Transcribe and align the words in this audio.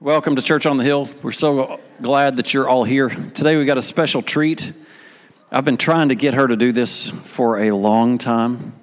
Welcome 0.00 0.36
to 0.36 0.42
Church 0.42 0.64
on 0.64 0.76
the 0.76 0.84
Hill. 0.84 1.10
We're 1.24 1.32
so 1.32 1.80
glad 2.00 2.36
that 2.36 2.54
you're 2.54 2.68
all 2.68 2.84
here. 2.84 3.08
Today 3.08 3.56
we 3.56 3.64
got 3.64 3.78
a 3.78 3.82
special 3.82 4.22
treat. 4.22 4.72
I've 5.50 5.64
been 5.64 5.76
trying 5.76 6.10
to 6.10 6.14
get 6.14 6.34
her 6.34 6.46
to 6.46 6.54
do 6.54 6.70
this 6.70 7.10
for 7.10 7.58
a 7.58 7.72
long 7.72 8.16
time. 8.16 8.74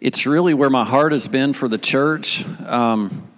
It's 0.00 0.24
really 0.24 0.54
where 0.54 0.70
my 0.70 0.86
heart 0.86 1.12
has 1.12 1.28
been 1.28 1.52
for 1.52 1.68
the 1.68 1.76
church. 1.76 2.42
Um, 2.66 3.28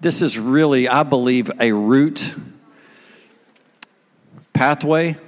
this 0.00 0.22
is 0.22 0.40
really, 0.40 0.88
I 0.88 1.04
believe, 1.04 1.52
a 1.60 1.70
route 1.70 2.34
pathway 4.52 5.18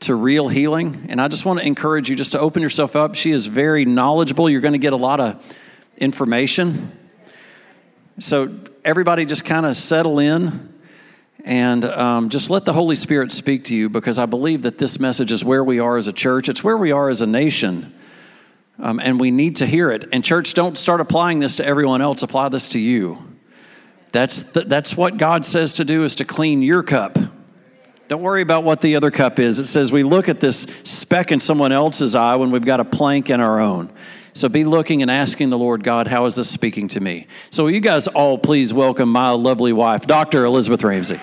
to 0.00 0.14
real 0.14 0.46
healing. 0.46 1.06
And 1.08 1.20
I 1.20 1.26
just 1.26 1.44
want 1.44 1.58
to 1.58 1.66
encourage 1.66 2.08
you 2.08 2.14
just 2.14 2.30
to 2.30 2.38
open 2.38 2.62
yourself 2.62 2.94
up. 2.94 3.16
She 3.16 3.32
is 3.32 3.46
very 3.46 3.84
knowledgeable. 3.84 4.48
You're 4.48 4.60
going 4.60 4.70
to 4.74 4.78
get 4.78 4.92
a 4.92 4.96
lot 4.96 5.18
of 5.18 5.44
information. 5.98 6.92
So 8.20 8.56
everybody 8.84 9.24
just 9.24 9.44
kind 9.44 9.66
of 9.66 9.76
settle 9.76 10.18
in 10.18 10.72
and 11.44 11.84
um, 11.84 12.28
just 12.28 12.50
let 12.50 12.64
the 12.64 12.72
Holy 12.72 12.96
Spirit 12.96 13.32
speak 13.32 13.64
to 13.64 13.74
you 13.74 13.88
because 13.88 14.18
I 14.18 14.26
believe 14.26 14.62
that 14.62 14.78
this 14.78 14.98
message 14.98 15.32
is 15.32 15.44
where 15.44 15.64
we 15.64 15.78
are 15.78 15.96
as 15.96 16.08
a 16.08 16.12
church, 16.12 16.48
it's 16.48 16.62
where 16.62 16.76
we 16.76 16.92
are 16.92 17.08
as 17.08 17.20
a 17.20 17.26
nation. 17.26 17.94
Um, 18.80 19.00
and 19.00 19.18
we 19.18 19.32
need 19.32 19.56
to 19.56 19.66
hear 19.66 19.90
it. 19.90 20.04
And, 20.12 20.22
church, 20.22 20.54
don't 20.54 20.78
start 20.78 21.00
applying 21.00 21.40
this 21.40 21.56
to 21.56 21.66
everyone 21.66 22.00
else, 22.00 22.22
apply 22.22 22.50
this 22.50 22.68
to 22.70 22.78
you. 22.78 23.18
That's, 24.12 24.42
the, 24.42 24.60
that's 24.60 24.96
what 24.96 25.16
God 25.16 25.44
says 25.44 25.72
to 25.74 25.84
do 25.84 26.04
is 26.04 26.14
to 26.16 26.24
clean 26.24 26.62
your 26.62 26.84
cup. 26.84 27.18
Don't 28.08 28.22
worry 28.22 28.40
about 28.40 28.64
what 28.64 28.80
the 28.80 28.96
other 28.96 29.10
cup 29.10 29.38
is. 29.38 29.58
It 29.58 29.66
says 29.66 29.90
we 29.90 30.02
look 30.02 30.28
at 30.28 30.40
this 30.40 30.62
speck 30.84 31.32
in 31.32 31.40
someone 31.40 31.72
else's 31.72 32.14
eye 32.14 32.36
when 32.36 32.50
we've 32.50 32.64
got 32.64 32.80
a 32.80 32.84
plank 32.84 33.30
in 33.30 33.40
our 33.40 33.60
own. 33.60 33.90
So 34.32 34.48
be 34.48 34.64
looking 34.64 35.02
and 35.02 35.10
asking 35.10 35.50
the 35.50 35.58
Lord 35.58 35.82
God, 35.82 36.06
how 36.06 36.26
is 36.26 36.36
this 36.36 36.48
speaking 36.48 36.88
to 36.88 37.00
me? 37.00 37.26
So 37.50 37.66
you 37.66 37.80
guys 37.80 38.06
all 38.08 38.38
please 38.38 38.72
welcome 38.72 39.10
my 39.10 39.30
lovely 39.30 39.72
wife, 39.72 40.06
Dr. 40.06 40.44
Elizabeth 40.44 40.82
Ramsey. 40.82 41.20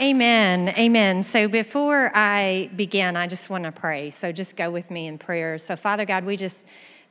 Amen. 0.00 0.68
Amen. 0.78 1.24
So 1.24 1.48
before 1.48 2.12
I 2.14 2.70
begin, 2.76 3.16
I 3.16 3.26
just 3.26 3.50
want 3.50 3.64
to 3.64 3.72
pray. 3.72 4.12
So 4.12 4.30
just 4.30 4.56
go 4.56 4.70
with 4.70 4.92
me 4.92 5.08
in 5.08 5.18
prayer. 5.18 5.58
So, 5.58 5.74
Father 5.74 6.04
God, 6.04 6.24
we 6.24 6.36
just 6.36 6.66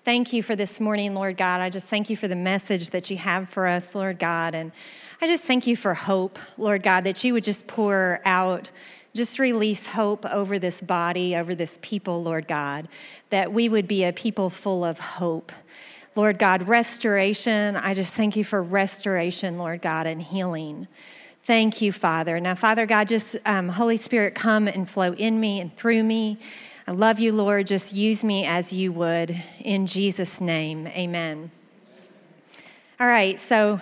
thank 0.05 0.31
you 0.31 0.41
for 0.41 0.55
this 0.55 0.79
morning, 0.79 1.13
Lord 1.13 1.35
God. 1.35 1.59
I 1.59 1.69
just 1.69 1.87
thank 1.87 2.09
you 2.09 2.15
for 2.15 2.29
the 2.29 2.35
message 2.37 2.91
that 2.91 3.11
you 3.11 3.17
have 3.17 3.49
for 3.49 3.67
us, 3.67 3.93
Lord 3.93 4.19
God. 4.19 4.55
And 4.55 4.71
I 5.21 5.27
just 5.27 5.43
thank 5.43 5.67
you 5.67 5.75
for 5.75 5.95
hope, 5.95 6.39
Lord 6.57 6.81
God, 6.81 7.03
that 7.03 7.21
you 7.25 7.33
would 7.33 7.43
just 7.43 7.67
pour 7.67 8.21
out 8.23 8.71
just 9.17 9.39
release 9.39 9.87
hope 9.87 10.25
over 10.27 10.59
this 10.59 10.79
body, 10.79 11.35
over 11.35 11.55
this 11.55 11.79
people, 11.81 12.23
Lord 12.23 12.47
God, 12.47 12.87
that 13.31 13.51
we 13.51 13.67
would 13.67 13.87
be 13.87 14.03
a 14.05 14.13
people 14.13 14.49
full 14.49 14.85
of 14.85 14.99
hope. 14.99 15.51
Lord 16.15 16.39
God, 16.39 16.67
restoration, 16.67 17.75
I 17.75 17.93
just 17.93 18.13
thank 18.13 18.35
you 18.35 18.43
for 18.43 18.63
restoration, 18.63 19.57
Lord 19.57 19.81
God, 19.81 20.07
and 20.07 20.21
healing. 20.21 20.87
Thank 21.41 21.81
you, 21.81 21.91
Father. 21.91 22.39
Now, 22.39 22.55
Father 22.55 22.85
God, 22.85 23.07
just 23.07 23.37
um, 23.45 23.69
Holy 23.69 23.97
Spirit, 23.97 24.35
come 24.35 24.67
and 24.67 24.89
flow 24.89 25.13
in 25.13 25.39
me 25.39 25.59
and 25.59 25.75
through 25.75 26.03
me. 26.03 26.37
I 26.87 26.91
love 26.91 27.19
you, 27.19 27.31
Lord. 27.31 27.67
Just 27.67 27.93
use 27.95 28.23
me 28.23 28.45
as 28.45 28.71
you 28.71 28.91
would. 28.91 29.43
In 29.59 29.87
Jesus' 29.87 30.39
name, 30.39 30.87
amen. 30.87 31.51
All 32.99 33.07
right, 33.07 33.39
so 33.39 33.79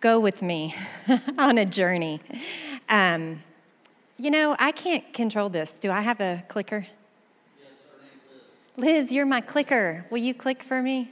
go 0.00 0.18
with 0.18 0.40
me 0.40 0.74
on 1.38 1.58
a 1.58 1.66
journey. 1.66 2.20
Um, 2.88 3.40
you 4.18 4.30
know, 4.30 4.56
I 4.58 4.72
can't 4.72 5.12
control 5.12 5.48
this. 5.48 5.78
Do 5.78 5.90
I 5.90 6.00
have 6.00 6.20
a 6.20 6.44
clicker? 6.48 6.86
Yes, 7.60 7.72
Liz. 8.76 8.84
Liz, 8.84 9.12
you're 9.12 9.26
my 9.26 9.40
clicker. 9.40 10.06
Will 10.10 10.18
you 10.18 10.34
click 10.34 10.62
for 10.62 10.82
me? 10.82 11.10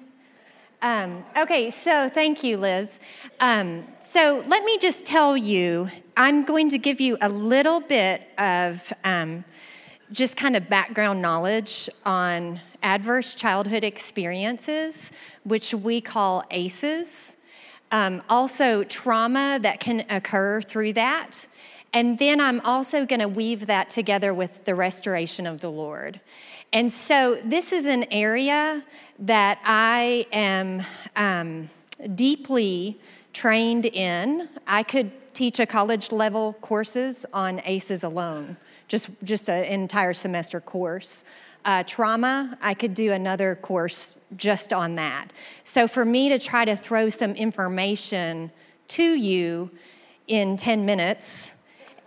Um, 0.81 1.25
okay, 1.37 1.71
so 1.71 2.09
thank 2.09 2.45
you, 2.45 2.59
Liz. 2.59 3.01
Um, 3.41 3.87
so 4.01 4.43
let 4.47 4.65
me 4.65 4.79
just 4.79 5.07
tell 5.07 5.37
you, 5.37 5.91
I'm 6.17 6.45
going 6.45 6.69
to 6.71 6.79
give 6.79 7.01
you 7.01 7.17
a 7.21 7.29
little 7.29 7.81
bit 7.81 8.29
of 8.39 8.93
um, 9.03 9.45
just 10.13 10.37
kind 10.37 10.57
of 10.57 10.69
background 10.69 11.23
knowledge 11.23 11.89
on 12.05 12.61
adverse 12.83 13.35
childhood 13.35 13.83
experiences, 13.83 15.11
which 15.43 15.73
we 15.73 16.01
call 16.01 16.45
ACEs. 16.51 17.37
Um, 17.91 18.23
also, 18.29 18.85
trauma 18.85 19.59
that 19.63 19.81
can 19.81 20.05
occur 20.11 20.61
through 20.61 20.95
that. 20.95 21.47
And 21.95 22.19
then 22.19 22.41
I'm 22.41 22.61
also 22.63 23.07
going 23.07 23.21
to 23.21 23.29
weave 23.29 23.67
that 23.67 23.89
together 23.89 24.35
with 24.35 24.65
the 24.65 24.75
restoration 24.75 25.47
of 25.47 25.61
the 25.61 25.71
Lord. 25.71 26.21
And 26.73 26.93
so 26.93 27.37
this 27.45 27.73
is 27.73 27.87
an 27.87 28.05
area 28.11 28.83
that 29.21 29.61
I 29.65 30.27
am 30.33 30.83
um, 31.15 31.71
deeply 32.17 32.99
trained 33.33 33.87
in. 33.87 34.49
I 34.67 34.83
could 34.83 35.13
teach 35.35 35.61
a 35.61 35.67
college 35.67 36.11
level 36.11 36.55
courses 36.61 37.25
on 37.33 37.63
ACEs 37.65 38.03
alone, 38.03 38.57
just, 38.89 39.09
just 39.23 39.49
an 39.49 39.65
entire 39.65 40.15
semester 40.15 40.61
course. 40.61 41.25
Uh, 41.65 41.85
trauma, 41.85 42.59
I 42.61 42.75
could 42.75 42.95
do 42.95 43.13
another 43.13 43.55
course 43.55 44.19
just 44.37 44.73
on 44.73 44.97
that. 44.97 45.29
So 45.63 45.87
for 45.87 46.05
me 46.05 46.29
to 46.29 46.41
try 46.41 46.65
to 46.65 46.75
throw 46.75 47.09
some 47.09 47.37
information 47.37 48.51
to 48.89 49.15
you 49.15 49.71
in 50.27 50.57
10 50.57 50.85
minutes 50.85 51.53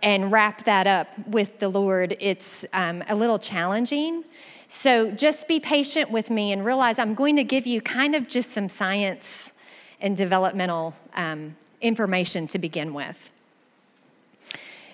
and 0.02 0.30
wrap 0.30 0.64
that 0.64 0.86
up 0.86 1.08
with 1.26 1.58
the 1.58 1.68
Lord, 1.68 2.16
it's 2.20 2.64
um, 2.72 3.02
a 3.08 3.14
little 3.14 3.38
challenging. 3.38 4.24
So 4.68 5.10
just 5.10 5.48
be 5.48 5.60
patient 5.60 6.10
with 6.10 6.30
me 6.30 6.52
and 6.52 6.64
realize 6.64 6.98
I'm 6.98 7.14
going 7.14 7.36
to 7.36 7.44
give 7.44 7.66
you 7.66 7.80
kind 7.80 8.14
of 8.14 8.28
just 8.28 8.50
some 8.52 8.68
science 8.68 9.52
and 10.00 10.16
developmental 10.16 10.94
um, 11.14 11.56
information 11.80 12.46
to 12.48 12.58
begin 12.58 12.94
with. 12.94 13.30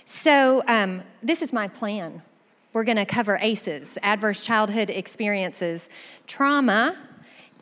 So, 0.06 0.62
um, 0.68 1.02
this 1.22 1.40
is 1.40 1.52
my 1.52 1.66
plan. 1.66 2.22
We're 2.74 2.84
going 2.84 2.98
to 2.98 3.06
cover 3.06 3.38
ACEs, 3.40 3.96
adverse 4.02 4.44
childhood 4.44 4.90
experiences, 4.90 5.88
trauma, 6.26 6.96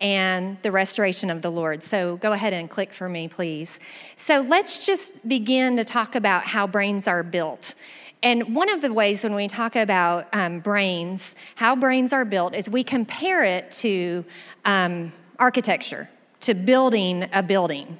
and 0.03 0.59
the 0.63 0.73
restoration 0.73 1.31
of 1.31 1.41
the 1.41 1.51
Lord. 1.51 1.83
So 1.83 2.17
go 2.17 2.33
ahead 2.33 2.53
and 2.53 2.69
click 2.69 2.93
for 2.93 3.09
me, 3.09 3.29
please. 3.29 3.79
So 4.17 4.41
let's 4.41 4.85
just 4.85 5.27
begin 5.27 5.77
to 5.77 5.85
talk 5.85 6.17
about 6.17 6.43
how 6.43 6.67
brains 6.67 7.07
are 7.07 7.23
built. 7.23 7.75
And 8.23 8.55
one 8.55 8.69
of 8.69 8.83
the 8.83 8.93
ways 8.93 9.25
when 9.25 9.35
we 9.35 9.47
talk 9.49 9.77
about 9.77 10.29
um, 10.33 10.61
brains, 10.61 11.37
how 11.55 11.77
brains 11.77 12.13
are 12.13 12.25
built, 12.25 12.55
is 12.55 12.69
we 12.69 12.85
compare 12.85 13.45
it 13.45 13.71
to 13.73 14.25
um, 14.65 15.13
architecture, 15.39 16.11
to 16.41 16.55
building 16.55 17.29
a 17.33 17.43
building. 17.43 17.99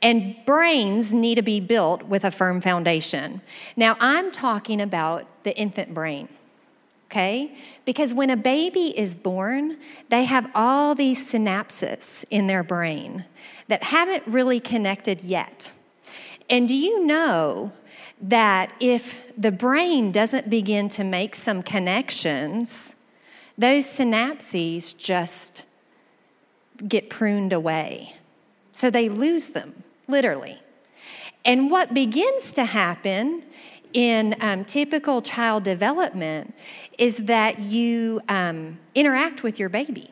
And 0.00 0.36
brains 0.46 1.12
need 1.12 1.34
to 1.36 1.42
be 1.42 1.60
built 1.60 2.04
with 2.04 2.24
a 2.24 2.30
firm 2.30 2.60
foundation. 2.60 3.42
Now, 3.76 3.96
I'm 4.00 4.30
talking 4.32 4.80
about 4.80 5.26
the 5.44 5.56
infant 5.56 5.92
brain 5.92 6.28
okay? 7.10 7.54
Because 7.84 8.12
when 8.12 8.28
a 8.28 8.36
baby 8.36 8.98
is 8.98 9.14
born, 9.14 9.78
they 10.10 10.24
have 10.24 10.50
all 10.54 10.94
these 10.94 11.32
synapses 11.32 12.24
in 12.30 12.46
their 12.46 12.62
brain 12.62 13.24
that 13.68 13.84
haven't 13.84 14.26
really 14.26 14.60
connected 14.60 15.22
yet. 15.22 15.72
And 16.50 16.68
do 16.68 16.76
you 16.76 17.04
know 17.06 17.72
that 18.20 18.72
if 18.80 19.32
the 19.36 19.52
brain 19.52 20.12
doesn't 20.12 20.50
begin 20.50 20.88
to 20.90 21.04
make 21.04 21.34
some 21.34 21.62
connections, 21.62 22.94
those 23.56 23.86
synapses 23.86 24.96
just 24.96 25.64
get 26.86 27.08
pruned 27.08 27.52
away. 27.52 28.14
So 28.72 28.90
they 28.90 29.08
lose 29.08 29.48
them, 29.48 29.82
literally. 30.06 30.58
And 31.44 31.70
what 31.70 31.94
begins 31.94 32.52
to 32.54 32.64
happen 32.64 33.44
in 33.92 34.36
um, 34.40 34.64
typical 34.64 35.22
child 35.22 35.64
development 35.64 36.54
is 36.98 37.18
that 37.18 37.60
you 37.60 38.20
um, 38.28 38.78
interact 38.94 39.42
with 39.42 39.58
your 39.58 39.68
baby. 39.68 40.10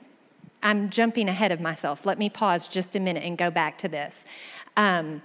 I'm 0.62 0.88
jumping 0.88 1.28
ahead 1.28 1.52
of 1.52 1.60
myself. 1.60 2.06
Let 2.06 2.19
me 2.19 2.30
pause 2.30 2.69
just 2.69 2.96
a 2.96 3.00
minute 3.00 3.25
and 3.25 3.37
go 3.37 3.50
back 3.50 3.76
to 3.78 3.88
this. 3.88 4.25
Um, 4.76 5.20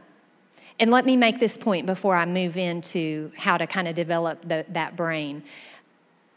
and 0.79 0.89
let 0.89 1.05
me 1.05 1.15
make 1.15 1.39
this 1.39 1.57
point 1.57 1.85
before 1.85 2.15
I 2.15 2.25
move 2.25 2.57
into 2.57 3.31
how 3.37 3.57
to 3.57 3.67
kind 3.67 3.87
of 3.87 3.95
develop 3.95 4.47
the, 4.47 4.65
that 4.69 4.95
brain. 4.95 5.43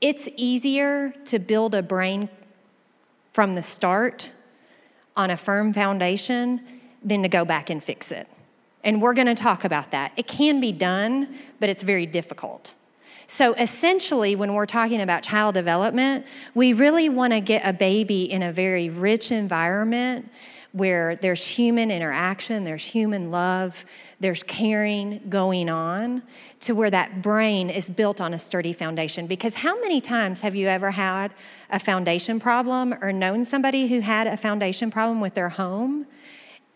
It's 0.00 0.28
easier 0.37 1.14
to 1.25 1.38
build 1.38 1.75
a 1.75 1.82
brain 1.82 2.28
from 3.32 3.54
the 3.54 3.62
start 3.62 4.32
on 5.16 5.31
a 5.31 5.37
firm 5.37 5.72
foundation 5.72 6.60
than 7.02 7.22
to 7.22 7.28
go 7.28 7.44
back 7.44 7.70
and 7.70 7.82
fix 7.82 8.12
it. 8.12 8.28
And 8.82 9.00
we're 9.00 9.14
going 9.14 9.28
to 9.28 9.34
talk 9.34 9.64
about 9.64 9.90
that. 9.93 10.12
It 10.16 10.26
can 10.26 10.60
be 10.60 10.72
done, 10.72 11.34
but 11.58 11.70
it's 11.70 11.82
very 11.82 12.04
difficult. 12.04 12.75
So 13.26 13.55
essentially, 13.55 14.37
when 14.37 14.53
we're 14.55 14.67
talking 14.67 15.00
about 15.00 15.23
child 15.23 15.55
development, 15.55 16.26
we 16.55 16.73
really 16.73 17.09
want 17.09 17.32
to 17.32 17.41
get 17.41 17.62
a 17.65 17.73
baby 17.73 18.31
in 18.31 18.43
a 18.43 18.53
very 18.53 18.88
rich 18.88 19.32
environment 19.32 20.31
where 20.73 21.15
there's 21.15 21.47
human 21.47 21.91
interaction, 21.93 22.65
there's 22.65 22.85
human 22.85 23.31
love, 23.31 23.87
there's 24.19 24.43
caring 24.43 25.21
going 25.29 25.69
on, 25.69 26.21
to 26.59 26.75
where 26.75 26.91
that 26.91 27.23
brain 27.23 27.71
is 27.71 27.88
built 27.88 28.21
on 28.21 28.35
a 28.35 28.38
sturdy 28.38 28.73
foundation. 28.73 29.29
Because 29.29 29.55
how 29.55 29.81
many 29.81 30.00
times 30.00 30.41
have 30.41 30.56
you 30.56 30.67
ever 30.67 30.91
had 30.91 31.32
a 31.71 31.79
foundation 31.79 32.41
problem 32.41 32.93
or 33.00 33.12
known 33.12 33.44
somebody 33.44 33.87
who 33.87 34.00
had 34.00 34.26
a 34.26 34.37
foundation 34.37 34.91
problem 34.91 35.21
with 35.21 35.35
their 35.35 35.50
home? 35.50 36.06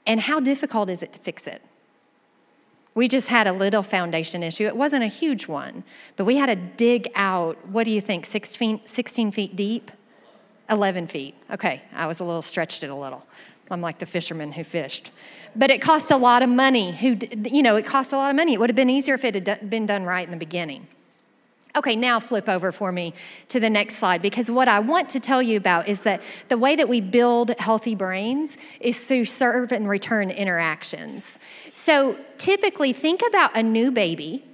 And 0.07 0.21
how 0.21 0.39
difficult 0.39 0.89
is 0.89 1.03
it 1.03 1.13
to 1.15 1.19
fix 1.19 1.49
it? 1.49 1.61
We 2.99 3.07
just 3.07 3.29
had 3.29 3.47
a 3.47 3.53
little 3.53 3.85
foundation 3.85 4.43
issue. 4.43 4.67
It 4.67 4.77
wasn't 4.77 5.05
a 5.05 5.07
huge 5.07 5.47
one, 5.47 5.85
but 6.17 6.25
we 6.25 6.35
had 6.35 6.47
to 6.47 6.57
dig 6.57 7.09
out, 7.15 7.69
what 7.69 7.85
do 7.85 7.93
you 7.93 8.01
think, 8.01 8.27
16, 8.27 8.81
16 8.87 9.31
feet 9.31 9.55
deep? 9.55 9.93
11 10.69 11.07
feet. 11.07 11.37
Okay, 11.49 11.81
I 11.95 12.09
was 12.09 12.19
a 12.19 12.25
little 12.25 12.43
stretched 12.43 12.83
it 12.83 12.91
a 12.91 12.95
little. 12.97 13.25
I'm 13.71 13.81
like 13.81 14.01
the 14.01 14.07
fisherman 14.07 14.51
who 14.51 14.65
fished. 14.65 15.13
But 15.55 15.71
it 15.71 15.81
cost 15.81 16.11
a 16.11 16.17
lot 16.17 16.43
of 16.43 16.49
money. 16.49 16.91
Who, 16.91 17.17
you 17.49 17.63
know, 17.63 17.77
it 17.77 17.87
cost 17.87 18.13
a 18.13 18.17
lot 18.17 18.31
of 18.31 18.37
money. 18.37 18.55
It 18.55 18.59
would 18.59 18.69
have 18.69 18.75
been 18.75 18.91
easier 18.91 19.15
if 19.15 19.25
it 19.25 19.47
had 19.47 19.71
been 19.71 19.87
done 19.87 20.03
right 20.03 20.27
in 20.27 20.33
the 20.33 20.37
beginning. 20.37 20.89
Okay, 21.79 21.95
now 21.95 22.19
flip 22.19 22.49
over 22.49 22.73
for 22.73 22.91
me 22.91 23.15
to 23.47 23.61
the 23.61 23.71
next 23.71 23.99
slide 23.99 24.21
because 24.21 24.51
what 24.51 24.67
I 24.67 24.81
want 24.81 25.09
to 25.11 25.21
tell 25.21 25.41
you 25.41 25.57
about 25.57 25.87
is 25.87 26.03
that 26.03 26.21
the 26.49 26.59
way 26.59 26.75
that 26.75 26.89
we 26.89 27.01
build 27.01 27.51
healthy 27.61 27.95
brains 27.95 28.59
is 28.81 29.07
through 29.07 29.27
serve 29.27 29.71
and 29.71 29.89
return 29.89 30.29
interactions. 30.29 31.39
So 31.71 32.17
typically, 32.37 32.93
think 32.93 33.23
about 33.29 33.57
a 33.57 33.63
new 33.63 33.93
baby. 33.93 34.45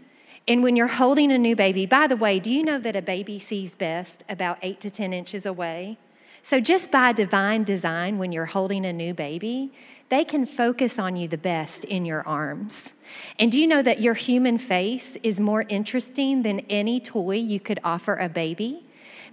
And 0.46 0.62
when 0.62 0.76
you're 0.76 0.86
holding 0.86 1.32
a 1.32 1.38
new 1.38 1.56
baby, 1.56 1.86
by 1.86 2.06
the 2.06 2.16
way, 2.16 2.38
do 2.38 2.52
you 2.52 2.62
know 2.62 2.78
that 2.78 2.94
a 2.94 3.00
baby 3.00 3.38
sees 3.38 3.74
best 3.74 4.22
about 4.28 4.58
eight 4.60 4.78
to 4.80 4.90
10 4.90 5.14
inches 5.14 5.46
away? 5.46 5.96
So, 6.42 6.60
just 6.60 6.90
by 6.90 7.12
divine 7.12 7.64
design, 7.64 8.18
when 8.18 8.30
you're 8.30 8.44
holding 8.44 8.84
a 8.84 8.92
new 8.92 9.14
baby, 9.14 9.72
they 10.08 10.24
can 10.24 10.46
focus 10.46 10.98
on 10.98 11.16
you 11.16 11.28
the 11.28 11.38
best 11.38 11.84
in 11.84 12.04
your 12.04 12.26
arms. 12.26 12.94
And 13.38 13.50
do 13.50 13.60
you 13.60 13.66
know 13.66 13.82
that 13.82 14.00
your 14.00 14.14
human 14.14 14.58
face 14.58 15.16
is 15.22 15.40
more 15.40 15.64
interesting 15.68 16.42
than 16.42 16.60
any 16.70 17.00
toy 17.00 17.36
you 17.36 17.60
could 17.60 17.80
offer 17.82 18.14
a 18.16 18.28
baby? 18.28 18.84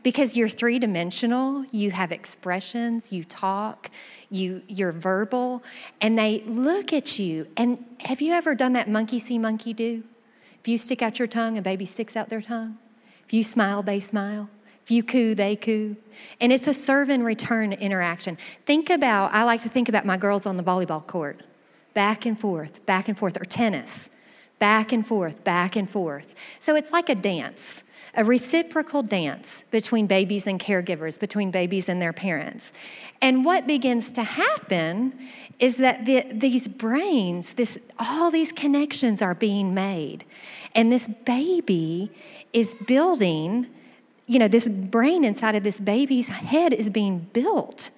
Because 0.04 0.36
you're 0.36 0.50
three 0.50 0.80
dimensional, 0.80 1.66
you 1.72 1.92
have 1.92 2.12
expressions, 2.12 3.12
you 3.12 3.24
talk, 3.24 3.92
you, 4.30 4.64
you're 4.68 4.92
verbal, 4.92 5.64
and 6.00 6.18
they 6.18 6.42
look 6.48 6.92
at 6.92 7.20
you. 7.20 7.48
And 7.56 7.86
have 8.00 8.22
you 8.22 8.34
ever 8.34 8.56
done 8.56 8.74
that 8.74 8.90
monkey 8.90 9.20
see, 9.20 9.38
monkey 9.38 9.74
do? 9.74 10.04
If 10.60 10.68
you 10.68 10.78
stick 10.78 11.02
out 11.02 11.20
your 11.20 11.28
tongue, 11.28 11.58
a 11.58 11.62
baby 11.62 11.86
sticks 11.86 12.16
out 12.16 12.30
their 12.30 12.42
tongue. 12.42 12.78
If 13.26 13.34
you 13.34 13.44
smile, 13.44 13.84
they 13.84 14.00
smile. 14.00 14.50
If 14.84 14.92
you 14.92 15.04
coo, 15.04 15.36
they 15.36 15.56
coo. 15.56 15.96
And 16.40 16.52
it's 16.52 16.68
a 16.68 16.74
serve 16.74 17.10
and 17.10 17.24
return 17.24 17.74
interaction. 17.74 18.38
Think 18.66 18.90
about, 18.90 19.34
I 19.34 19.44
like 19.44 19.62
to 19.64 19.70
think 19.70 19.90
about 19.90 20.06
my 20.06 20.18
girls 20.18 20.46
on 20.46 20.58
the 20.58 20.64
volleyball 20.64 21.06
court 21.06 21.42
back 21.94 22.26
and 22.26 22.40
forth, 22.40 22.86
back 22.86 23.08
and 23.08 23.18
forth, 23.18 23.40
or 23.40 23.46
tennis, 23.46 24.10
back 24.60 24.92
and 24.92 25.06
forth, 25.06 25.44
back 25.44 25.76
and 25.76 25.90
forth. 25.90 26.36
So 26.60 26.76
it's 26.76 26.92
like 26.92 27.10
a 27.10 27.16
dance, 27.16 27.84
a 28.16 28.24
reciprocal 28.24 29.04
dance 29.04 29.66
between 29.72 30.08
babies 30.08 30.48
and 30.48 30.60
caregivers, 30.60 31.20
between 31.20 31.52
babies 31.52 31.90
and 31.90 32.02
their 32.02 32.14
parents. 32.14 32.72
And 33.22 33.44
what 33.44 33.68
begins 33.68 34.12
to 34.14 34.24
happen 34.24 35.18
is 35.60 35.78
that 35.78 36.06
the, 36.06 36.26
these 36.32 36.68
brains, 36.68 37.54
this, 37.54 37.78
all 38.00 38.32
these 38.32 38.52
connections 38.52 39.22
are 39.22 39.36
being 39.36 39.74
made. 39.74 40.26
And 40.74 40.92
this 40.92 41.08
baby 41.08 42.12
is 42.54 42.74
building 42.88 43.68
you 44.28 44.40
know, 44.40 44.48
this 44.48 44.68
brain 44.68 45.24
inside 45.24 45.56
of 45.56 45.64
this 45.64 45.80
baby's 45.80 46.30
head 46.30 46.74
is 46.74 46.90
being 46.90 47.30
built 47.34 47.92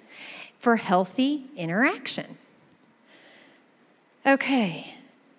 for 0.58 0.78
healthy 0.78 1.46
interaction. 1.56 2.38
Okay, 4.26 4.96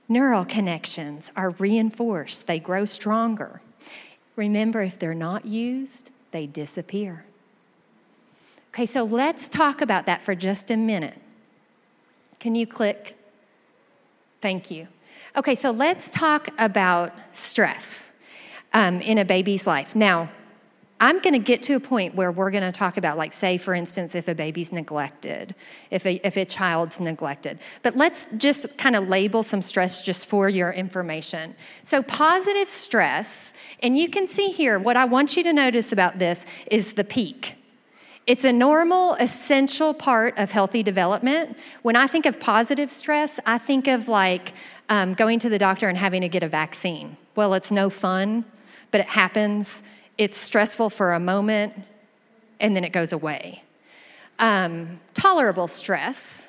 neural 0.08 0.44
connections 0.44 1.32
are 1.34 1.50
reinforced, 1.50 2.46
they 2.46 2.58
grow 2.58 2.84
stronger. 2.84 3.60
Remember, 4.36 4.82
if 4.82 4.98
they're 4.98 5.14
not 5.14 5.46
used, 5.46 6.10
they 6.32 6.46
disappear. 6.46 7.24
Okay, 8.74 8.86
so 8.86 9.04
let's 9.04 9.48
talk 9.48 9.80
about 9.80 10.04
that 10.06 10.20
for 10.20 10.34
just 10.34 10.70
a 10.70 10.76
minute. 10.76 11.18
Can 12.40 12.54
you 12.54 12.66
click? 12.66 13.16
Thank 14.42 14.70
you. 14.70 14.88
Okay, 15.36 15.54
so 15.54 15.70
let's 15.70 16.10
talk 16.10 16.48
about 16.58 17.12
stress 17.32 18.12
um, 18.72 19.00
in 19.00 19.16
a 19.16 19.24
baby's 19.24 19.66
life. 19.66 19.96
Now, 19.96 20.28
I'm 21.04 21.18
going 21.20 21.34
to 21.34 21.38
get 21.38 21.62
to 21.64 21.74
a 21.74 21.80
point 21.80 22.14
where 22.14 22.32
we're 22.32 22.50
going 22.50 22.62
to 22.64 22.72
talk 22.72 22.96
about, 22.96 23.18
like, 23.18 23.34
say, 23.34 23.58
for 23.58 23.74
instance, 23.74 24.14
if 24.14 24.26
a 24.26 24.34
baby's 24.34 24.72
neglected, 24.72 25.54
if 25.90 26.06
a, 26.06 26.14
if 26.26 26.38
a 26.38 26.46
child's 26.46 26.98
neglected. 26.98 27.58
But 27.82 27.94
let's 27.94 28.26
just 28.38 28.78
kind 28.78 28.96
of 28.96 29.06
label 29.06 29.42
some 29.42 29.60
stress 29.60 30.00
just 30.00 30.26
for 30.26 30.48
your 30.48 30.72
information. 30.72 31.56
So, 31.82 32.02
positive 32.02 32.70
stress, 32.70 33.52
and 33.82 33.98
you 33.98 34.08
can 34.08 34.26
see 34.26 34.48
here, 34.48 34.78
what 34.78 34.96
I 34.96 35.04
want 35.04 35.36
you 35.36 35.42
to 35.42 35.52
notice 35.52 35.92
about 35.92 36.18
this 36.18 36.46
is 36.70 36.94
the 36.94 37.04
peak. 37.04 37.56
It's 38.26 38.44
a 38.44 38.52
normal, 38.54 39.12
essential 39.16 39.92
part 39.92 40.38
of 40.38 40.52
healthy 40.52 40.82
development. 40.82 41.58
When 41.82 41.96
I 41.96 42.06
think 42.06 42.24
of 42.24 42.40
positive 42.40 42.90
stress, 42.90 43.38
I 43.44 43.58
think 43.58 43.88
of 43.88 44.08
like 44.08 44.54
um, 44.88 45.12
going 45.12 45.38
to 45.40 45.50
the 45.50 45.58
doctor 45.58 45.86
and 45.86 45.98
having 45.98 46.22
to 46.22 46.30
get 46.30 46.42
a 46.42 46.48
vaccine. 46.48 47.18
Well, 47.36 47.52
it's 47.52 47.70
no 47.70 47.90
fun, 47.90 48.46
but 48.90 49.02
it 49.02 49.08
happens 49.08 49.82
it's 50.18 50.38
stressful 50.38 50.90
for 50.90 51.12
a 51.12 51.20
moment 51.20 51.74
and 52.60 52.74
then 52.74 52.84
it 52.84 52.92
goes 52.92 53.12
away. 53.12 53.62
Um, 54.38 55.00
tolerable 55.14 55.68
stress. 55.68 56.48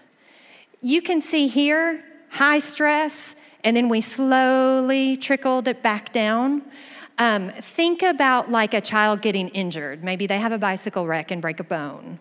You 0.82 1.02
can 1.02 1.22
see 1.22 1.48
here 1.48 2.04
high 2.30 2.60
stress, 2.60 3.36
and 3.64 3.76
then 3.78 3.88
we 3.88 4.02
slowly 4.02 5.16
trickled 5.16 5.68
it 5.68 5.82
back 5.82 6.12
down. 6.12 6.62
Um, 7.18 7.50
think 7.50 8.02
about 8.02 8.52
like 8.52 8.74
a 8.74 8.82
child 8.82 9.22
getting 9.22 9.48
injured. 9.50 10.04
Maybe 10.04 10.28
they 10.28 10.40
have 10.40 10.52
a 10.52 10.58
bicycle 10.58 11.08
wreck 11.08 11.32
and 11.32 11.42
break 11.42 11.62
a 11.62 11.64
bone. 11.64 12.20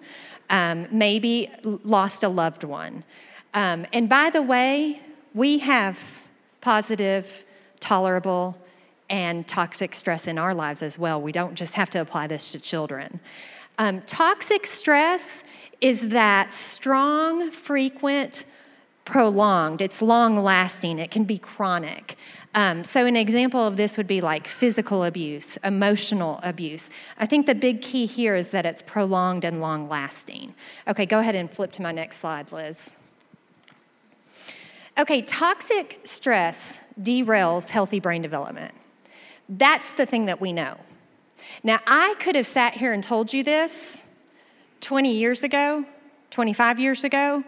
Um, 0.50 0.87
maybe 0.93 1.50
lost 1.64 2.23
a 2.23 2.29
loved 2.29 2.62
one. 2.62 3.02
Um, 3.55 3.87
and 3.93 4.08
by 4.08 4.31
the 4.31 4.43
way, 4.43 5.00
we 5.35 5.58
have 5.58 6.23
positive, 6.61 7.44
tolerable, 7.81 8.56
and 9.14 9.46
toxic 9.46 9.94
stress 9.94 10.26
in 10.26 10.38
our 10.38 10.52
lives 10.52 10.82
as 10.82 10.99
well. 10.99 11.22
We 11.22 11.31
don't 11.31 11.55
just 11.55 11.76
have 11.76 11.88
to 11.90 12.00
apply 12.00 12.26
this 12.26 12.50
to 12.50 12.58
children. 12.58 13.20
Um, 13.78 14.02
toxic 14.02 14.66
stress 14.66 15.44
is 15.81 16.08
that 16.08 16.52
strong, 16.52 17.52
frequent, 17.52 18.44
prolonged, 19.05 19.81
it's 19.81 20.02
long 20.02 20.43
lasting, 20.43 20.99
it 20.99 21.12
can 21.12 21.22
be 21.22 21.38
chronic. 21.38 22.16
Um, 22.56 22.82
so, 22.82 23.06
an 23.06 23.14
example 23.14 23.64
of 23.64 23.76
this 23.76 23.96
would 23.96 24.08
be 24.08 24.20
like 24.20 24.49
physical 24.49 25.05
abuse, 25.05 25.58
emotional 25.58 26.40
abuse. 26.43 26.90
I 27.17 27.26
think 27.26 27.46
the 27.46 27.55
big 27.55 27.82
key 27.82 28.06
here 28.06 28.34
is 28.34 28.50
that 28.50 28.67
it's 28.67 28.82
prolonged 28.82 29.44
and 29.44 29.60
long 29.60 29.88
lasting. 29.88 30.56
Okay, 30.88 31.06
go 31.06 31.20
ahead 31.20 31.37
and 31.37 31.49
flip 31.49 31.70
to 31.72 31.82
my 31.82 31.93
next 31.93 32.17
slide, 32.17 32.50
Liz. 32.50 32.96
Okay, 34.98 35.22
toxic 35.22 36.00
stress 36.03 36.81
derails 37.00 37.70
healthy 37.70 38.00
brain 38.00 38.20
development. 38.20 38.74
That's 39.48 39.93
the 39.93 40.06
thing 40.06 40.27
that 40.27 40.41
we 40.41 40.53
know. 40.53 40.79
Now, 41.63 41.81
I 41.86 42.15
could 42.19 42.34
have 42.36 42.46
sat 42.46 42.74
here 42.74 42.93
and 42.93 43.03
told 43.03 43.32
you 43.32 43.43
this 43.43 44.06
20 44.81 45.13
years 45.13 45.43
ago, 45.43 45.84
25 46.31 46.81
years 46.81 47.05
ago, 47.05 47.44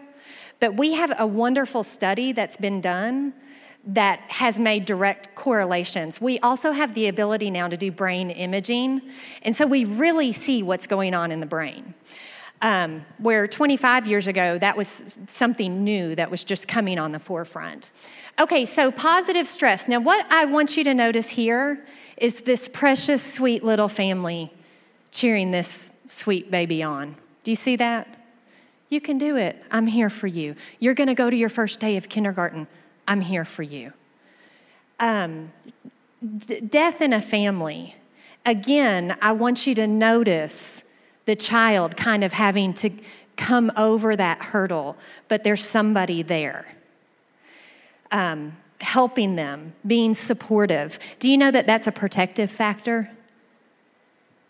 but 0.59 0.75
we 0.75 0.93
have 0.93 1.13
a 1.19 1.27
wonderful 1.27 1.83
study 1.83 2.31
that's 2.31 2.57
been 2.57 2.81
done 2.81 3.33
that 3.85 4.19
has 4.27 4.59
made 4.59 4.85
direct 4.85 5.33
correlations. 5.35 6.19
We 6.19 6.39
also 6.39 6.71
have 6.71 6.93
the 6.93 7.07
ability 7.07 7.51
now 7.51 7.67
to 7.69 7.77
do 7.77 7.91
brain 7.91 8.29
imaging, 8.29 9.01
and 9.43 9.55
so 9.55 9.65
we 9.65 9.85
really 9.85 10.33
see 10.33 10.61
what's 10.61 10.87
going 10.87 11.13
on 11.13 11.31
in 11.31 11.39
the 11.39 11.45
brain. 11.45 11.93
Um, 12.59 13.05
where 13.19 13.47
25 13.47 14.07
years 14.07 14.27
ago, 14.27 14.57
that 14.57 14.75
was 14.75 15.19
something 15.27 15.83
new 15.83 16.15
that 16.15 16.31
was 16.31 16.43
just 16.43 16.67
coming 16.67 16.97
on 16.97 17.11
the 17.11 17.19
forefront. 17.19 17.91
Okay, 18.39 18.65
so 18.67 18.91
positive 18.91 19.47
stress. 19.47 19.87
Now, 19.87 19.99
what 19.99 20.23
I 20.31 20.45
want 20.45 20.77
you 20.77 20.83
to 20.83 20.93
notice 20.93 21.31
here 21.31 21.83
is 22.17 22.41
this 22.41 22.67
precious, 22.67 23.23
sweet 23.23 23.63
little 23.63 23.87
family 23.87 24.53
cheering 25.11 25.49
this 25.49 25.89
sweet 26.07 26.51
baby 26.51 26.83
on. 26.83 27.15
Do 27.43 27.49
you 27.49 27.55
see 27.55 27.75
that? 27.77 28.07
You 28.89 29.01
can 29.01 29.17
do 29.17 29.37
it. 29.37 29.63
I'm 29.71 29.87
here 29.87 30.11
for 30.11 30.27
you. 30.27 30.55
You're 30.79 30.93
going 30.93 31.07
to 31.07 31.15
go 31.15 31.31
to 31.31 31.35
your 31.35 31.49
first 31.49 31.79
day 31.79 31.97
of 31.97 32.09
kindergarten. 32.09 32.67
I'm 33.07 33.21
here 33.21 33.43
for 33.43 33.63
you. 33.63 33.93
Um, 34.99 35.51
d- 36.37 36.61
death 36.61 37.01
in 37.01 37.13
a 37.13 37.21
family. 37.21 37.95
Again, 38.45 39.17
I 39.19 39.31
want 39.31 39.65
you 39.65 39.73
to 39.75 39.87
notice 39.87 40.83
the 41.25 41.35
child 41.35 41.97
kind 41.97 42.23
of 42.23 42.33
having 42.33 42.75
to 42.75 42.91
come 43.35 43.71
over 43.75 44.15
that 44.15 44.41
hurdle, 44.41 44.95
but 45.27 45.43
there's 45.43 45.65
somebody 45.65 46.21
there 46.21 46.67
um, 48.11 48.57
helping 48.81 49.35
them, 49.35 49.73
being 49.85 50.13
supportive. 50.13 50.99
Do 51.19 51.29
you 51.29 51.37
know 51.37 51.51
that 51.51 51.65
that's 51.65 51.87
a 51.87 51.91
protective 51.91 52.51
factor? 52.51 53.09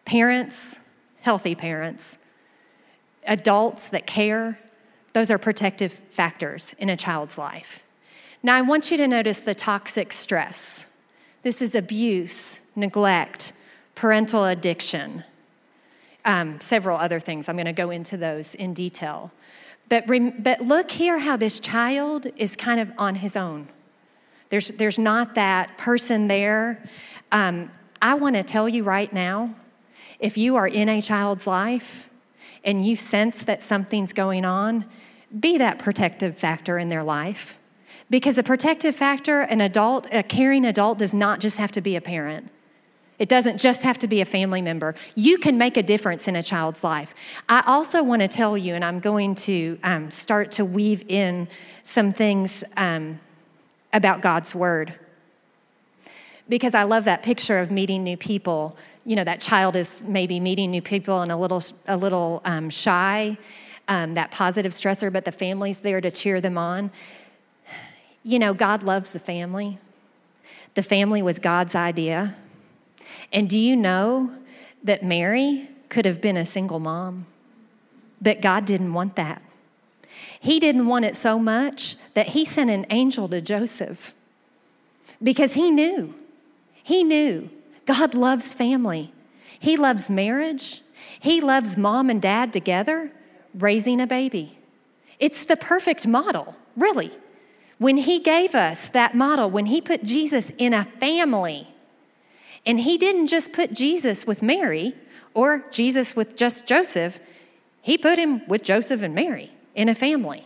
Parents, 0.06 0.80
healthy 1.22 1.56
parents, 1.56 2.18
adults 3.26 3.90
that 3.90 4.08
care, 4.08 4.60
Those 5.18 5.32
are 5.32 5.40
protective 5.40 5.94
factors 6.12 6.76
in 6.78 6.90
a 6.90 6.96
child's 6.96 7.40
life. 7.40 7.82
Now, 8.44 8.56
I 8.56 8.62
want 8.62 8.92
you 8.92 8.98
to 8.98 9.08
notice 9.08 9.40
the 9.40 9.56
toxic 9.56 10.14
stress. 10.14 10.86
This 11.42 11.60
is 11.60 11.74
abuse, 11.74 12.60
neglect, 12.76 13.54
parental 13.96 14.46
addiction, 14.46 15.24
um, 16.24 16.62
several 16.62 17.00
other 17.00 17.20
things. 17.20 17.50
I'm 17.50 17.56
going 17.56 17.66
to 17.66 17.74
go 17.74 17.90
into 17.90 18.16
those 18.16 18.54
in 18.54 18.76
detail. 18.76 19.32
But, 19.90 20.06
but 20.08 20.62
look 20.62 20.92
here 20.92 21.20
how 21.20 21.38
this 21.38 21.60
child 21.60 22.28
is 22.36 22.56
kind 22.56 22.80
of 22.80 22.92
on 22.98 23.16
his 23.16 23.36
own. 23.36 23.70
There's, 24.50 24.70
there's 24.70 25.00
not 25.00 25.36
that 25.36 25.78
person 25.78 26.28
there. 26.28 26.84
Um, 27.32 27.72
I 28.02 28.14
want 28.16 28.36
to 28.36 28.44
tell 28.44 28.68
you 28.68 28.84
right 28.84 29.12
now 29.12 29.56
if 30.20 30.38
you 30.38 30.56
are 30.56 30.68
in 30.68 30.90
a 30.90 31.02
child's 31.02 31.48
life 31.48 32.10
and 32.64 32.86
you 32.86 32.96
sense 32.96 33.44
that 33.44 33.62
something's 33.62 34.14
going 34.14 34.46
on, 34.46 34.86
be 35.38 35.58
that 35.58 35.80
protective 35.80 36.38
factor 36.38 36.78
in 36.78 36.90
their 36.90 37.04
life. 37.04 37.58
Because 38.10 38.38
a 38.38 38.44
protective 38.44 38.96
factor, 38.96 39.42
an 39.42 39.60
adult, 39.62 40.08
a 40.12 40.24
caring 40.24 40.66
adult, 40.66 40.98
does 40.98 41.14
not 41.14 41.40
just 41.40 41.58
have 41.58 41.72
to 41.74 41.82
be 41.82 41.96
a 41.96 42.02
parent. 42.02 42.50
It 43.20 43.30
doesn't 43.30 43.58
just 43.58 43.82
have 43.82 43.98
to 44.00 44.08
be 44.08 44.22
a 44.22 44.26
family 44.26 44.62
member. 44.62 44.94
You 45.16 45.40
can 45.40 45.58
make 45.58 45.76
a 45.76 45.84
difference 45.84 46.28
in 46.28 46.36
a 46.36 46.44
child's 46.44 46.84
life. 46.84 47.16
I 47.50 47.64
also 47.66 48.04
want 48.04 48.22
to 48.22 48.28
tell 48.28 48.56
you, 48.58 48.76
and 48.76 48.86
I'm 48.86 49.00
going 49.00 49.34
to 49.36 49.80
um, 49.84 50.12
start 50.12 50.52
to 50.54 50.66
weave 50.66 51.04
in 51.08 51.48
some 51.84 52.12
things 52.12 52.64
um, 52.76 53.20
about 53.92 54.22
God's 54.22 54.54
Word. 54.54 54.94
Because 56.48 56.76
I 56.76 56.84
love 56.84 57.06
that 57.06 57.24
picture 57.24 57.60
of 57.60 57.72
meeting 57.72 58.04
new 58.04 58.18
people. 58.18 58.78
You 59.04 59.16
know, 59.16 59.24
that 59.24 59.42
child 59.42 59.76
is 59.76 60.04
maybe 60.04 60.40
meeting 60.40 60.70
new 60.70 60.82
people 60.82 61.22
and 61.22 61.32
a 61.32 61.38
little, 61.38 61.64
a 61.88 61.98
little 61.98 62.42
um, 62.46 62.70
shy, 62.70 63.38
um, 63.88 64.14
that 64.14 64.30
positive 64.30 64.74
stressor, 64.74 65.12
but 65.12 65.26
the 65.26 65.32
family's 65.32 65.80
there 65.80 66.02
to 66.02 66.12
cheer 66.12 66.40
them 66.40 66.58
on. 66.58 66.92
You 68.24 68.38
know, 68.38 68.54
God 68.54 68.84
loves 68.84 69.10
the 69.10 69.20
family. 69.20 69.80
The 70.76 70.84
family 70.84 71.22
was 71.22 71.40
God's 71.40 71.74
idea. 71.74 72.36
And 73.32 73.50
do 73.50 73.58
you 73.58 73.76
know 73.76 74.32
that 74.84 75.04
Mary 75.04 75.70
could 75.90 76.06
have 76.06 76.22
been 76.22 76.38
a 76.38 76.46
single 76.46 76.80
mom? 76.80 77.26
But 78.22 78.42
God 78.42 78.66
didn't 78.66 78.94
want 78.94 79.16
that. 79.16 79.42
He 80.40 80.60
didn't 80.60 80.88
want 80.88 81.06
it 81.06 81.16
so 81.16 81.38
much 81.38 81.96
that 82.14 82.30
he 82.30 82.46
sent 82.46 82.70
an 82.70 82.86
angel 82.90 83.28
to 83.30 83.42
Joseph 83.42 84.14
because 85.22 85.54
he 85.54 85.72
knew, 85.72 86.14
he 86.84 87.04
knew 87.04 87.50
God 87.86 88.14
loves 88.14 88.54
family. 88.54 89.14
He 89.60 89.78
loves 89.78 90.10
marriage. 90.10 90.82
He 91.20 91.42
loves 91.42 91.78
mom 91.78 92.10
and 92.10 92.22
dad 92.22 92.54
together 92.54 93.12
raising 93.56 94.00
a 94.00 94.08
baby. 94.08 94.58
It's 95.20 95.44
the 95.44 95.58
perfect 95.58 96.06
model, 96.06 96.56
really. 96.76 97.12
When 97.80 97.98
he 97.98 98.20
gave 98.20 98.54
us 98.54 98.90
that 98.90 99.16
model, 99.16 99.50
when 99.50 99.68
he 99.68 99.82
put 99.82 100.04
Jesus 100.04 100.52
in 100.58 100.74
a 100.74 100.86
family, 100.86 101.68
and 102.68 102.82
he 102.82 102.98
didn't 102.98 103.28
just 103.28 103.54
put 103.54 103.74
Jesus 103.74 104.28
with 104.28 104.44
Mary 104.44 104.94
or 105.34 105.66
Jesus 105.72 106.18
with 106.18 106.36
just 106.36 106.68
Joseph, 106.68 107.20
he 107.82 107.98
put 107.98 108.20
him 108.20 108.46
with 108.46 108.62
Joseph 108.62 109.02
and 109.02 109.16
Mary 109.16 109.52
in 109.74 109.88
a 109.88 109.96
family. 109.96 110.46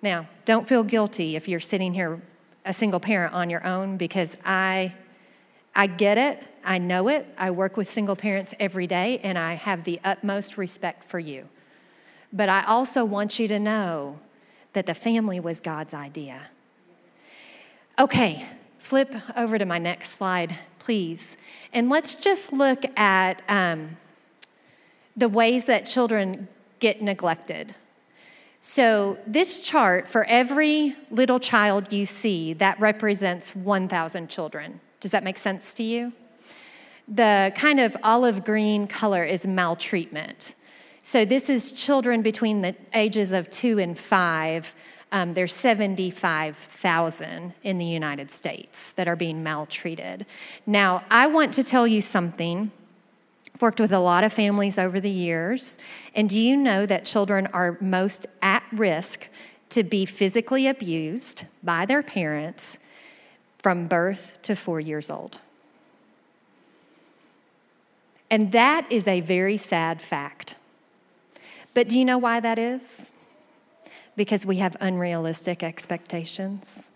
Now, 0.00 0.28
don't 0.44 0.68
feel 0.68 0.84
guilty 0.84 1.34
if 1.34 1.48
you're 1.48 1.60
sitting 1.60 1.94
here 1.94 2.22
a 2.64 2.72
single 2.72 3.00
parent 3.00 3.34
on 3.34 3.50
your 3.50 3.66
own 3.66 3.96
because 3.96 4.36
I 4.44 4.94
I 5.74 5.88
get 5.88 6.16
it. 6.16 6.42
I 6.64 6.78
know 6.78 7.08
it. 7.08 7.26
I 7.36 7.50
work 7.50 7.76
with 7.76 7.88
single 7.88 8.14
parents 8.14 8.54
every 8.60 8.86
day 8.86 9.18
and 9.24 9.36
I 9.36 9.54
have 9.54 9.82
the 9.82 9.98
utmost 10.04 10.56
respect 10.56 11.02
for 11.02 11.18
you. 11.18 11.48
But 12.32 12.48
I 12.48 12.62
also 12.64 13.04
want 13.04 13.40
you 13.40 13.48
to 13.48 13.58
know 13.58 14.20
that 14.74 14.86
the 14.86 14.94
family 14.94 15.40
was 15.40 15.58
God's 15.58 15.92
idea. 15.92 16.48
Okay, 17.98 18.46
flip 18.82 19.14
over 19.36 19.58
to 19.58 19.64
my 19.64 19.78
next 19.78 20.10
slide, 20.10 20.58
please. 20.80 21.36
And 21.72 21.88
let's 21.88 22.16
just 22.16 22.52
look 22.52 22.82
at 22.98 23.40
um, 23.48 23.96
the 25.16 25.28
ways 25.28 25.66
that 25.66 25.86
children 25.86 26.48
get 26.80 27.00
neglected. 27.00 27.76
So, 28.60 29.18
this 29.26 29.60
chart, 29.60 30.08
for 30.08 30.24
every 30.24 30.96
little 31.10 31.38
child 31.38 31.92
you 31.92 32.06
see, 32.06 32.52
that 32.54 32.78
represents 32.80 33.54
1,000 33.54 34.28
children. 34.28 34.80
Does 35.00 35.12
that 35.12 35.24
make 35.24 35.38
sense 35.38 35.74
to 35.74 35.82
you? 35.82 36.12
The 37.08 37.52
kind 37.56 37.80
of 37.80 37.96
olive 38.02 38.44
green 38.44 38.86
color 38.88 39.24
is 39.24 39.46
maltreatment. 39.46 40.54
So, 41.02 41.24
this 41.24 41.48
is 41.48 41.72
children 41.72 42.22
between 42.22 42.62
the 42.62 42.74
ages 42.94 43.32
of 43.32 43.48
two 43.48 43.78
and 43.78 43.96
five. 43.98 44.74
Um, 45.12 45.34
there's 45.34 45.54
75,000 45.54 47.52
in 47.62 47.76
the 47.76 47.84
United 47.84 48.30
States 48.30 48.92
that 48.92 49.06
are 49.06 49.14
being 49.14 49.42
maltreated. 49.42 50.24
Now, 50.66 51.04
I 51.10 51.26
want 51.26 51.52
to 51.54 51.62
tell 51.62 51.86
you 51.86 52.00
something 52.00 52.70
I've 53.54 53.60
worked 53.60 53.78
with 53.78 53.92
a 53.92 53.98
lot 53.98 54.24
of 54.24 54.32
families 54.32 54.78
over 54.78 54.98
the 55.00 55.10
years. 55.10 55.76
And 56.14 56.30
do 56.30 56.40
you 56.40 56.56
know 56.56 56.86
that 56.86 57.04
children 57.04 57.46
are 57.52 57.76
most 57.78 58.26
at 58.40 58.62
risk 58.72 59.28
to 59.68 59.82
be 59.82 60.06
physically 60.06 60.66
abused 60.66 61.44
by 61.62 61.84
their 61.84 62.02
parents 62.02 62.78
from 63.58 63.86
birth 63.88 64.38
to 64.42 64.56
four 64.56 64.80
years 64.80 65.10
old? 65.10 65.38
And 68.30 68.50
that 68.52 68.90
is 68.90 69.06
a 69.06 69.20
very 69.20 69.58
sad 69.58 70.00
fact. 70.00 70.56
But 71.74 71.90
do 71.90 71.98
you 71.98 72.04
know 72.06 72.16
why 72.16 72.40
that 72.40 72.58
is? 72.58 73.10
Because 74.16 74.44
we 74.44 74.56
have 74.56 74.76
unrealistic 74.80 75.62
expectations. 75.62 76.90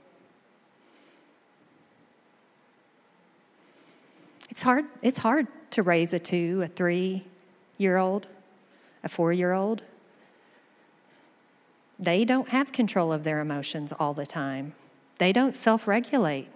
It's 4.51 4.63
hard. 4.63 4.87
It's 5.03 5.19
hard 5.19 5.47
to 5.73 5.83
raise 5.83 6.13
a 6.13 6.19
two, 6.19 6.63
a 6.63 6.69
three 6.69 7.25
year 7.79 7.97
old, 7.97 8.27
a 9.05 9.09
four 9.09 9.33
year 9.33 9.53
old. 9.53 9.83
They 11.99 12.25
don't 12.25 12.49
have 12.51 12.73
control 12.73 13.13
of 13.13 13.25
their 13.25 13.41
emotions 13.41 13.93
all 13.99 14.15
the 14.15 14.27
time, 14.27 14.75
they 15.19 15.33
don't 15.33 15.55
self 15.55 15.87
regulate 15.87 16.49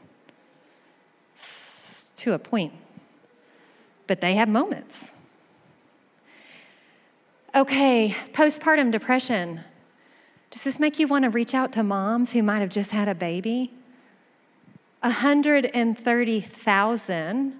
to 2.17 2.33
a 2.35 2.39
point, 2.39 2.75
but 4.07 4.21
they 4.21 4.35
have 4.35 4.49
moments. 4.49 5.13
Okay, 7.55 8.15
postpartum 8.33 8.91
depression. 8.91 9.61
Does 10.51 10.65
this 10.65 10.81
make 10.81 10.99
you 10.99 11.07
want 11.07 11.25
to 11.25 11.31
reach 11.31 11.55
out 11.55 11.73
to 11.73 11.83
moms 11.83 12.33
who 12.33 12.43
might 12.43 12.61
have 12.61 12.71
just 12.71 12.91
had 12.91 13.09
a 13.09 13.15
baby? 13.15 13.73
130,000 15.01 17.55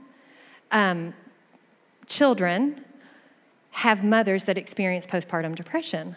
um, 0.73 1.15
children 2.07 2.85
have 3.71 4.05
mothers 4.05 4.45
that 4.45 4.59
experience 4.59 5.07
postpartum 5.07 5.55
depression. 5.55 6.17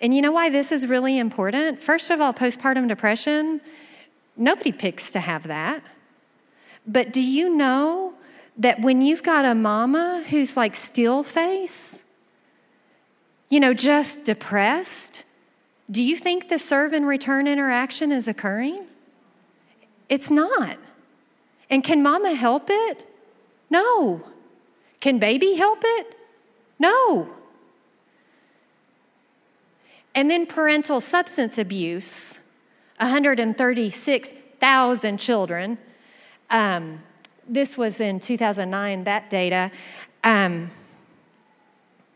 And 0.00 0.14
you 0.14 0.20
know 0.20 0.32
why 0.32 0.50
this 0.50 0.72
is 0.72 0.88
really 0.88 1.18
important? 1.18 1.80
First 1.80 2.10
of 2.10 2.20
all, 2.20 2.34
postpartum 2.34 2.88
depression, 2.88 3.60
nobody 4.36 4.72
picks 4.72 5.12
to 5.12 5.20
have 5.20 5.44
that. 5.44 5.84
But 6.86 7.12
do 7.12 7.22
you 7.22 7.54
know 7.54 8.14
that 8.56 8.80
when 8.80 9.00
you've 9.00 9.22
got 9.22 9.44
a 9.44 9.54
mama 9.54 10.24
who's 10.28 10.56
like 10.56 10.74
still 10.74 11.22
face, 11.22 12.02
you 13.48 13.60
know, 13.60 13.72
just 13.72 14.24
depressed, 14.24 15.24
do 15.90 16.02
you 16.02 16.16
think 16.16 16.48
the 16.48 16.58
serve 16.58 16.92
and 16.92 17.06
return 17.06 17.46
interaction 17.46 18.12
is 18.12 18.28
occurring? 18.28 18.86
It's 20.08 20.30
not. 20.30 20.78
And 21.68 21.82
can 21.82 22.02
mama 22.02 22.34
help 22.34 22.66
it? 22.68 23.08
No. 23.70 24.22
Can 25.00 25.18
baby 25.18 25.54
help 25.54 25.80
it? 25.82 26.16
No. 26.78 27.34
And 30.14 30.30
then 30.30 30.46
parental 30.46 31.00
substance 31.00 31.58
abuse 31.58 32.38
136,000 32.98 35.18
children. 35.18 35.78
Um, 36.50 37.02
this 37.48 37.76
was 37.76 38.00
in 38.00 38.20
2009, 38.20 39.02
that 39.04 39.28
data. 39.30 39.72
Um, 40.22 40.70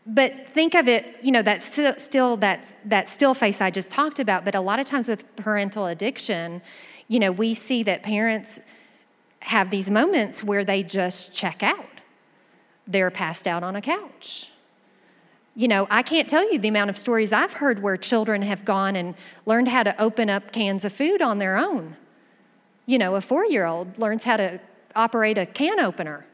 but 0.07 0.49
think 0.49 0.73
of 0.73 0.87
it, 0.87 1.17
you 1.21 1.31
know, 1.31 1.41
that's 1.41 1.65
still, 1.65 1.93
still 1.97 2.37
that's, 2.37 2.75
that 2.85 3.09
still 3.09 3.33
face 3.33 3.61
I 3.61 3.69
just 3.69 3.91
talked 3.91 4.19
about. 4.19 4.45
But 4.45 4.55
a 4.55 4.61
lot 4.61 4.79
of 4.79 4.87
times 4.87 5.09
with 5.09 5.35
parental 5.35 5.85
addiction, 5.85 6.61
you 7.07 7.19
know, 7.19 7.31
we 7.31 7.53
see 7.53 7.83
that 7.83 8.03
parents 8.03 8.59
have 9.41 9.69
these 9.69 9.91
moments 9.91 10.43
where 10.43 10.63
they 10.63 10.81
just 10.81 11.33
check 11.33 11.61
out 11.61 11.97
they're 12.87 13.11
passed 13.11 13.45
out 13.45 13.63
on 13.63 13.75
a 13.75 13.81
couch. 13.81 14.51
You 15.55 15.67
know, 15.67 15.87
I 15.89 16.03
can't 16.03 16.29
tell 16.29 16.49
you 16.51 16.59
the 16.59 16.67
amount 16.67 16.89
of 16.89 16.97
stories 16.97 17.33
I've 17.33 17.53
heard 17.53 17.81
where 17.81 17.97
children 17.97 18.43
have 18.43 18.63
gone 18.63 18.95
and 18.95 19.15
learned 19.45 19.67
how 19.67 19.83
to 19.83 19.99
open 20.01 20.29
up 20.29 20.51
cans 20.51 20.85
of 20.85 20.93
food 20.93 21.21
on 21.21 21.39
their 21.39 21.57
own. 21.57 21.95
You 22.85 22.97
know, 22.97 23.15
a 23.15 23.21
four 23.21 23.45
year 23.45 23.65
old 23.65 23.97
learns 23.97 24.23
how 24.23 24.37
to 24.37 24.59
operate 24.95 25.37
a 25.37 25.45
can 25.45 25.79
opener 25.79 26.25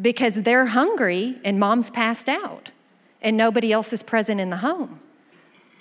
because 0.00 0.42
they're 0.42 0.66
hungry 0.66 1.38
and 1.44 1.58
mom's 1.58 1.90
passed 1.90 2.28
out. 2.28 2.72
And 3.22 3.36
nobody 3.36 3.72
else 3.72 3.92
is 3.92 4.02
present 4.02 4.40
in 4.40 4.50
the 4.50 4.58
home. 4.58 5.00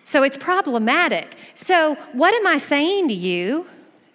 So 0.04 0.24
it's 0.24 0.38
problematic. 0.38 1.36
So, 1.56 1.96
what 2.14 2.34
am 2.36 2.46
I 2.46 2.60
saying 2.60 3.08
to 3.08 3.14
you? 3.14 3.66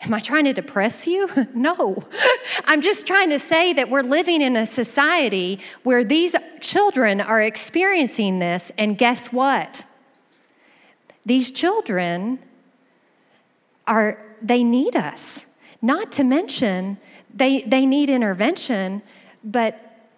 Am 0.03 0.15
I 0.15 0.21
trying 0.21 0.45
to 0.45 0.53
depress 0.53 1.07
you? 1.07 1.29
no. 1.55 2.05
I'm 2.65 2.81
just 2.81 3.07
trying 3.07 3.31
to 3.31 3.39
say 3.39 3.73
that 3.73 3.91
we're 3.91 4.03
living 4.03 4.41
in 4.41 4.57
a 4.57 4.67
society 4.67 5.59
where 5.83 6.05
these 6.05 6.37
children 6.61 7.21
are 7.21 7.43
experiencing 7.43 8.39
this, 8.39 8.71
and 8.79 8.97
guess 8.97 9.33
what? 9.33 9.85
These 11.27 11.51
children 11.51 12.39
are, 13.87 14.19
they 14.41 14.65
need 14.65 14.97
us. 14.97 15.45
Not 15.83 16.13
to 16.13 16.25
mention, 16.25 16.99
they, 17.35 17.63
they 17.63 17.85
need 17.85 18.09
intervention, 18.09 19.03
but, 19.43 20.09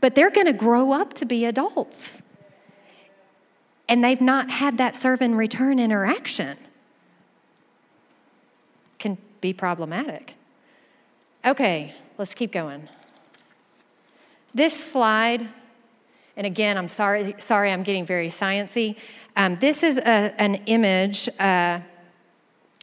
but 0.00 0.14
they're 0.14 0.30
to 0.30 0.52
grow 0.52 0.92
up 0.92 1.14
to 1.14 1.24
be 1.24 1.44
adults. 1.44 2.22
And 3.90 4.04
they've 4.04 4.20
not 4.20 4.50
had 4.50 4.78
that 4.78 4.94
serve 4.94 5.20
and 5.20 5.36
return 5.36 5.80
interaction 5.80 6.56
can 9.00 9.18
be 9.40 9.52
problematic. 9.52 10.34
Okay, 11.44 11.94
let's 12.16 12.32
keep 12.32 12.52
going. 12.52 12.88
This 14.54 14.72
slide, 14.78 15.48
and 16.36 16.46
again, 16.46 16.78
I'm 16.78 16.86
sorry, 16.86 17.34
sorry 17.38 17.72
I'm 17.72 17.82
getting 17.82 18.06
very 18.06 18.28
sciency. 18.28 18.94
Um, 19.36 19.56
this 19.56 19.82
is 19.82 19.98
a, 19.98 20.34
an 20.40 20.56
image, 20.66 21.28
uh, 21.40 21.80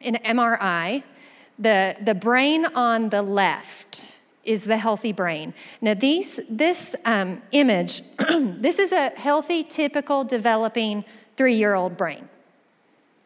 an 0.02 0.18
MRI. 0.26 1.04
The, 1.58 1.96
the 2.02 2.16
brain 2.16 2.66
on 2.76 3.10
the 3.10 3.22
left 3.22 4.17
is 4.48 4.64
the 4.64 4.78
healthy 4.78 5.12
brain. 5.12 5.54
Now, 5.82 5.94
these, 5.94 6.40
this 6.50 6.96
um, 7.06 7.42
image, 7.52 8.02
this 8.30 8.80
is 8.80 8.92
a 8.92 9.10
healthy, 9.10 9.64
typical, 9.64 10.24
developing 10.24 11.06
three 11.36 11.54
year 11.54 11.76
old 11.76 11.98
brain 11.98 12.30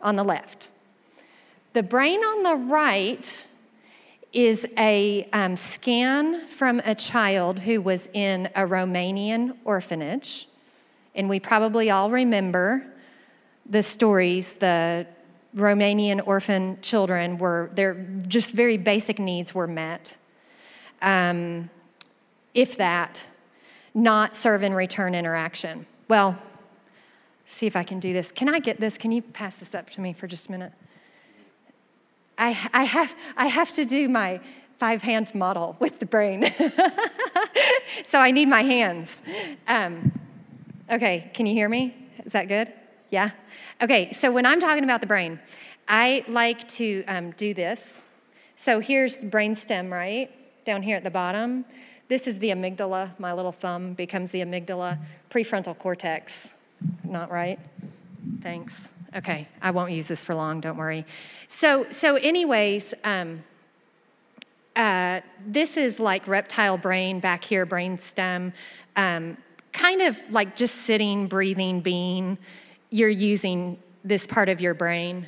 on 0.02 0.18
the 0.18 0.24
left. 0.24 0.72
The 1.74 1.84
brain 1.84 2.20
on 2.20 2.44
the 2.44 2.56
right 2.56 3.48
is 4.34 4.66
a 4.78 5.28
um, 5.32 5.56
scan 5.56 6.48
from 6.48 6.82
a 6.86 6.96
child 6.96 7.60
who 7.60 7.82
was 7.82 8.10
in 8.14 8.48
a 8.56 8.62
Romanian 8.62 9.56
orphanage. 9.64 10.48
And 11.14 11.30
we 11.30 11.40
probably 11.40 11.90
all 11.90 12.10
remember 12.10 12.86
the 13.70 13.84
stories. 13.84 14.54
The 14.54 15.06
Romanian 15.56 16.26
orphan 16.26 16.80
children 16.82 17.38
were, 17.38 17.70
their 17.74 17.94
just 18.28 18.54
very 18.54 18.78
basic 18.78 19.20
needs 19.20 19.54
were 19.54 19.68
met. 19.68 20.18
Um, 21.02 21.70
if 22.54 22.78
that, 22.78 23.28
not 23.94 24.36
serve 24.36 24.64
and 24.64 24.76
return 24.76 25.16
interaction. 25.16 25.86
Well, 26.08 26.42
see 27.46 27.68
if 27.68 27.76
I 27.76 27.84
can 27.84 28.00
do 28.00 28.14
this. 28.14 28.32
Can 28.32 28.50
I 28.50 28.60
get 28.60 28.80
this? 28.80 28.98
Can 28.98 29.12
you 29.12 29.22
pass 29.22 29.60
this 29.60 29.76
up 29.76 29.90
to 29.92 30.02
me 30.02 30.14
for 30.14 30.28
just 30.28 30.48
a 30.48 30.52
minute? 30.52 30.74
I, 32.38 32.58
I, 32.74 32.84
have, 32.86 33.16
I 33.38 33.48
have 33.48 33.74
to 33.74 33.86
do 33.86 34.10
my 34.10 34.40
five 34.80 35.04
hand 35.04 35.34
model 35.36 35.78
with 35.80 36.00
the 36.00 36.06
brain. 36.06 36.52
so 38.04 38.18
I 38.20 38.32
need 38.32 38.48
my 38.48 38.64
hands. 38.64 39.22
Um, 39.68 40.12
okay, 40.90 41.30
can 41.34 41.46
you 41.46 41.54
hear 41.54 41.70
me? 41.70 41.96
Is 42.26 42.32
that 42.32 42.48
good? 42.48 42.74
Yeah? 43.10 43.32
Okay, 43.82 44.12
so 44.14 44.32
when 44.32 44.46
I'm 44.46 44.60
talking 44.60 44.84
about 44.84 45.02
the 45.02 45.08
brain, 45.08 45.40
I 45.88 46.24
like 46.28 46.68
to 46.70 47.04
um, 47.06 47.32
do 47.32 47.54
this. 47.54 48.06
So 48.56 48.80
here's 48.80 49.24
brain 49.24 49.56
stem, 49.56 49.92
right? 49.92 50.32
Down 50.66 50.84
here 50.84 50.98
at 50.98 51.04
the 51.04 51.12
bottom. 51.12 51.66
This 52.08 52.28
is 52.28 52.40
the 52.40 52.50
amygdala. 52.50 53.18
My 53.20 53.34
little 53.34 53.52
thumb 53.52 53.94
becomes 53.94 54.32
the 54.32 54.42
amygdala. 54.42 55.00
Prefrontal 55.30 55.78
cortex. 55.78 56.54
Not 57.04 57.32
right? 57.32 57.60
Thanks. 58.42 58.90
Okay, 59.16 59.48
I 59.62 59.72
won't 59.72 59.92
use 59.92 60.08
this 60.08 60.24
for 60.24 60.36
long, 60.36 60.62
don't 60.62 60.78
worry. 60.78 61.06
So, 61.48 61.86
so 61.90 62.16
anyways, 62.16 62.94
um, 63.04 63.44
uh, 64.76 65.22
this 65.46 65.76
is 65.76 66.00
like 66.00 66.28
reptile 66.28 66.78
brain 66.78 67.20
back 67.20 67.44
here, 67.44 67.66
brain 67.66 67.98
stem, 68.00 68.54
um, 68.96 69.38
kind 69.74 70.02
of 70.02 70.22
like 70.30 70.56
just 70.56 70.76
sitting, 70.76 71.28
breathing, 71.28 71.82
being. 71.82 72.38
You're 72.90 73.10
using 73.10 73.80
this 74.04 74.26
part 74.28 74.50
of 74.50 74.62
your 74.62 74.74
brain. 74.74 75.28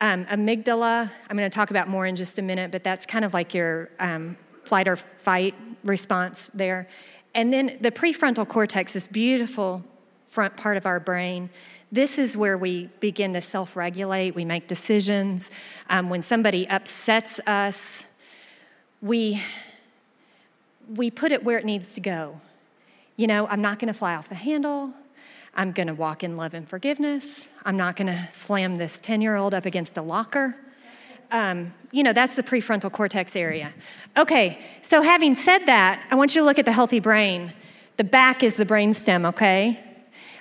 Um, 0.00 0.26
amygdala, 0.26 1.10
I'm 1.28 1.36
going 1.36 1.48
to 1.48 1.54
talk 1.54 1.70
about 1.70 1.88
more 1.88 2.06
in 2.06 2.16
just 2.16 2.38
a 2.38 2.42
minute, 2.42 2.70
but 2.70 2.84
that's 2.84 3.06
kind 3.06 3.24
of 3.24 3.34
like 3.34 3.54
your 3.54 3.90
um, 3.98 4.36
flight 4.66 4.88
or 4.88 4.96
fight 4.96 5.54
response 5.82 6.50
there. 6.54 6.88
And 7.34 7.52
then 7.52 7.78
the 7.80 7.90
prefrontal 7.90 8.48
cortex, 8.48 8.92
this 8.92 9.08
beautiful 9.08 9.82
front 10.28 10.56
part 10.56 10.76
of 10.76 10.86
our 10.86 11.00
brain, 11.00 11.50
this 11.90 12.18
is 12.18 12.36
where 12.36 12.58
we 12.58 12.90
begin 13.00 13.34
to 13.34 13.40
self 13.40 13.76
regulate, 13.76 14.34
we 14.34 14.44
make 14.44 14.66
decisions. 14.66 15.50
Um, 15.88 16.10
when 16.10 16.22
somebody 16.22 16.68
upsets 16.68 17.38
us, 17.46 18.06
we, 19.00 19.42
we 20.88 21.10
put 21.10 21.30
it 21.30 21.44
where 21.44 21.58
it 21.58 21.64
needs 21.64 21.94
to 21.94 22.00
go. 22.00 22.40
You 23.16 23.28
know, 23.28 23.46
I'm 23.46 23.60
not 23.60 23.78
going 23.78 23.92
to 23.92 23.96
fly 23.96 24.16
off 24.16 24.28
the 24.28 24.34
handle. 24.34 24.92
I'm 25.54 25.70
going 25.70 25.86
to 25.86 25.94
walk 25.94 26.24
in 26.24 26.36
love 26.36 26.52
and 26.52 26.68
forgiveness. 26.68 27.46
I'm 27.64 27.76
not 27.76 27.94
going 27.94 28.08
to 28.08 28.26
slam 28.30 28.76
this 28.76 28.98
10 28.98 29.20
year 29.20 29.36
old 29.36 29.54
up 29.54 29.66
against 29.66 29.96
a 29.96 30.02
locker. 30.02 30.56
Um, 31.34 31.74
you 31.90 32.04
know, 32.04 32.12
that's 32.12 32.36
the 32.36 32.44
prefrontal 32.44 32.92
cortex 32.92 33.34
area. 33.34 33.72
Okay, 34.16 34.64
so 34.82 35.02
having 35.02 35.34
said 35.34 35.66
that, 35.66 36.00
I 36.08 36.14
want 36.14 36.32
you 36.32 36.40
to 36.40 36.44
look 36.44 36.60
at 36.60 36.64
the 36.64 36.70
healthy 36.70 37.00
brain. 37.00 37.52
The 37.96 38.04
back 38.04 38.44
is 38.44 38.56
the 38.56 38.64
brain 38.64 38.94
stem, 38.94 39.26
okay? 39.26 39.80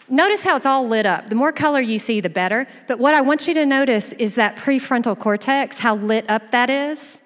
Notice 0.08 0.43
how 0.43 0.56
it's 0.56 0.67
all 0.67 0.88
lit 0.88 1.08
up. 1.08 1.29
The 1.29 1.36
more 1.36 1.51
color 1.51 1.82
you 1.82 1.97
see, 1.97 2.19
the 2.19 2.29
better. 2.29 2.67
But 2.88 2.99
what 2.99 3.15
I 3.15 3.21
want 3.21 3.47
you 3.47 3.56
to 3.56 3.65
notice 3.65 4.13
is 4.13 4.36
that 4.36 4.56
prefrontal 4.58 5.17
cortex, 5.17 5.79
how 5.79 5.95
lit 5.95 6.29
up 6.29 6.51
that 6.51 6.69
is, 6.69 7.21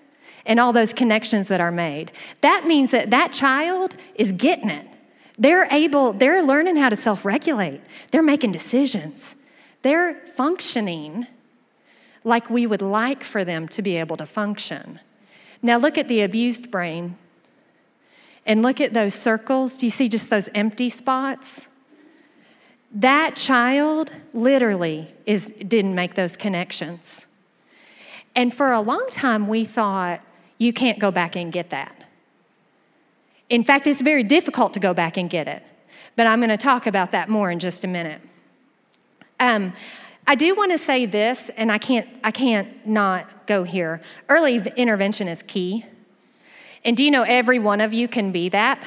and 0.45 0.61
all 0.61 0.71
those 0.71 0.93
connections 0.93 1.49
that 1.49 1.59
are 1.59 1.71
made. 1.71 2.13
That 2.39 2.65
means 2.65 2.91
that 2.91 3.09
that 3.09 3.33
child 3.33 3.97
is 4.15 4.31
getting 4.31 4.69
it. 4.69 4.87
They're 5.37 5.67
able, 5.71 6.13
they're 6.13 6.41
learning 6.41 6.77
how 6.77 6.87
to 6.87 6.95
self 6.95 7.25
regulate, 7.25 7.81
they're 8.11 8.23
making 8.23 8.53
decisions, 8.53 9.35
they're 9.81 10.15
functioning 10.37 11.27
like 12.27 12.49
we 12.49 12.67
would 12.67 12.81
like 12.81 13.23
for 13.23 13.45
them 13.45 13.69
to 13.69 13.81
be 13.81 13.95
able 13.95 14.17
to 14.17 14.25
function. 14.25 14.99
Now, 15.61 15.77
look 15.77 15.97
at 15.97 16.09
the 16.09 16.21
abused 16.21 16.69
brain 16.69 17.17
and 18.45 18.61
look 18.61 18.81
at 18.81 18.93
those 18.93 19.15
circles. 19.15 19.77
Do 19.77 19.85
you 19.85 19.89
see 19.89 20.09
just 20.09 20.29
those 20.29 20.49
empty 20.53 20.89
spots? 20.89 21.69
That 22.91 23.37
child 23.37 24.11
literally 24.33 25.07
is, 25.25 25.53
didn't 25.65 25.95
make 25.95 26.15
those 26.15 26.35
connections. 26.35 27.27
And 28.35 28.53
for 28.53 28.73
a 28.73 28.81
long 28.81 29.07
time, 29.09 29.47
we 29.47 29.63
thought, 29.63 30.21
you 30.57 30.73
can't 30.73 30.99
go 30.99 31.11
back 31.11 31.35
and 31.37 31.51
get 31.51 31.69
that. 31.69 32.03
In 33.49 33.63
fact, 33.63 33.87
it's 33.87 34.01
very 34.01 34.23
difficult 34.23 34.73
to 34.73 34.81
go 34.81 34.93
back 34.93 35.15
and 35.15 35.29
get 35.29 35.47
it. 35.47 35.63
But 36.17 36.27
I'm 36.27 36.39
going 36.39 36.49
to 36.49 36.57
talk 36.57 36.87
about 36.87 37.11
that 37.13 37.29
more 37.29 37.51
in 37.51 37.59
just 37.59 37.85
a 37.85 37.87
minute. 37.87 38.21
Um, 39.39 39.73
I 40.29 40.35
do 40.35 40.53
want 40.55 40.73
to 40.73 40.77
say 40.77 41.05
this, 41.05 41.49
and 41.55 41.71
I 41.71 41.77
can't, 41.77 42.07
I 42.21 42.31
can't 42.31 42.85
not 42.85 43.47
go 43.47 43.63
here. 43.63 44.01
Early 44.27 44.61
intervention 44.75 45.29
is 45.29 45.41
key. 45.41 45.85
And 46.83 46.97
do 46.97 47.03
you 47.03 47.11
know 47.11 47.23
every 47.23 47.59
one 47.59 47.79
of 47.79 47.93
you 47.93 48.09
can 48.09 48.33
be 48.33 48.49
that? 48.49 48.83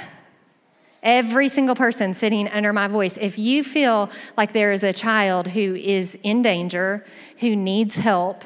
Every 1.03 1.49
single 1.49 1.75
person 1.75 2.13
sitting 2.13 2.47
under 2.49 2.75
my 2.75 2.89
voice, 2.89 3.17
if 3.17 3.39
you 3.39 3.65
feel 3.65 4.11
like 4.37 4.53
there 4.53 4.71
is 4.71 4.85
a 4.85 4.93
child 4.93 5.49
who 5.49 5.75
is 5.75 6.19
in 6.23 6.43
danger, 6.43 7.07
who 7.39 7.57
needs 7.57 7.97
help, 7.97 8.45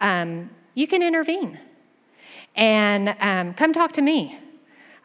um, 0.00 0.50
you 0.74 0.88
can 0.88 1.00
intervene. 1.00 1.60
And 2.56 3.14
um, 3.20 3.54
come 3.54 3.72
talk 3.72 3.92
to 3.92 4.02
me. 4.02 4.36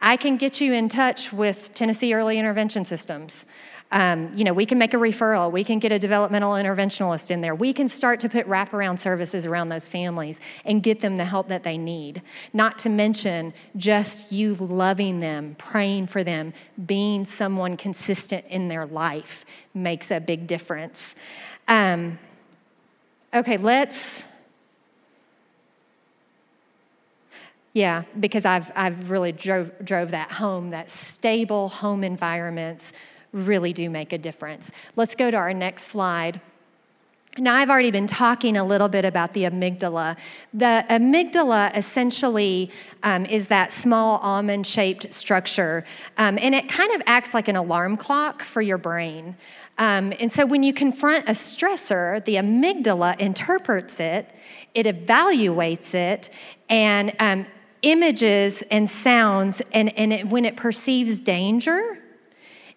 I 0.02 0.17
can 0.17 0.38
get 0.38 0.60
you 0.60 0.73
in 0.73 0.89
touch 0.89 1.32
with 1.32 1.71
Tennessee 1.76 2.13
Early 2.15 2.39
Intervention 2.39 2.84
Systems. 2.84 3.45
Um, 3.91 4.34
you 4.36 4.43
know, 4.43 4.54
we 4.54 4.65
can 4.65 4.78
make 4.78 4.93
a 4.93 4.97
referral. 4.97 5.50
We 5.50 5.63
can 5.63 5.80
get 5.80 5.93
a 5.93 6.00
developmental 6.00 6.52
interventionalist 6.54 7.32
in 7.32 7.39
there. 7.39 7.56
We 7.56 7.71
can 7.71 7.88
start 7.88 8.19
to 8.21 8.30
put 8.30 8.45
wraparound 8.47 9.00
services 9.00 9.45
around 9.45 9.69
those 9.69 9.88
families 9.88 10.41
and 10.65 10.84
get 10.84 11.00
them 11.00 11.15
the 11.15 11.23
help 11.23 11.47
that 11.47 11.63
they 11.63 11.78
need. 11.78 12.21
Not 12.52 12.78
to 12.80 12.89
mention 12.89 13.54
just 13.78 14.32
you 14.32 14.56
loving 14.56 15.21
them, 15.21 15.56
praying 15.58 16.08
for 16.08 16.21
them, 16.21 16.54
being 16.86 17.26
someone 17.26 17.78
consistent 17.78 18.45
in 18.50 18.67
their 18.67 18.86
life 18.86 19.45
makes 19.73 20.12
a 20.12 20.19
big 20.19 20.47
difference. 20.47 21.15
Um, 21.69 22.19
okay, 23.34 23.56
let's. 23.56 24.26
Yeah, 27.71 28.04
because 28.19 28.43
I've, 28.43 28.71
I've 28.76 29.10
really 29.12 29.32
drove, 29.32 29.71
drove 29.86 30.12
that 30.12 30.32
home, 30.32 30.71
that 30.71 30.89
stable 30.89 31.69
home 31.69 32.04
environments 32.04 32.91
really 33.32 33.74
do 33.74 33.90
make 33.90 34.13
a 34.13 34.18
difference. 34.18 34.72
Let's 34.96 35.16
go 35.16 35.32
to 35.32 35.38
our 35.38 35.54
next 35.54 35.84
slide. 35.84 36.42
Now, 37.40 37.56
I've 37.56 37.70
already 37.70 37.92
been 37.92 38.08
talking 38.08 38.58
a 38.58 38.63
little 38.63 38.88
bit 38.88 39.06
about 39.06 39.34
the 39.34 39.44
amygdala. 39.44 40.18
The 40.54 40.84
amygdala 40.90 41.76
essentially 41.78 42.72
um, 43.04 43.28
is 43.28 43.48
that 43.48 43.72
small 43.72 44.18
almond 44.20 44.66
shaped 44.66 45.13
structure, 45.13 45.86
um, 46.18 46.40
and 46.42 46.56
it 46.56 46.68
kind 46.68 46.92
of 46.94 47.04
acts 47.06 47.36
like 47.36 47.48
an 47.48 47.56
alarm 47.56 47.96
clock 47.96 48.42
for 48.42 48.62
your 48.62 48.80
brain. 48.80 49.36
Um, 49.78 50.13
and 50.20 50.32
so 50.32 50.48
when 50.48 50.63
you 50.63 50.74
confront 50.74 51.30
a 51.30 51.34
stressor, 51.34 52.26
the 52.26 52.36
amygdala 52.36 53.20
interprets 53.20 54.00
it, 54.00 54.34
it 54.74 54.88
evaluates 54.88 55.94
it, 55.94 56.32
and 56.70 57.13
um, 57.20 57.46
images 57.84 58.63
and 58.72 58.90
sounds, 58.90 59.62
and, 59.72 59.96
and 59.96 60.12
it, 60.12 60.28
when 60.28 60.44
it 60.44 60.56
perceives 60.56 61.20
danger, 61.20 61.97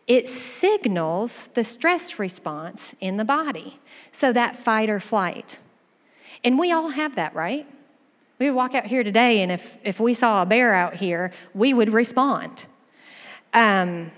it 0.06 0.28
signals 0.28 1.48
the 1.48 1.64
stress 1.64 2.18
response 2.18 2.94
in 3.00 3.16
the 3.16 3.24
body. 3.24 3.78
So 4.12 4.32
that 4.32 4.56
fight 4.56 4.90
or 4.90 5.00
flight. 5.00 5.58
And 6.42 6.58
we 6.58 6.72
all 6.72 6.90
have 6.90 7.14
that, 7.16 7.34
right? 7.34 7.66
We 8.38 8.48
would 8.48 8.56
walk 8.56 8.74
out 8.74 8.86
here 8.86 9.04
today, 9.04 9.42
and 9.42 9.52
if, 9.52 9.76
if 9.84 10.00
we 10.00 10.14
saw 10.14 10.42
a 10.42 10.46
bear 10.46 10.72
out 10.72 10.94
here, 10.94 11.30
we 11.54 11.74
would 11.74 11.92
respond. 11.92 12.66
Um, 13.52 14.10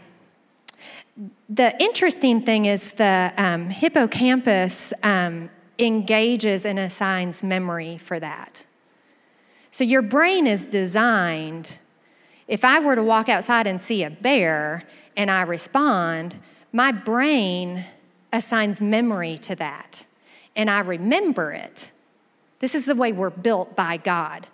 the 1.49 1.77
interesting 1.83 2.43
thing 2.43 2.67
is 2.67 2.93
the 2.93 3.33
um, 3.37 3.71
hippocampus 3.71 4.93
um, 5.03 5.51
engages 5.79 6.65
and 6.65 6.79
assigns 6.79 7.43
memory 7.43 7.99
for 7.99 8.21
that. 8.21 8.67
So 9.71 9.85
your 9.85 10.03
brain 10.03 10.47
is 10.47 10.67
designed, 10.67 11.79
if 12.47 12.65
I 12.65 12.79
were 12.79 12.95
to 12.95 13.03
walk 13.03 13.29
outside 13.29 13.67
and 13.67 13.81
see 13.81 14.05
a 14.05 14.11
bear 14.11 14.85
and 15.17 15.31
I 15.31 15.43
respond, 15.43 16.37
my 16.73 16.93
brain 16.93 17.85
assigns 18.33 18.81
memory 18.81 19.37
to 19.39 19.55
that 19.57 20.07
and 20.55 20.71
I 20.71 20.81
remember 20.81 21.53
it. 21.53 21.93
This 22.59 22.75
is 22.75 22.87
the 22.87 22.95
way 22.95 23.13
we're 23.13 23.31
built 23.31 23.75
by 23.75 23.97
God. 23.97 24.47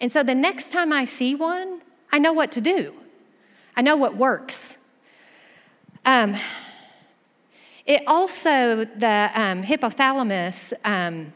And 0.00 0.10
so 0.10 0.22
the 0.22 0.34
next 0.34 0.70
time 0.70 0.92
I 0.92 1.04
see 1.04 1.34
one, 1.34 1.82
I 2.12 2.18
know 2.18 2.32
what 2.32 2.52
to 2.52 2.60
do, 2.60 2.94
I 3.76 3.82
know 3.82 3.96
what 3.96 4.16
works. 4.16 4.78
Um, 6.04 6.36
it 7.86 8.02
also, 8.06 8.84
the 8.84 9.30
um, 9.34 9.62
hypothalamus 9.62 10.72
um, 10.84 11.32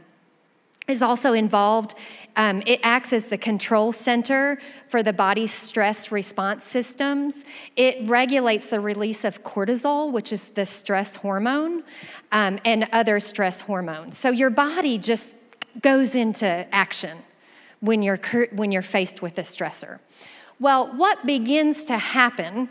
is 0.87 1.03
also 1.03 1.33
involved. 1.33 1.95
Um, 2.37 2.63
it 2.67 2.81
acts 2.83 3.13
as 3.13 3.27
the 3.27 3.39
control 3.39 3.93
center 3.93 4.59
for 4.89 5.03
the 5.03 5.13
body's 5.13 5.53
stress 5.53 6.11
response 6.11 6.65
systems. 6.65 7.45
It 7.77 8.09
regulates 8.09 8.67
the 8.67 8.81
release 8.81 9.25
of 9.25 9.43
cortisol, 9.43 10.11
which 10.11 10.33
is 10.33 10.49
the 10.51 10.67
stress 10.67 11.17
hormone, 11.17 11.85
um, 12.33 12.59
and 12.65 12.89
other 12.93 13.21
stress 13.21 13.61
hormones. 13.63 14.19
So 14.19 14.31
your 14.31 14.51
body 14.51 14.99
just 14.99 15.37
goes 15.81 16.15
into 16.15 16.67
action 16.73 17.19
when 17.81 18.03
you're, 18.03 18.19
when 18.53 18.73
you're 18.73 18.83
faced 18.83 19.23
with 19.23 19.39
a 19.39 19.43
stressor. 19.43 20.01
Well, 20.59 20.89
what 20.97 21.27
begins 21.27 21.85
to 21.87 21.99
happen 21.99 22.69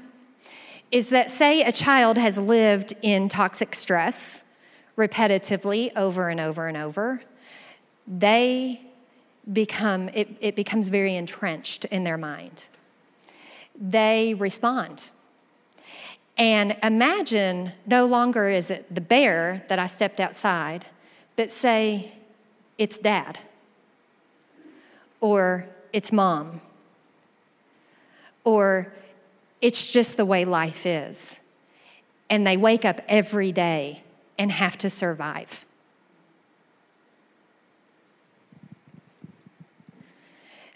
is 0.91 1.09
that, 1.09 1.31
say, 1.31 1.63
a 1.63 1.71
child 1.71 2.17
has 2.17 2.37
lived 2.37 2.93
in 3.01 3.29
toxic 3.29 3.75
stress 3.75 4.43
repetitively 4.97 5.91
over 5.95 6.29
and 6.29 6.39
over 6.39 6.67
and 6.67 6.77
over, 6.77 7.21
they 8.07 8.81
become, 9.51 10.09
it, 10.09 10.29
it 10.39 10.55
becomes 10.55 10.89
very 10.89 11.15
entrenched 11.15 11.85
in 11.85 12.03
their 12.03 12.17
mind. 12.17 12.67
They 13.79 14.33
respond. 14.33 15.11
And 16.37 16.77
imagine 16.81 17.73
no 17.85 18.05
longer 18.05 18.49
is 18.49 18.71
it 18.71 18.93
the 18.93 19.01
bear 19.01 19.63
that 19.67 19.79
I 19.79 19.87
stepped 19.87 20.19
outside, 20.19 20.85
but 21.35 21.51
say 21.51 22.13
it's 22.77 22.97
dad 22.97 23.39
or 25.21 25.67
it's 25.91 26.11
mom 26.11 26.61
or 28.43 28.93
it's 29.61 29.91
just 29.91 30.17
the 30.17 30.25
way 30.25 30.43
life 30.43 30.85
is. 30.85 31.39
And 32.29 32.47
they 32.47 32.57
wake 32.57 32.83
up 32.83 33.01
every 33.07 33.51
day 33.51 34.03
and 34.37 34.51
have 34.51 34.77
to 34.79 34.89
survive. 34.89 35.65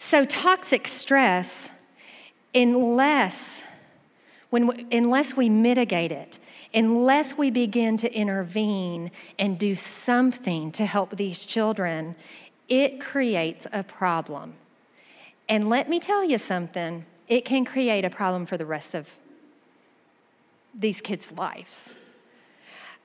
So, 0.08 0.24
toxic 0.24 0.88
stress, 0.88 1.70
unless, 2.56 3.66
when, 4.50 4.88
unless 4.90 5.36
we 5.36 5.50
mitigate 5.50 6.14
it, 6.14 6.40
unless 6.74 7.38
we 7.38 7.52
begin 7.52 7.98
to 7.98 8.14
intervene 8.14 9.12
and 9.38 9.60
do 9.60 9.76
something 9.76 10.72
to 10.72 10.86
help 10.86 11.18
these 11.18 11.46
children, 11.46 12.16
it 12.70 13.02
creates 13.02 13.68
a 13.74 13.84
problem. 13.84 14.54
And 15.50 15.68
let 15.68 15.90
me 15.90 16.00
tell 16.00 16.24
you 16.24 16.38
something 16.38 17.06
it 17.28 17.44
can 17.44 17.66
create 17.66 18.06
a 18.06 18.10
problem 18.10 18.46
for 18.46 18.56
the 18.56 18.66
rest 18.66 18.96
of 18.96 19.12
these 20.74 21.02
kids' 21.02 21.34
lives. 21.34 21.98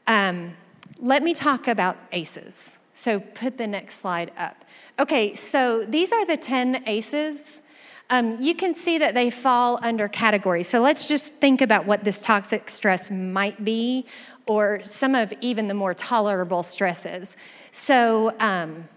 Um, 0.07 0.55
let 1.01 1.25
me 1.25 1.35
talk 1.35 1.67
about 1.67 1.97
ACEs. 2.13 2.79
So 2.93 3.19
put 3.19 3.59
the 3.59 3.67
next 3.67 3.99
slide 4.01 4.31
up. 4.39 4.62
Okay, 5.03 5.35
so 5.35 5.83
these 5.83 6.13
are 6.13 6.25
the 6.25 6.37
10 6.37 6.85
ACEs. 6.87 7.61
Um, 8.09 8.41
you 8.41 8.55
can 8.55 8.73
see 8.73 8.99
that 8.99 9.15
they 9.15 9.31
fall 9.31 9.81
under 9.83 10.07
categories. 10.07 10.69
So 10.69 10.81
let's 10.81 11.09
just 11.09 11.33
think 11.33 11.61
about 11.61 11.87
what 11.87 12.05
this 12.05 12.23
toxic 12.23 12.71
stress 12.71 13.11
might 13.11 13.65
be, 13.65 14.07
or 14.47 14.81
some 14.85 15.17
of 15.17 15.33
even 15.41 15.67
the 15.67 15.75
more 15.75 15.93
tolerable 15.93 16.63
stresses. 16.63 17.37
So, 17.73 18.33
um, 18.39 18.89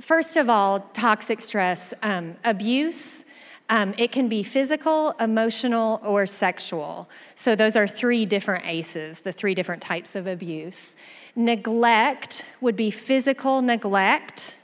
first 0.00 0.38
of 0.38 0.48
all, 0.48 0.88
toxic 0.94 1.42
stress, 1.42 1.92
um, 2.02 2.36
abuse, 2.42 3.26
um, 3.68 3.94
it 3.98 4.12
can 4.12 4.28
be 4.28 4.42
physical, 4.42 5.10
emotional, 5.18 6.00
or 6.04 6.26
sexual. 6.26 7.08
So, 7.34 7.56
those 7.56 7.76
are 7.76 7.88
three 7.88 8.24
different 8.24 8.64
ACEs, 8.66 9.20
the 9.20 9.32
three 9.32 9.54
different 9.54 9.82
types 9.82 10.14
of 10.14 10.26
abuse. 10.26 10.94
Neglect 11.34 12.46
would 12.60 12.76
be 12.76 12.90
physical 12.90 13.62
neglect. 13.62 14.58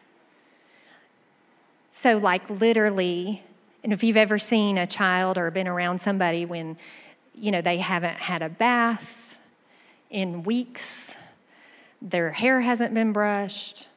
So, 1.91 2.17
like 2.17 2.49
literally, 2.49 3.43
and 3.83 3.93
if 3.93 4.05
you've 4.05 4.17
ever 4.17 4.39
seen 4.39 4.79
a 4.79 4.87
child 4.87 5.37
or 5.37 5.51
been 5.51 5.69
around 5.69 6.01
somebody 6.01 6.45
when, 6.45 6.77
you 7.35 7.51
know, 7.51 7.61
they 7.61 7.79
haven't 7.79 8.19
had 8.19 8.41
a 8.41 8.49
bath 8.49 9.41
in 10.11 10.45
weeks, 10.45 11.17
their 12.01 12.31
hair 12.31 12.61
hasn't 12.61 12.95
been 12.95 13.13
brushed, 13.13 13.89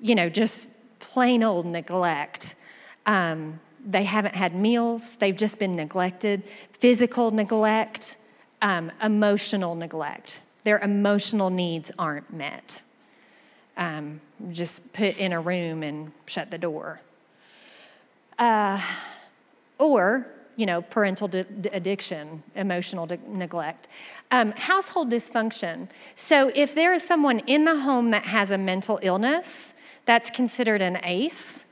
you 0.00 0.14
know, 0.14 0.28
just 0.28 0.68
plain 0.98 1.44
old 1.44 1.66
neglect. 1.66 2.56
Um, 3.06 3.60
they 3.84 4.04
haven't 4.04 4.34
had 4.34 4.54
meals, 4.54 5.16
they've 5.16 5.36
just 5.36 5.58
been 5.58 5.76
neglected, 5.76 6.42
physical 6.72 7.30
neglect, 7.30 8.16
um, 8.62 8.90
emotional 9.02 9.74
neglect. 9.74 10.40
Their 10.64 10.78
emotional 10.78 11.50
needs 11.50 11.90
aren't 11.98 12.32
met. 12.32 12.82
Um, 13.76 14.20
just 14.50 14.92
put 14.92 15.16
in 15.16 15.32
a 15.32 15.40
room 15.40 15.82
and 15.82 16.12
shut 16.26 16.50
the 16.50 16.58
door. 16.58 17.00
Uh, 18.38 18.80
or, 19.78 20.26
you 20.56 20.66
know, 20.66 20.82
parental 20.82 21.30
addiction, 21.72 22.42
emotional 22.54 23.06
neglect. 23.28 23.88
Um, 24.30 24.52
household 24.52 25.10
dysfunction. 25.10 25.88
So, 26.14 26.50
if 26.54 26.74
there 26.74 26.92
is 26.92 27.02
someone 27.02 27.38
in 27.40 27.64
the 27.64 27.80
home 27.80 28.10
that 28.10 28.24
has 28.24 28.50
a 28.50 28.58
mental 28.58 28.98
illness, 29.02 29.74
that's 30.04 30.30
considered 30.30 30.82
an 30.82 30.98
ACE 31.02 31.64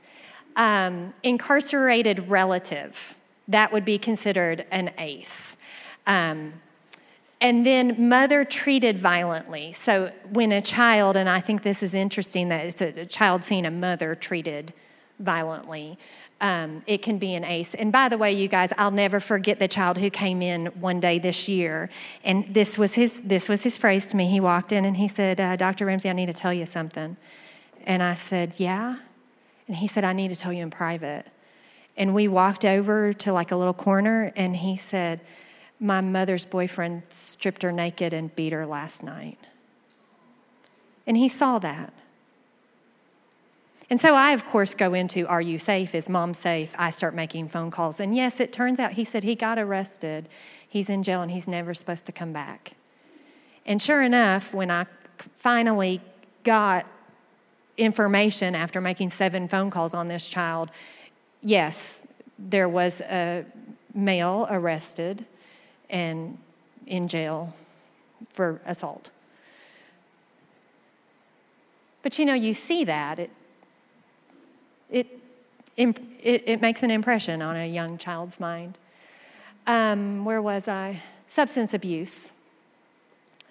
um, 0.57 1.13
incarcerated 1.23 2.27
relative, 2.27 3.15
that 3.47 3.71
would 3.71 3.85
be 3.85 3.97
considered 3.97 4.65
an 4.71 4.91
ACE. 4.97 5.55
Um, 6.05 6.53
and 7.39 7.65
then 7.65 8.09
mother 8.09 8.43
treated 8.43 8.97
violently. 8.97 9.71
So 9.71 10.11
when 10.31 10.51
a 10.51 10.61
child, 10.61 11.15
and 11.15 11.29
I 11.29 11.39
think 11.39 11.61
this 11.61 11.83
is 11.83 11.93
interesting 11.93 12.49
that 12.49 12.65
it's 12.65 12.81
a, 12.81 13.01
a 13.01 13.05
child 13.05 13.43
seeing 13.43 13.65
a 13.65 13.71
mother 13.71 14.15
treated 14.15 14.73
violently, 15.19 15.99
um, 16.41 16.83
it 16.87 17.01
can 17.01 17.17
be 17.17 17.35
an 17.35 17.43
ace. 17.43 17.75
And 17.75 17.91
by 17.91 18.09
the 18.09 18.17
way, 18.17 18.31
you 18.31 18.47
guys, 18.47 18.73
I'll 18.77 18.91
never 18.91 19.19
forget 19.19 19.59
the 19.59 19.67
child 19.67 19.97
who 19.97 20.09
came 20.09 20.41
in 20.41 20.67
one 20.67 20.99
day 20.99 21.19
this 21.19 21.47
year, 21.47 21.89
and 22.23 22.53
this 22.53 22.77
was 22.77 22.93
his 22.95 23.21
this 23.21 23.49
was 23.49 23.63
his 23.63 23.77
phrase 23.77 24.07
to 24.11 24.17
me. 24.17 24.27
He 24.27 24.39
walked 24.39 24.71
in 24.71 24.85
and 24.85 24.97
he 24.97 25.07
said, 25.07 25.41
uh, 25.41 25.55
"Dr. 25.55 25.87
Ramsey, 25.87 26.09
I 26.09 26.13
need 26.13 26.27
to 26.27 26.33
tell 26.33 26.53
you 26.53 26.67
something." 26.67 27.17
And 27.85 28.03
I 28.03 28.13
said, 28.13 28.59
"Yeah." 28.59 28.97
And 29.67 29.75
he 29.75 29.87
said, 29.87 30.03
I 30.03 30.13
need 30.13 30.29
to 30.29 30.35
tell 30.35 30.53
you 30.53 30.63
in 30.63 30.69
private. 30.69 31.25
And 31.95 32.13
we 32.13 32.27
walked 32.27 32.63
over 32.63 33.11
to 33.13 33.33
like 33.33 33.51
a 33.51 33.55
little 33.55 33.73
corner, 33.73 34.31
and 34.35 34.55
he 34.55 34.77
said, 34.77 35.21
My 35.79 36.01
mother's 36.01 36.45
boyfriend 36.45 37.03
stripped 37.09 37.63
her 37.63 37.71
naked 37.71 38.13
and 38.13 38.33
beat 38.35 38.53
her 38.53 38.65
last 38.65 39.03
night. 39.03 39.39
And 41.05 41.17
he 41.17 41.27
saw 41.27 41.59
that. 41.59 41.93
And 43.89 44.01
so 44.01 44.15
I, 44.15 44.31
of 44.31 44.45
course, 44.45 44.75
go 44.75 44.93
into 44.93 45.25
Are 45.27 45.41
you 45.41 45.57
safe? 45.57 45.95
Is 45.95 46.09
mom 46.09 46.33
safe? 46.33 46.75
I 46.77 46.89
start 46.89 47.15
making 47.15 47.47
phone 47.47 47.71
calls. 47.71 47.99
And 47.99 48.15
yes, 48.15 48.39
it 48.39 48.51
turns 48.51 48.79
out 48.79 48.93
he 48.93 49.03
said 49.03 49.23
he 49.23 49.35
got 49.35 49.57
arrested. 49.57 50.29
He's 50.67 50.89
in 50.89 51.03
jail 51.03 51.21
and 51.21 51.31
he's 51.31 51.47
never 51.47 51.73
supposed 51.73 52.05
to 52.05 52.11
come 52.11 52.33
back. 52.33 52.73
And 53.65 53.81
sure 53.81 54.01
enough, 54.01 54.53
when 54.53 54.69
I 54.69 54.85
finally 55.37 56.01
got 56.43 56.85
information 57.77 58.55
after 58.55 58.81
making 58.81 59.09
seven 59.09 59.47
phone 59.47 59.69
calls 59.69 59.93
on 59.93 60.07
this 60.07 60.27
child 60.29 60.71
yes, 61.41 62.05
there 62.37 62.69
was 62.69 63.01
a 63.01 63.45
male 63.93 64.47
arrested 64.49 65.25
and 65.89 66.37
in 66.85 67.07
jail 67.07 67.55
for 68.29 68.61
assault. 68.65 69.09
But 72.03 72.19
you 72.19 72.25
know, 72.25 72.33
you 72.33 72.53
see 72.53 72.83
that, 72.85 73.19
it, 73.19 73.31
it, 74.89 75.07
it, 75.75 76.43
it 76.45 76.61
makes 76.61 76.83
an 76.83 76.91
impression 76.91 77.41
on 77.41 77.55
a 77.55 77.67
young 77.67 77.97
child's 77.97 78.39
mind. 78.39 78.77
Um, 79.65 80.23
where 80.23 80.41
was 80.41 80.67
I? 80.67 81.01
Substance 81.27 81.73
abuse. 81.73 82.31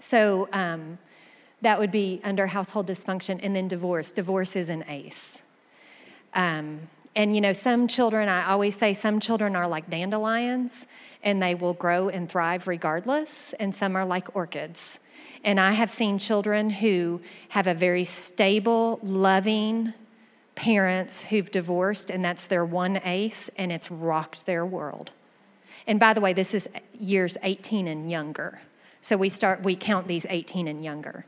So 0.01 0.49
um, 0.53 0.99
that 1.63 1.79
would 1.79 1.91
be 1.91 2.21
under 2.23 2.49
household 2.49 2.87
dysfunction, 2.87 3.41
and 3.43 3.55
then 3.55 3.69
divorce. 3.69 4.13
Divorce 4.13 4.57
is 4.57 4.69
an 4.69 4.85
ACE. 4.89 5.41
Um, 6.35 6.89
and 7.15 7.35
you 7.35 7.41
know, 7.41 7.55
some 7.55 7.89
children, 7.89 8.29
I 8.29 8.51
always 8.51 8.77
say 8.77 8.93
some 8.93 9.21
children 9.21 9.57
are 9.57 9.67
like 9.67 9.89
dandelions 9.89 10.87
and 11.23 11.43
they 11.43 11.55
will 11.55 11.73
grow 11.73 12.09
and 12.09 12.29
thrive 12.29 12.69
regardless, 12.69 13.53
and 13.55 13.75
some 13.75 13.97
are 13.97 14.05
like 14.05 14.37
orchids. 14.37 15.01
And 15.43 15.59
I 15.59 15.73
have 15.73 15.91
seen 15.91 16.19
children 16.19 16.71
who 16.71 17.21
have 17.51 17.67
a 17.67 17.75
very 17.75 18.05
stable, 18.05 19.01
loving 19.03 19.95
parents 20.55 21.25
who've 21.25 21.51
divorced, 21.51 22.11
and 22.11 22.25
that's 22.25 22.47
their 22.47 22.65
one 22.65 23.01
ace, 23.05 23.51
and 23.57 23.73
it's 23.73 23.91
rocked 23.91 24.47
their 24.47 24.65
world. 24.65 25.13
And 25.87 25.99
by 25.99 26.15
the 26.15 26.21
way, 26.21 26.33
this 26.33 26.55
is 26.55 26.69
years 26.99 27.37
18 27.43 27.87
and 27.87 28.11
younger. 28.11 28.61
So 29.01 29.17
we 29.17 29.29
start, 29.29 29.63
we 29.63 29.75
count 29.77 30.07
these 30.07 30.27
18 30.29 30.69
and 30.69 30.85
younger. 30.85 31.25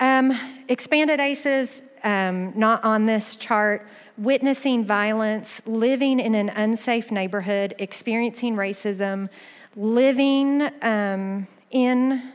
Um, 0.00 0.38
expanded 0.68 1.18
ACEs, 1.18 1.82
um, 2.04 2.52
not 2.56 2.84
on 2.84 3.06
this 3.06 3.34
chart, 3.34 3.86
witnessing 4.16 4.84
violence, 4.84 5.60
living 5.66 6.20
in 6.20 6.34
an 6.34 6.50
unsafe 6.50 7.10
neighborhood, 7.10 7.74
experiencing 7.78 8.54
racism, 8.54 9.28
living 9.76 10.70
um, 10.82 11.46
in, 11.70 12.32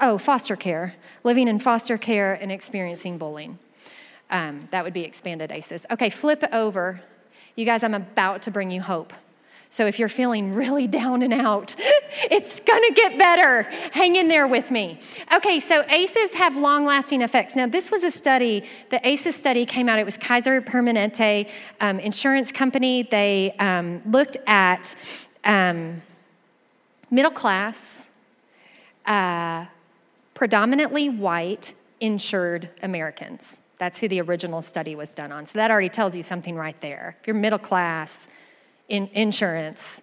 oh, 0.00 0.18
foster 0.18 0.56
care, 0.56 0.94
living 1.24 1.48
in 1.48 1.58
foster 1.58 1.96
care 1.96 2.34
and 2.34 2.50
experiencing 2.50 3.18
bullying. 3.18 3.58
Um, 4.30 4.68
that 4.70 4.84
would 4.84 4.92
be 4.92 5.02
expanded 5.02 5.50
ACEs. 5.50 5.86
Okay, 5.90 6.10
flip 6.10 6.44
over. 6.52 7.00
You 7.56 7.64
guys, 7.64 7.82
I'm 7.82 7.94
about 7.94 8.42
to 8.42 8.50
bring 8.50 8.70
you 8.70 8.80
hope. 8.80 9.12
So 9.70 9.86
if 9.86 10.00
you're 10.00 10.08
feeling 10.08 10.52
really 10.52 10.86
down 11.00 11.22
and 11.22 11.32
out, 11.32 11.76
it's 12.30 12.60
gonna 12.60 12.90
get 12.92 13.16
better. 13.16 13.62
Hang 13.92 14.16
in 14.16 14.28
there 14.28 14.46
with 14.46 14.70
me. 14.70 14.98
Okay, 15.34 15.60
so 15.60 15.84
ACEs 15.88 16.34
have 16.34 16.56
long 16.56 16.84
lasting 16.84 17.22
effects. 17.22 17.56
Now, 17.56 17.66
this 17.66 17.90
was 17.90 18.02
a 18.02 18.10
study, 18.10 18.64
the 18.90 19.00
ACEs 19.08 19.36
study 19.36 19.64
came 19.64 19.88
out, 19.88 19.98
it 19.98 20.04
was 20.04 20.18
Kaiser 20.18 20.60
Permanente 20.60 21.48
um, 21.80 22.00
Insurance 22.00 22.52
Company. 22.52 23.04
They 23.04 23.54
um, 23.58 24.02
looked 24.04 24.36
at 24.46 24.94
um, 25.44 26.02
middle 27.10 27.30
class, 27.30 28.10
uh, 29.06 29.66
predominantly 30.34 31.08
white, 31.08 31.74
insured 32.00 32.70
Americans. 32.82 33.58
That's 33.78 34.00
who 34.00 34.08
the 34.08 34.20
original 34.20 34.62
study 34.62 34.94
was 34.94 35.14
done 35.14 35.32
on. 35.32 35.46
So 35.46 35.58
that 35.58 35.70
already 35.70 35.88
tells 35.88 36.16
you 36.16 36.22
something 36.22 36.56
right 36.56 36.78
there. 36.80 37.16
If 37.20 37.26
you're 37.26 37.36
middle 37.36 37.58
class, 37.58 38.28
in 38.90 39.08
insurance, 39.14 40.02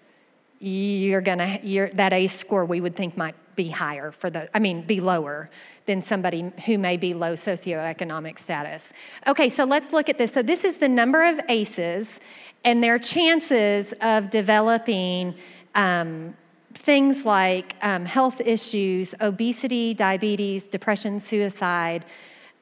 you're 0.60 1.22
gonna 1.22 1.60
you're, 1.62 1.90
that 1.90 2.14
ACE 2.14 2.34
score 2.34 2.66
we 2.66 2.82
would 2.82 2.96
think 2.96 3.16
might 3.16 3.36
be 3.56 3.70
higher 3.70 4.12
for 4.12 4.30
the 4.30 4.50
I 4.56 4.60
mean 4.60 4.82
be 4.82 5.00
lower 5.00 5.52
than 5.86 6.02
somebody 6.02 6.52
who 6.66 6.78
may 6.78 6.98
be 6.98 7.14
low 7.14 7.34
socioeconomic 7.34 8.40
status. 8.40 8.92
Okay, 9.28 9.50
so 9.50 9.66
let's 9.66 9.94
look 9.94 10.10
at 10.10 10.18
this. 10.18 10.32
So 10.32 10.42
this 10.42 10.64
is 10.64 10.80
the 10.80 10.90
number 10.90 11.24
of 11.24 11.40
ACEs 11.48 12.20
and 12.64 12.84
their 12.84 12.98
chances 12.98 13.94
of 14.02 14.30
developing 14.30 15.36
um, 15.76 16.36
things 16.74 17.26
like 17.26 17.76
um, 17.82 18.06
health 18.06 18.42
issues, 18.42 19.14
obesity, 19.22 19.94
diabetes, 19.94 20.68
depression, 20.70 21.20
suicide, 21.20 22.06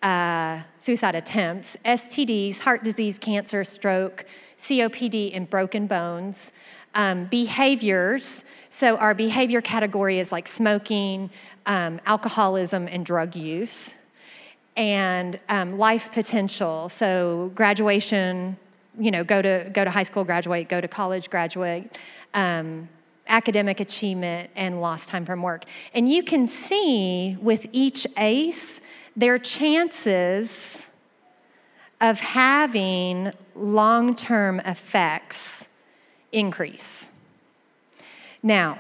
uh, 0.04 0.62
suicide 0.80 1.16
attempts, 1.16 1.78
STDs, 1.86 2.60
heart 2.60 2.84
disease, 2.84 3.18
cancer, 3.18 3.64
stroke, 3.64 4.26
COPD, 4.58 5.36
and 5.36 5.50
broken 5.50 5.88
bones. 5.88 6.52
Um, 6.94 7.26
behaviors, 7.26 8.46
so 8.70 8.96
our 8.98 9.14
behavior 9.14 9.62
category 9.62 10.20
is 10.20 10.32
like 10.32 10.48
smoking, 10.48 11.30
um, 11.66 12.00
alcoholism, 12.06 12.88
and 12.88 13.06
drug 13.06 13.36
use. 13.36 13.96
And 14.78 15.40
um, 15.50 15.78
life 15.78 16.12
potential, 16.12 16.90
so 16.90 17.52
graduation, 17.56 18.58
you 19.00 19.12
know, 19.12 19.24
go 19.24 19.42
to, 19.42 19.70
go 19.74 19.84
to 19.84 19.90
high 19.90 20.04
school, 20.04 20.24
graduate, 20.24 20.70
go 20.70 20.82
to 20.82 20.88
college, 20.88 21.30
graduate, 21.30 21.98
um, 22.34 22.90
academic 23.28 23.80
achievement, 23.80 24.50
and 24.56 24.82
lost 24.82 25.10
time 25.10 25.26
from 25.26 25.42
work. 25.42 25.66
And 25.94 26.10
you 26.10 26.24
can 26.24 26.48
see 26.48 27.38
with 27.42 27.68
each 27.72 28.06
ACE, 28.18 28.82
their 29.16 29.40
chances 29.40 30.88
of 32.02 32.20
having 32.20 33.32
long 33.56 34.16
term 34.16 34.60
effects 34.62 35.70
increase. 36.32 37.12
Now, 38.44 38.80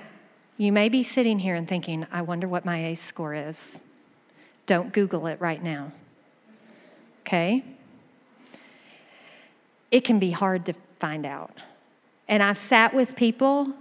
you 0.57 0.71
may 0.71 0.89
be 0.89 1.03
sitting 1.03 1.39
here 1.39 1.55
and 1.55 1.67
thinking, 1.67 2.05
I 2.11 2.21
wonder 2.21 2.47
what 2.47 2.65
my 2.65 2.85
ACE 2.85 3.01
score 3.01 3.33
is. 3.33 3.81
Don't 4.65 4.93
Google 4.93 5.27
it 5.27 5.39
right 5.41 5.61
now. 5.61 5.91
Okay? 7.21 7.63
It 9.91 10.01
can 10.01 10.19
be 10.19 10.31
hard 10.31 10.65
to 10.67 10.73
find 10.99 11.25
out. 11.25 11.57
And 12.27 12.41
I've 12.41 12.57
sat 12.57 12.93
with 12.93 13.15
people 13.15 13.73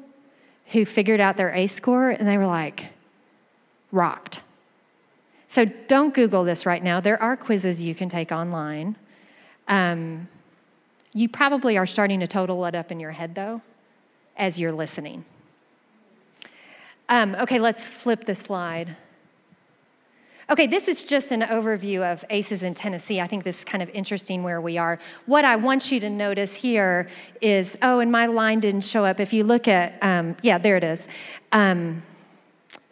who 0.69 0.85
figured 0.85 1.21
out 1.21 1.37
their 1.37 1.51
ACE 1.51 1.73
score 1.73 2.11
and 2.11 2.27
they 2.27 2.39
were 2.39 2.47
like, 2.47 2.89
rocked. 3.93 4.43
So 5.47 5.65
don't 5.65 6.13
Google 6.13 6.45
this 6.45 6.67
right 6.67 6.83
now. 6.83 7.01
There 7.01 7.21
are 7.23 7.37
quizzes 7.37 7.83
you 7.83 7.95
can 7.95 8.09
take 8.09 8.33
online. 8.33 8.97
Um, 9.69 10.29
you 11.15 11.29
probably 11.29 11.79
are 11.79 11.87
starting 11.87 12.21
to 12.21 12.27
total 12.27 12.65
it 12.67 12.75
up 12.75 12.91
in 12.91 13.01
your 13.01 13.13
head, 13.13 13.35
though, 13.35 13.63
as 14.37 14.59
you're 14.59 14.73
listening. 14.73 15.25
Um, 17.09 17.35
okay, 17.37 17.59
let's 17.59 17.89
flip 17.89 18.25
the 18.25 18.35
slide. 18.35 18.97
Okay, 20.51 20.67
this 20.67 20.89
is 20.89 21.05
just 21.05 21.33
an 21.33 21.41
overview 21.41 22.01
of 22.01 22.23
ACEs 22.29 22.63
in 22.63 22.75
Tennessee. 22.75 23.21
I 23.21 23.27
think 23.27 23.45
this 23.45 23.61
is 23.61 23.65
kind 23.65 23.83
of 23.83 23.89
interesting 23.91 24.43
where 24.43 24.61
we 24.61 24.77
are. 24.77 24.99
What 25.25 25.45
I 25.45 25.57
want 25.57 25.91
you 25.91 26.01
to 26.01 26.11
notice 26.11 26.57
here 26.57 27.09
is 27.41 27.79
oh, 27.81 28.01
and 28.01 28.13
my 28.13 28.27
line 28.27 28.61
didn't 28.61 28.83
show 28.83 29.07
up. 29.07 29.21
If 29.21 29.33
you 29.33 29.43
look 29.43 29.69
at, 29.69 29.95
um, 30.03 30.37
yeah, 30.43 30.59
there 30.59 30.77
it 30.77 30.85
is. 30.85 31.09
Um, 31.53 32.03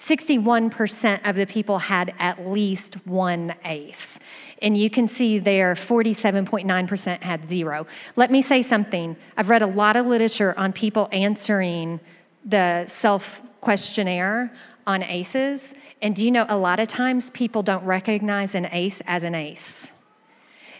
61% 0.03 1.29
of 1.29 1.37
the 1.37 1.47
people 1.47 1.79
had 1.79 2.13
at 2.19 2.45
least 2.45 2.97
one 3.07 3.55
ACE. 3.65 4.19
And 4.61 4.77
you 4.77 4.91
can 4.91 5.07
see 5.07 5.39
there 5.39 5.75
47.9% 5.75 7.23
had 7.23 7.47
zero. 7.47 7.87
Let 8.17 8.33
me 8.33 8.43
say 8.43 8.63
something. 8.63 9.17
I've 9.37 9.49
read 9.49 9.63
a 9.63 9.67
lot 9.67 9.95
of 9.95 10.07
literature 10.07 10.59
on 10.59 10.73
people 10.73 11.09
answering 11.13 12.01
the 12.45 12.87
self 12.89 13.43
questionnaire 13.61 14.53
on 14.89 15.05
ACEs. 15.05 15.73
And 16.01 16.17
do 16.17 16.25
you 16.25 16.33
know 16.33 16.47
a 16.49 16.57
lot 16.57 16.81
of 16.81 16.89
times 16.89 17.31
people 17.31 17.63
don't 17.63 17.85
recognize 17.85 18.57
an 18.57 18.69
ACE 18.73 19.03
as 19.07 19.23
an 19.23 19.37
ACE? 19.37 19.93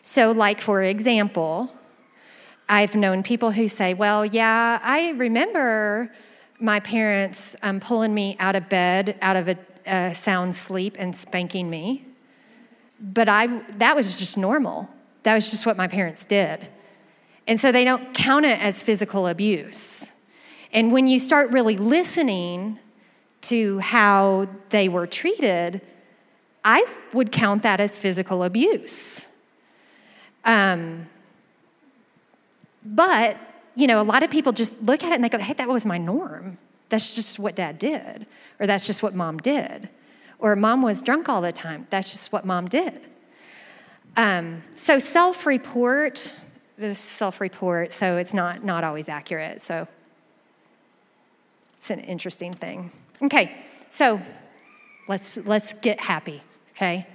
So, 0.01 0.33
like 0.33 0.61
for 0.61 0.83
example, 0.83 1.73
I've 2.69 2.97
known 2.97 3.23
people 3.23 3.53
who 3.53 3.69
say, 3.69 3.95
Well, 3.95 4.27
yeah, 4.27 4.81
I 4.83 5.11
remember 5.11 6.11
my 6.63 6.81
parents 6.81 7.57
um, 7.63 7.81
pulling 7.81 8.15
me 8.15 8.37
out 8.39 8.55
of 8.55 8.69
bed, 8.69 9.19
out 9.21 9.37
of 9.37 9.49
a, 9.49 9.59
a 9.85 10.15
sound 10.15 10.55
sleep, 10.55 10.97
and 10.99 11.15
spanking 11.15 11.69
me. 11.69 12.07
But 13.01 13.29
I, 13.29 13.49
that 13.79 13.97
was 13.97 14.19
just 14.19 14.39
normal. 14.39 14.89
That 15.25 15.35
was 15.35 15.51
just 15.51 15.67
what 15.67 15.77
my 15.77 15.89
parents 15.89 16.25
did. 16.25 16.69
And 17.49 17.59
so 17.61 17.73
they 17.73 17.85
don't 17.85 18.15
count 18.15 18.47
it 18.47 18.59
as 18.61 18.83
physical 18.83 19.27
abuse. 19.27 20.13
And 20.73 20.93
when 20.93 21.09
you 21.09 21.19
start 21.19 21.51
really 21.51 21.77
listening 21.77 22.79
to 23.43 23.81
how 23.81 24.49
they 24.71 24.89
were 24.89 25.09
treated, 25.09 25.81
I 26.65 26.87
would 27.13 27.33
count 27.33 27.65
that 27.65 27.81
as 27.81 27.99
physical 27.99 28.45
abuse. 28.45 29.27
Um, 30.45 31.07
but 32.85 33.37
you 33.75 33.87
know, 33.87 34.01
a 34.01 34.05
lot 34.05 34.23
of 34.23 34.31
people 34.31 34.53
just 34.53 34.83
look 34.83 35.03
at 35.03 35.13
it 35.13 35.15
and 35.15 35.25
they 35.25 35.29
go, 35.29 35.39
hey, 35.39 35.55
that 35.55 35.69
was 35.69 35.87
my 35.87 35.99
norm. 35.99 36.59
That's 36.89 37.15
just 37.15 37.39
what 37.39 37.55
dad 37.55 37.79
did, 37.79 38.27
or 38.61 38.67
that's 38.67 38.87
just 38.87 39.03
what 39.03 39.15
mom 39.15 39.39
did, 39.39 39.89
or 40.39 40.55
mom 40.57 40.83
was 40.83 41.01
drunk 41.01 41.29
all 41.29 41.41
the 41.41 41.53
time. 41.53 41.87
That's 41.91 42.11
just 42.11 42.33
what 42.33 42.45
mom 42.45 42.69
did. 42.69 43.01
Um, 44.17 44.63
so 44.77 44.99
self 44.99 45.47
report, 45.47 46.35
this 46.77 46.99
self 46.99 47.41
report, 47.41 47.93
so 47.95 48.19
it's 48.19 48.35
not, 48.35 48.63
not 48.63 48.85
always 48.85 49.09
accurate. 49.09 49.63
So 49.63 49.89
it's 51.79 51.91
an 51.91 52.01
interesting 52.01 52.53
thing. 52.53 52.91
Okay, 53.23 53.57
so 53.89 54.21
let's, 55.09 55.39
let's 55.39 55.73
get 55.75 55.99
happy, 55.99 56.43
okay? 56.73 57.07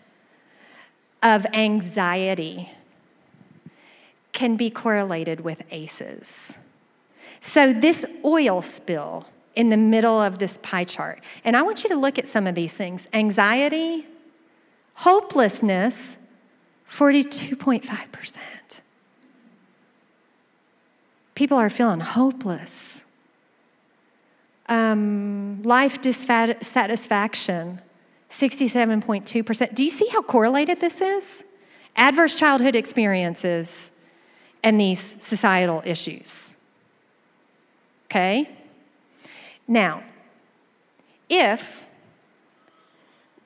of 1.23 1.47
anxiety 1.53 2.71
can 4.33 4.57
be 4.57 4.71
correlated 4.71 5.41
with 5.41 5.61
ACEs. 5.71 6.57
So, 7.41 7.75
this 7.75 8.07
oil 8.25 8.63
spill 8.63 9.27
in 9.55 9.71
the 9.71 9.77
middle 9.77 10.21
of 10.21 10.39
this 10.39 10.59
pie 10.59 10.85
chart, 10.85 11.23
and 11.45 11.57
I 11.57 11.63
want 11.63 11.85
you 11.85 11.91
to 11.91 11.97
look 11.97 12.19
at 12.19 12.27
some 12.27 12.47
of 12.47 12.55
these 12.55 12.73
things 12.73 13.09
anxiety, 13.13 14.07
hopelessness, 14.95 16.17
42.5%. 16.91 18.39
People 21.35 21.59
are 21.59 21.71
feeling 21.71 22.01
hopeless. 22.01 23.05
Um, 24.69 25.63
life 25.63 26.01
dissatisfaction, 26.01 27.81
67.2%. 28.31 29.75
Do 29.75 29.85
you 29.85 29.91
see 29.91 30.09
how 30.09 30.23
correlated 30.23 30.81
this 30.81 31.01
is? 31.01 31.45
Adverse 31.97 32.35
childhood 32.37 32.75
experiences 32.75 33.93
and 34.63 34.81
these 34.81 35.17
societal 35.23 35.83
issues. 35.85 36.57
Okay? 38.07 38.49
Now, 39.67 40.03
if 41.29 41.89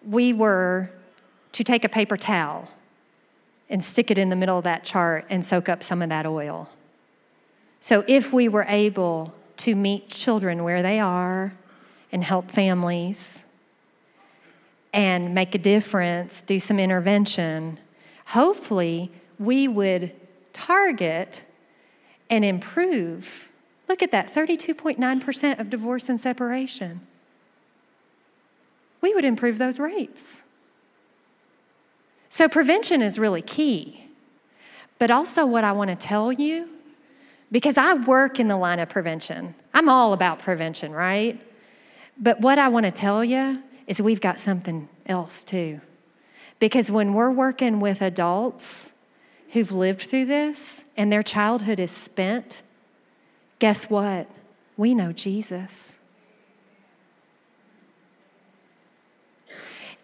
we 0.06 0.32
were 0.32 0.90
to 1.52 1.64
take 1.64 1.84
a 1.84 1.88
paper 1.88 2.16
towel 2.16 2.68
and 3.68 3.84
stick 3.84 4.10
it 4.10 4.18
in 4.18 4.28
the 4.28 4.36
middle 4.36 4.58
of 4.58 4.64
that 4.64 4.84
chart 4.84 5.24
and 5.28 5.44
soak 5.44 5.68
up 5.68 5.82
some 5.82 6.02
of 6.02 6.08
that 6.08 6.26
oil. 6.26 6.70
So, 7.80 8.04
if 8.08 8.32
we 8.32 8.48
were 8.48 8.64
able 8.68 9.34
to 9.58 9.74
meet 9.74 10.08
children 10.08 10.64
where 10.64 10.82
they 10.82 10.98
are 10.98 11.52
and 12.10 12.24
help 12.24 12.50
families 12.50 13.44
and 14.92 15.34
make 15.34 15.54
a 15.54 15.58
difference, 15.58 16.42
do 16.42 16.58
some 16.58 16.78
intervention, 16.78 17.78
hopefully 18.26 19.12
we 19.38 19.68
would 19.68 20.12
target 20.52 21.44
and 22.30 22.44
improve. 22.44 23.47
Look 23.88 24.02
at 24.02 24.10
that 24.12 24.28
32.9% 24.32 25.58
of 25.58 25.70
divorce 25.70 26.08
and 26.08 26.20
separation. 26.20 27.00
We 29.00 29.14
would 29.14 29.24
improve 29.24 29.58
those 29.58 29.78
rates. 29.78 30.42
So, 32.28 32.48
prevention 32.48 33.00
is 33.00 33.18
really 33.18 33.42
key. 33.42 34.04
But 34.98 35.10
also, 35.10 35.46
what 35.46 35.64
I 35.64 35.72
want 35.72 35.90
to 35.90 35.96
tell 35.96 36.32
you, 36.32 36.68
because 37.50 37.78
I 37.78 37.94
work 37.94 38.38
in 38.38 38.48
the 38.48 38.56
line 38.56 38.80
of 38.80 38.88
prevention, 38.88 39.54
I'm 39.72 39.88
all 39.88 40.12
about 40.12 40.40
prevention, 40.40 40.92
right? 40.92 41.40
But 42.18 42.40
what 42.40 42.58
I 42.58 42.68
want 42.68 42.84
to 42.84 42.92
tell 42.92 43.24
you 43.24 43.62
is 43.86 44.02
we've 44.02 44.20
got 44.20 44.38
something 44.38 44.88
else 45.06 45.44
too. 45.44 45.80
Because 46.58 46.90
when 46.90 47.14
we're 47.14 47.30
working 47.30 47.80
with 47.80 48.02
adults 48.02 48.92
who've 49.52 49.72
lived 49.72 50.02
through 50.02 50.26
this 50.26 50.84
and 50.96 51.10
their 51.10 51.22
childhood 51.22 51.78
is 51.78 51.90
spent, 51.90 52.62
guess 53.58 53.90
what? 53.90 54.28
We 54.76 54.94
know 54.94 55.12
Jesus. 55.12 55.98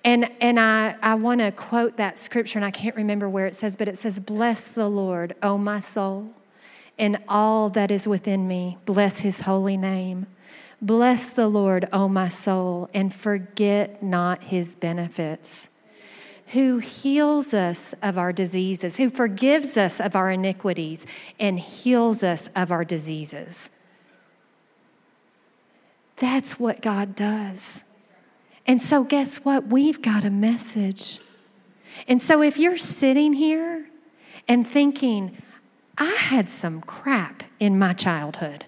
And, 0.05 0.31
and 0.41 0.61
I, 0.61 0.97
I 1.03 1.15
want 1.15 1.41
to 1.41 1.51
quote 1.51 1.97
that 1.97 2.19
scripture, 2.19 2.59
and 2.59 2.65
I 2.65 2.71
can't 2.71 2.95
remember 2.95 3.29
where 3.29 3.47
it 3.47 3.55
says, 3.55 3.75
but 3.75 3.89
it 3.89 3.97
says, 3.97 4.21
Bless 4.21 4.71
the 4.71 4.89
Lord, 4.89 5.35
O 5.43 5.57
my 5.57 5.81
soul, 5.81 6.31
and 6.99 7.19
all 7.27 7.71
that 7.71 7.91
is 7.91 8.07
within 8.07 8.47
me. 8.47 8.77
Bless 8.85 9.21
his 9.21 9.41
holy 9.41 9.79
name. 9.79 10.27
Bless 10.83 11.33
the 11.33 11.49
Lord, 11.49 11.89
O 11.91 12.09
my 12.09 12.29
soul, 12.29 12.91
and 12.93 13.15
forget 13.15 14.03
not 14.03 14.45
his 14.45 14.75
benefits. 14.75 15.71
Who 16.49 16.79
heals 16.79 17.55
us 17.55 17.95
of 18.03 18.19
our 18.19 18.33
diseases, 18.33 18.97
who 18.97 19.11
forgives 19.11 19.77
us 19.77 20.01
of 20.01 20.15
our 20.15 20.31
iniquities, 20.31 21.07
and 21.41 21.59
heals 21.59 22.23
us 22.23 22.49
of 22.55 22.71
our 22.71 22.85
diseases. 22.85 23.71
That's 26.17 26.59
what 26.59 26.81
God 26.81 27.17
does. 27.17 27.83
And 28.67 28.81
so, 28.81 29.05
guess 29.05 29.39
what? 29.39 29.67
We've 29.67 30.01
got 30.01 30.25
a 30.25 30.31
message. 30.31 31.19
And 32.09 32.21
so, 32.21 32.43
if 32.43 32.59
you're 32.59 32.79
sitting 32.79 33.35
here 33.35 33.87
and 34.49 34.67
thinking, 34.67 35.37
I 35.99 36.13
had 36.13 36.49
some 36.49 36.81
crap 36.81 37.45
in 37.61 37.79
my 37.79 37.93
childhood, 37.93 38.65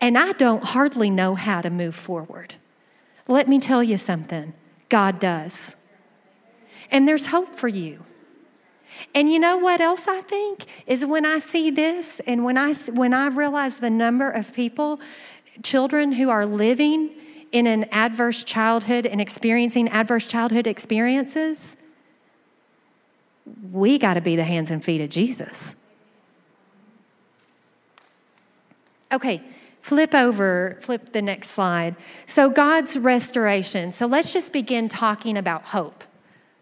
and 0.00 0.18
I 0.18 0.32
don't 0.32 0.64
hardly 0.64 1.10
know 1.10 1.34
how 1.34 1.60
to 1.60 1.70
move 1.70 1.94
forward, 1.94 2.54
let 3.28 3.48
me 3.48 3.58
tell 3.60 3.82
you 3.82 3.98
something 3.98 4.52
God 4.88 5.18
does. 5.18 5.75
And 6.90 7.08
there's 7.08 7.26
hope 7.26 7.54
for 7.54 7.68
you. 7.68 8.04
And 9.14 9.30
you 9.30 9.38
know 9.38 9.58
what 9.58 9.80
else 9.80 10.08
I 10.08 10.20
think 10.20 10.64
is 10.86 11.04
when 11.04 11.26
I 11.26 11.38
see 11.38 11.70
this 11.70 12.20
and 12.20 12.44
when 12.44 12.56
I, 12.56 12.74
when 12.74 13.12
I 13.12 13.28
realize 13.28 13.78
the 13.78 13.90
number 13.90 14.30
of 14.30 14.52
people, 14.52 15.00
children 15.62 16.12
who 16.12 16.30
are 16.30 16.46
living 16.46 17.10
in 17.52 17.66
an 17.66 17.84
adverse 17.92 18.42
childhood 18.42 19.06
and 19.06 19.20
experiencing 19.20 19.88
adverse 19.88 20.26
childhood 20.26 20.66
experiences, 20.66 21.76
we 23.72 23.98
got 23.98 24.14
to 24.14 24.20
be 24.20 24.36
the 24.36 24.44
hands 24.44 24.70
and 24.70 24.84
feet 24.84 25.00
of 25.00 25.08
Jesus. 25.08 25.76
Okay, 29.12 29.40
flip 29.80 30.14
over, 30.14 30.78
flip 30.80 31.12
the 31.12 31.22
next 31.22 31.50
slide. 31.50 31.94
So, 32.26 32.50
God's 32.50 32.98
restoration. 32.98 33.92
So, 33.92 34.06
let's 34.06 34.32
just 34.32 34.52
begin 34.52 34.88
talking 34.88 35.38
about 35.38 35.66
hope, 35.66 36.02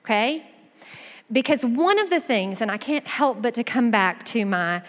okay? 0.04 0.46
Because 1.32 1.64
one 1.64 1.98
of 1.98 2.10
the 2.10 2.20
things, 2.20 2.60
and 2.60 2.70
I 2.70 2.76
can't 2.76 3.06
help 3.06 3.40
but 3.42 3.54
to 3.54 3.64
come 3.64 3.90
back 3.90 4.24
to 4.26 4.44
my, 4.44 4.82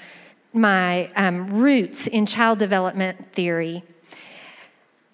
my 0.53 1.09
um, 1.15 1.53
roots 1.53 2.07
in 2.07 2.25
child 2.25 2.59
development 2.59 3.31
theory 3.33 3.83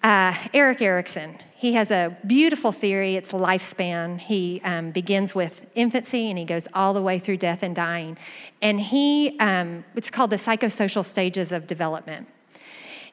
uh, 0.02 0.34
Erik 0.52 0.82
Erikson, 0.82 1.38
he 1.54 1.74
has 1.74 1.90
a 1.92 2.16
beautiful 2.26 2.72
theory. 2.72 3.14
It's 3.14 3.30
lifespan. 3.32 4.18
He 4.18 4.60
um, 4.64 4.90
begins 4.90 5.34
with 5.34 5.66
infancy 5.76 6.28
and 6.28 6.36
he 6.36 6.44
goes 6.44 6.66
all 6.74 6.92
the 6.92 7.02
way 7.02 7.20
through 7.20 7.36
death 7.36 7.62
and 7.62 7.74
dying. 7.74 8.18
And 8.60 8.80
he, 8.80 9.36
um, 9.38 9.84
it's 9.94 10.10
called 10.10 10.30
the 10.30 10.36
psychosocial 10.36 11.04
stages 11.04 11.52
of 11.52 11.68
development. 11.68 12.26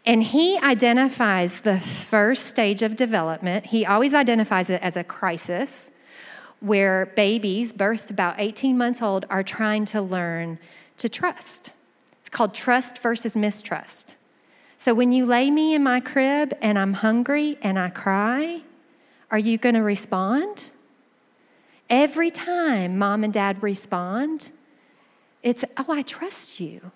And 0.06 0.23
he 0.23 0.58
identifies 0.60 1.62
the 1.62 1.80
first 1.80 2.47
stage 2.47 2.82
of 2.82 2.95
development, 2.95 3.67
he 3.67 3.86
always 3.86 4.13
identifies 4.13 4.69
it 4.69 4.82
as 4.82 4.97
a 4.97 5.04
crisis 5.04 5.91
where 6.60 7.08
babies, 7.15 7.72
birthed 7.74 8.10
about 8.10 8.36
18 8.38 8.78
months 8.78 9.02
old, 9.02 9.26
are 9.30 9.43
trying 9.43 9.86
to 9.86 10.02
learn 10.02 10.60
to 10.98 11.10
trust. 11.10 11.74
It's 12.19 12.30
called 12.30 12.54
trust 12.54 13.00
versus 13.00 13.36
mistrust. 13.36 14.17
So 14.78 14.93
when 14.93 15.12
you 15.12 15.26
lay 15.26 15.52
me 15.52 15.74
in 15.74 15.84
my 15.84 16.00
crib 16.00 16.54
and 16.62 16.80
I'm 16.80 16.93
hungry 16.93 17.58
and 17.62 17.78
I 17.78 17.89
cry, 17.89 18.62
are 19.32 19.39
you 19.39 19.58
going 19.58 19.76
to 19.76 19.82
respond? 19.82 20.72
Every 21.89 22.32
time 22.32 22.98
mom 22.98 23.24
and 23.24 23.34
dad 23.34 23.62
respond, 23.63 24.52
it's, 25.43 25.65
oh, 25.78 25.86
I 25.89 26.02
trust 26.02 26.60
you. 26.60 26.91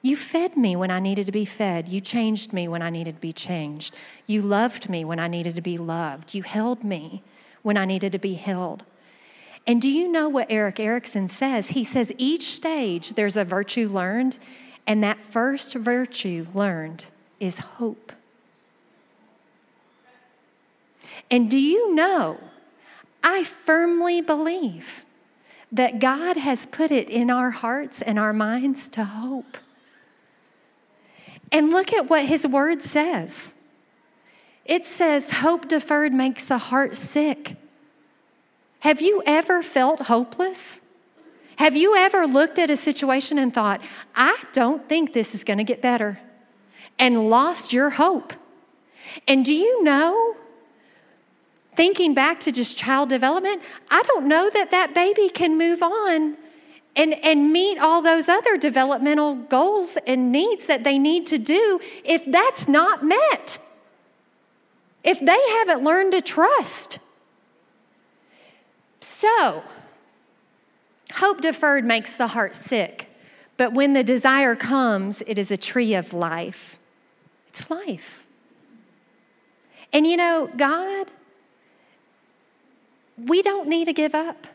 You 0.00 0.16
fed 0.16 0.56
me 0.56 0.76
when 0.76 0.90
I 0.90 1.00
needed 1.00 1.26
to 1.26 1.32
be 1.32 1.44
fed. 1.44 1.88
You 1.88 2.00
changed 2.00 2.52
me 2.52 2.68
when 2.68 2.82
I 2.82 2.90
needed 2.90 3.16
to 3.16 3.20
be 3.20 3.32
changed. 3.32 3.94
You 4.26 4.42
loved 4.42 4.88
me 4.88 5.04
when 5.04 5.18
I 5.18 5.28
needed 5.28 5.56
to 5.56 5.60
be 5.60 5.76
loved. 5.76 6.34
You 6.34 6.42
held 6.44 6.84
me 6.84 7.22
when 7.62 7.76
I 7.76 7.84
needed 7.84 8.12
to 8.12 8.18
be 8.18 8.34
held. 8.34 8.84
And 9.68 9.82
do 9.82 9.90
you 9.90 10.08
know 10.08 10.30
what 10.30 10.50
Erik 10.50 10.80
Erikson 10.80 11.28
says? 11.28 11.68
He 11.68 11.84
says 11.84 12.10
each 12.16 12.54
stage 12.54 13.10
there's 13.10 13.36
a 13.36 13.44
virtue 13.44 13.86
learned, 13.86 14.38
and 14.86 15.04
that 15.04 15.20
first 15.20 15.74
virtue 15.74 16.46
learned 16.54 17.04
is 17.38 17.58
hope. 17.58 18.12
And 21.30 21.50
do 21.50 21.58
you 21.58 21.94
know, 21.94 22.40
I 23.22 23.44
firmly 23.44 24.22
believe 24.22 25.04
that 25.70 25.98
God 25.98 26.38
has 26.38 26.64
put 26.64 26.90
it 26.90 27.10
in 27.10 27.28
our 27.28 27.50
hearts 27.50 28.00
and 28.00 28.18
our 28.18 28.32
minds 28.32 28.88
to 28.88 29.04
hope. 29.04 29.58
And 31.52 31.68
look 31.68 31.92
at 31.92 32.08
what 32.08 32.24
his 32.24 32.46
word 32.46 32.82
says 32.82 33.52
it 34.64 34.86
says, 34.86 35.30
Hope 35.30 35.68
deferred 35.68 36.14
makes 36.14 36.46
the 36.46 36.58
heart 36.58 36.96
sick. 36.96 37.56
Have 38.80 39.00
you 39.00 39.22
ever 39.26 39.62
felt 39.62 40.02
hopeless? 40.02 40.80
Have 41.56 41.76
you 41.76 41.96
ever 41.96 42.26
looked 42.26 42.58
at 42.58 42.70
a 42.70 42.76
situation 42.76 43.38
and 43.38 43.52
thought, 43.52 43.80
I 44.14 44.38
don't 44.52 44.88
think 44.88 45.12
this 45.12 45.34
is 45.34 45.42
going 45.42 45.58
to 45.58 45.64
get 45.64 45.82
better? 45.82 46.20
and 46.98 47.30
lost 47.30 47.72
your 47.72 47.90
hope. 47.90 48.34
And 49.26 49.44
do 49.44 49.54
you 49.54 49.82
know, 49.82 50.36
thinking 51.74 52.12
back 52.12 52.40
to 52.40 52.52
just 52.52 52.76
child 52.76 53.08
development, 53.08 53.62
I 53.90 54.02
don't 54.02 54.26
know 54.26 54.50
that 54.50 54.70
that 54.70 54.94
baby 54.94 55.28
can 55.28 55.56
move 55.56 55.82
on 55.82 56.36
and, 56.96 57.14
and 57.24 57.52
meet 57.52 57.78
all 57.78 58.02
those 58.02 58.28
other 58.28 58.56
developmental 58.56 59.36
goals 59.36 59.96
and 60.06 60.32
needs 60.32 60.66
that 60.66 60.84
they 60.84 60.98
need 60.98 61.26
to 61.28 61.38
do 61.38 61.80
if 62.04 62.24
that's 62.26 62.66
not 62.68 63.04
met? 63.04 63.58
If 65.04 65.20
they 65.20 65.38
haven't 65.58 65.84
learned 65.84 66.12
to 66.12 66.20
trust? 66.20 66.98
So, 69.00 69.62
hope 71.14 71.40
deferred 71.40 71.84
makes 71.84 72.16
the 72.16 72.28
heart 72.28 72.56
sick, 72.56 73.08
but 73.56 73.72
when 73.72 73.92
the 73.92 74.04
desire 74.04 74.56
comes, 74.56 75.22
it 75.26 75.38
is 75.38 75.50
a 75.50 75.56
tree 75.56 75.94
of 75.94 76.12
life. 76.12 76.78
It's 77.48 77.70
life. 77.70 78.26
And 79.92 80.06
you 80.06 80.16
know, 80.16 80.50
God, 80.56 81.08
we 83.16 83.42
don't 83.42 83.68
need 83.68 83.86
to 83.86 83.92
give 83.92 84.14
up. 84.14 84.46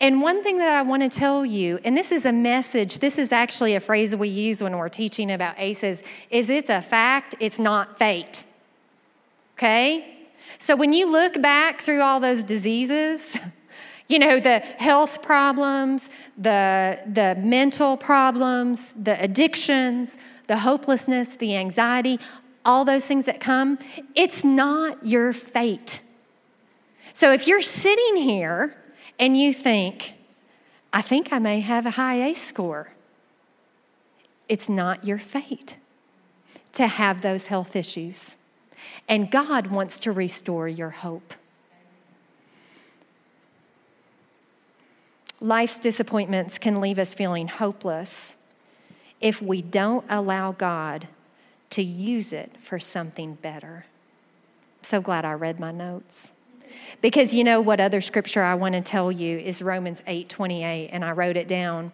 And 0.00 0.22
one 0.22 0.44
thing 0.44 0.58
that 0.58 0.76
I 0.76 0.82
want 0.82 1.02
to 1.02 1.08
tell 1.08 1.44
you, 1.44 1.80
and 1.84 1.96
this 1.96 2.12
is 2.12 2.24
a 2.24 2.32
message, 2.32 2.98
this 3.00 3.18
is 3.18 3.32
actually 3.32 3.74
a 3.74 3.80
phrase 3.80 4.14
we 4.14 4.28
use 4.28 4.62
when 4.62 4.76
we're 4.76 4.88
teaching 4.88 5.30
about 5.30 5.56
ACEs, 5.58 6.02
is 6.30 6.50
it's 6.50 6.70
a 6.70 6.80
fact, 6.80 7.34
it's 7.40 7.58
not 7.58 7.98
fate. 7.98 8.44
Okay? 9.56 10.17
So 10.56 10.74
when 10.74 10.92
you 10.92 11.10
look 11.10 11.40
back 11.42 11.80
through 11.80 12.00
all 12.00 12.20
those 12.20 12.44
diseases, 12.44 13.38
you 14.08 14.18
know, 14.18 14.40
the 14.40 14.60
health 14.60 15.22
problems, 15.22 16.08
the, 16.36 17.00
the 17.06 17.36
mental 17.40 17.96
problems, 17.96 18.94
the 19.00 19.22
addictions, 19.22 20.16
the 20.46 20.58
hopelessness, 20.58 21.36
the 21.36 21.56
anxiety, 21.56 22.18
all 22.64 22.84
those 22.84 23.06
things 23.06 23.26
that 23.26 23.40
come, 23.40 23.78
it's 24.14 24.44
not 24.44 25.06
your 25.06 25.32
fate. 25.32 26.00
So 27.12 27.32
if 27.32 27.46
you're 27.46 27.62
sitting 27.62 28.16
here 28.16 28.76
and 29.18 29.36
you 29.36 29.52
think, 29.52 30.14
I 30.92 31.02
think 31.02 31.32
I 31.32 31.38
may 31.38 31.60
have 31.60 31.84
a 31.84 31.90
high 31.90 32.22
ACE 32.22 32.40
score, 32.40 32.92
it's 34.48 34.68
not 34.68 35.04
your 35.04 35.18
fate 35.18 35.76
to 36.72 36.86
have 36.86 37.20
those 37.20 37.46
health 37.46 37.76
issues. 37.76 38.36
And 39.08 39.30
God 39.30 39.68
wants 39.68 40.00
to 40.00 40.12
restore 40.12 40.68
your 40.68 40.90
hope. 40.90 41.34
Life's 45.40 45.78
disappointments 45.78 46.58
can 46.58 46.80
leave 46.80 46.98
us 46.98 47.14
feeling 47.14 47.48
hopeless 47.48 48.36
if 49.20 49.40
we 49.40 49.62
don't 49.62 50.04
allow 50.08 50.52
God 50.52 51.08
to 51.70 51.82
use 51.82 52.32
it 52.32 52.56
for 52.60 52.78
something 52.78 53.34
better. 53.34 53.86
So 54.82 55.00
glad 55.00 55.24
I 55.24 55.32
read 55.32 55.60
my 55.60 55.70
notes. 55.70 56.32
Because 57.00 57.32
you 57.32 57.44
know 57.44 57.60
what 57.60 57.80
other 57.80 58.00
scripture 58.00 58.42
I 58.42 58.54
want 58.54 58.74
to 58.74 58.80
tell 58.80 59.10
you 59.12 59.38
is 59.38 59.62
Romans 59.62 60.02
8 60.06 60.28
28, 60.28 60.88
and 60.88 61.04
I 61.04 61.12
wrote 61.12 61.36
it 61.36 61.48
down. 61.48 61.92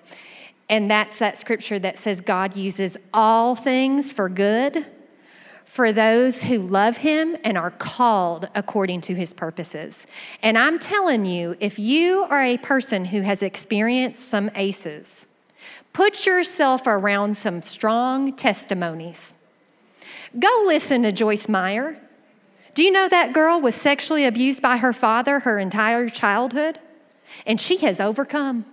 And 0.68 0.90
that's 0.90 1.18
that 1.18 1.38
scripture 1.38 1.78
that 1.78 1.98
says 1.98 2.20
God 2.20 2.56
uses 2.56 2.96
all 3.12 3.54
things 3.54 4.10
for 4.12 4.28
good 4.28 4.86
for 5.74 5.92
those 5.92 6.44
who 6.44 6.56
love 6.60 6.98
him 6.98 7.36
and 7.42 7.58
are 7.58 7.72
called 7.72 8.48
according 8.54 9.00
to 9.00 9.12
his 9.12 9.34
purposes. 9.34 10.06
And 10.40 10.56
I'm 10.56 10.78
telling 10.78 11.26
you, 11.26 11.56
if 11.58 11.80
you 11.80 12.28
are 12.30 12.44
a 12.44 12.58
person 12.58 13.06
who 13.06 13.22
has 13.22 13.42
experienced 13.42 14.20
some 14.20 14.52
ACEs, 14.54 15.26
put 15.92 16.26
yourself 16.26 16.82
around 16.86 17.36
some 17.36 17.60
strong 17.60 18.36
testimonies. 18.36 19.34
Go 20.38 20.62
listen 20.64 21.02
to 21.02 21.10
Joyce 21.10 21.48
Meyer. 21.48 21.98
Do 22.74 22.84
you 22.84 22.92
know 22.92 23.08
that 23.08 23.32
girl 23.32 23.60
was 23.60 23.74
sexually 23.74 24.24
abused 24.26 24.62
by 24.62 24.76
her 24.76 24.92
father 24.92 25.40
her 25.40 25.58
entire 25.58 26.08
childhood? 26.08 26.78
And 27.44 27.60
she 27.60 27.78
has 27.78 27.98
overcome. 27.98 28.64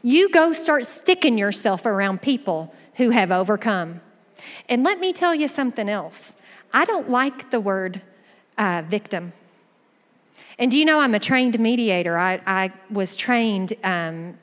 You 0.00 0.30
go 0.30 0.54
start 0.54 0.86
sticking 0.86 1.36
yourself 1.36 1.84
around 1.84 2.22
people 2.22 2.72
who 2.94 3.10
have 3.10 3.30
overcome. 3.30 4.00
And 4.68 4.82
let 4.82 5.00
me 5.00 5.12
tell 5.12 5.34
you 5.34 5.48
something 5.48 5.88
else. 5.88 6.36
I 6.72 6.84
don't 6.84 7.10
like 7.10 7.50
the 7.50 7.60
word 7.60 8.02
uh, 8.58 8.82
victim. 8.86 9.32
And 10.58 10.70
do 10.70 10.78
you 10.78 10.86
know 10.86 11.00
I'm 11.00 11.14
a 11.14 11.18
trained 11.18 11.58
mediator? 11.58 12.16
I, 12.16 12.40
I 12.46 12.72
was 12.90 13.14
trained 13.14 13.74
um, 13.84 14.38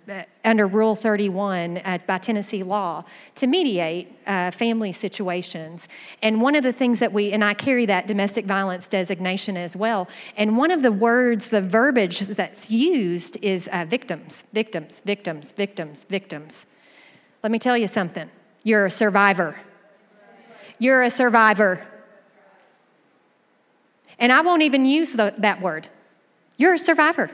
under 0.45 0.67
Rule 0.67 0.93
31 0.93 1.77
at, 1.77 2.05
by 2.05 2.19
Tennessee 2.19 2.61
law 2.61 3.03
to 3.35 3.47
mediate 3.47 4.15
uh, 4.27 4.51
family 4.51 4.91
situations. 4.91 5.87
And 6.21 6.39
one 6.39 6.53
of 6.53 6.61
the 6.61 6.71
things 6.71 6.99
that 6.99 7.13
we, 7.13 7.31
and 7.31 7.43
I 7.43 7.55
carry 7.55 7.87
that 7.87 8.05
domestic 8.05 8.45
violence 8.45 8.87
designation 8.87 9.57
as 9.57 9.75
well, 9.75 10.07
and 10.37 10.55
one 10.55 10.69
of 10.69 10.83
the 10.83 10.91
words, 10.91 11.49
the 11.49 11.61
verbiage 11.61 12.19
that's 12.19 12.69
used 12.69 13.37
is 13.41 13.67
uh, 13.73 13.85
victims, 13.87 14.43
victims, 14.53 14.99
victims, 14.99 15.51
victims, 15.51 16.03
victims. 16.03 16.67
Let 17.41 17.51
me 17.51 17.57
tell 17.57 17.77
you 17.77 17.87
something 17.87 18.29
you're 18.63 18.85
a 18.85 18.91
survivor. 18.91 19.59
You're 20.79 21.03
a 21.03 21.09
survivor. 21.09 21.85
And 24.19 24.31
I 24.31 24.41
won't 24.41 24.61
even 24.61 24.85
use 24.85 25.13
the, 25.13 25.33
that 25.37 25.61
word. 25.61 25.89
You're 26.57 26.75
a 26.75 26.79
survivor. 26.79 27.29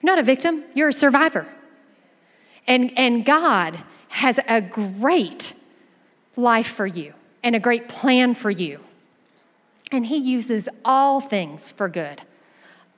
You're 0.00 0.12
not 0.12 0.18
a 0.18 0.22
victim, 0.22 0.64
you're 0.74 0.88
a 0.88 0.92
survivor. 0.92 1.46
And, 2.66 2.96
and 2.96 3.24
God 3.24 3.78
has 4.08 4.38
a 4.46 4.60
great 4.60 5.54
life 6.36 6.68
for 6.68 6.86
you 6.86 7.14
and 7.42 7.56
a 7.56 7.60
great 7.60 7.88
plan 7.88 8.34
for 8.34 8.50
you. 8.50 8.80
And 9.90 10.06
He 10.06 10.16
uses 10.16 10.68
all 10.84 11.20
things 11.20 11.70
for 11.70 11.88
good. 11.88 12.22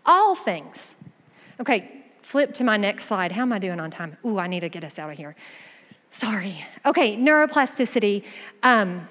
All 0.05 0.35
things. 0.35 0.97
Okay, 1.61 2.03
flip 2.22 2.55
to 2.55 2.64
my 2.64 2.76
next 2.76 3.05
slide. 3.05 3.33
How 3.33 3.43
am 3.43 3.53
I 3.53 3.59
doing 3.59 3.81
on 3.81 3.91
time? 3.91 4.16
Ooh, 4.24 4.39
I 4.39 4.47
need 4.47 4.61
to 4.61 4.68
get 4.68 4.85
us 4.85 4.99
out 4.99 5.11
of 5.11 5.16
here. 5.16 5.37
Sorry. 6.11 6.64
Okay, 6.85 7.16
neuroplasticity. 7.16 8.24
Um, 8.62 9.09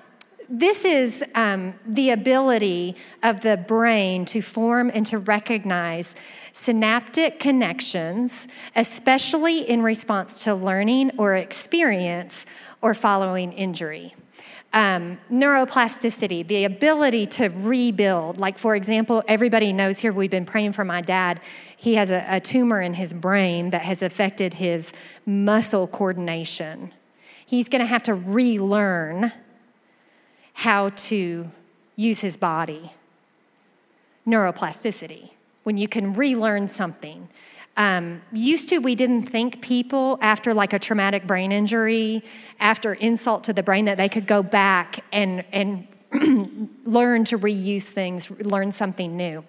this 0.49 0.83
is 0.83 1.23
um, 1.35 1.75
the 1.85 2.09
ability 2.09 2.95
of 3.21 3.41
the 3.41 3.55
brain 3.55 4.25
to 4.25 4.41
form 4.41 4.89
and 4.93 5.05
to 5.05 5.19
recognize 5.19 6.15
synaptic 6.53 7.39
connections, 7.39 8.47
especially 8.75 9.59
in 9.59 9.83
response 9.83 10.43
to 10.43 10.55
learning 10.55 11.11
or 11.17 11.35
experience 11.35 12.47
or 12.81 12.95
following 12.95 13.53
injury. 13.53 14.15
Um, 14.73 15.19
neuroplasticity, 15.31 16.47
the 16.47 16.65
ability 16.65 17.27
to 17.27 17.49
rebuild. 17.49 18.37
Like, 18.37 18.57
for 18.57 18.75
example, 18.75 19.23
everybody 19.27 19.71
knows 19.71 19.99
here 19.99 20.11
we've 20.11 20.29
been 20.29 20.45
praying 20.45 20.73
for 20.73 20.83
my 20.83 21.01
dad. 21.01 21.41
He 21.75 21.95
has 21.95 22.11
a, 22.11 22.23
a 22.27 22.39
tumor 22.39 22.81
in 22.81 22.95
his 22.95 23.13
brain 23.13 23.69
that 23.69 23.81
has 23.83 24.01
affected 24.01 24.55
his 24.55 24.93
muscle 25.25 25.87
coordination. 25.87 26.91
He's 27.45 27.67
going 27.67 27.81
to 27.81 27.87
have 27.87 28.03
to 28.03 28.13
relearn 28.13 29.31
how 30.59 30.89
to 30.89 31.49
use 31.95 32.19
his 32.19 32.35
body. 32.35 32.91
Neuroplasticity, 34.27 35.29
when 35.63 35.77
you 35.77 35.87
can 35.87 36.13
relearn 36.13 36.67
something. 36.67 37.29
Um, 37.77 38.21
used 38.33 38.67
to, 38.67 38.79
we 38.79 38.93
didn't 38.93 39.21
think 39.21 39.61
people 39.61 40.19
after 40.21 40.53
like 40.53 40.73
a 40.73 40.79
traumatic 40.79 41.25
brain 41.25 41.53
injury, 41.53 42.25
after 42.59 42.93
insult 42.95 43.45
to 43.45 43.53
the 43.53 43.63
brain, 43.63 43.85
that 43.85 43.95
they 43.95 44.09
could 44.09 44.27
go 44.27 44.43
back 44.43 44.99
and, 45.13 45.45
and 45.53 45.87
learn 46.83 47.23
to 47.23 47.39
reuse 47.39 47.83
things, 47.83 48.29
learn 48.29 48.73
something 48.73 49.15
new. 49.15 49.45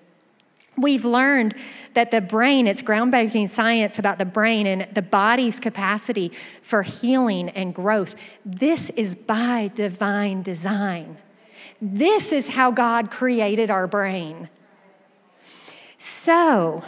We've 0.81 1.05
learned 1.05 1.55
that 1.95 2.11
the 2.11 2.20
brain, 2.20 2.66
it's 2.66 2.83
groundbreaking 2.83 3.49
science 3.51 3.99
about 3.99 4.18
the 4.18 4.24
brain 4.24 4.66
and 4.66 4.93
the 4.95 5.03
body's 5.03 5.61
capacity 5.61 6.33
for 6.62 6.83
healing 6.83 7.51
and 7.51 7.74
growth. 7.74 8.16
This 8.45 8.91
is 8.91 9.14
by 9.14 9.70
divine 9.74 10.43
design. 10.43 11.18
This 11.81 12.33
is 12.33 12.51
how 12.51 12.70
God 12.70 13.11
created 13.11 13.70
our 13.70 13.87
brain. 13.87 14.49
So, 15.99 16.85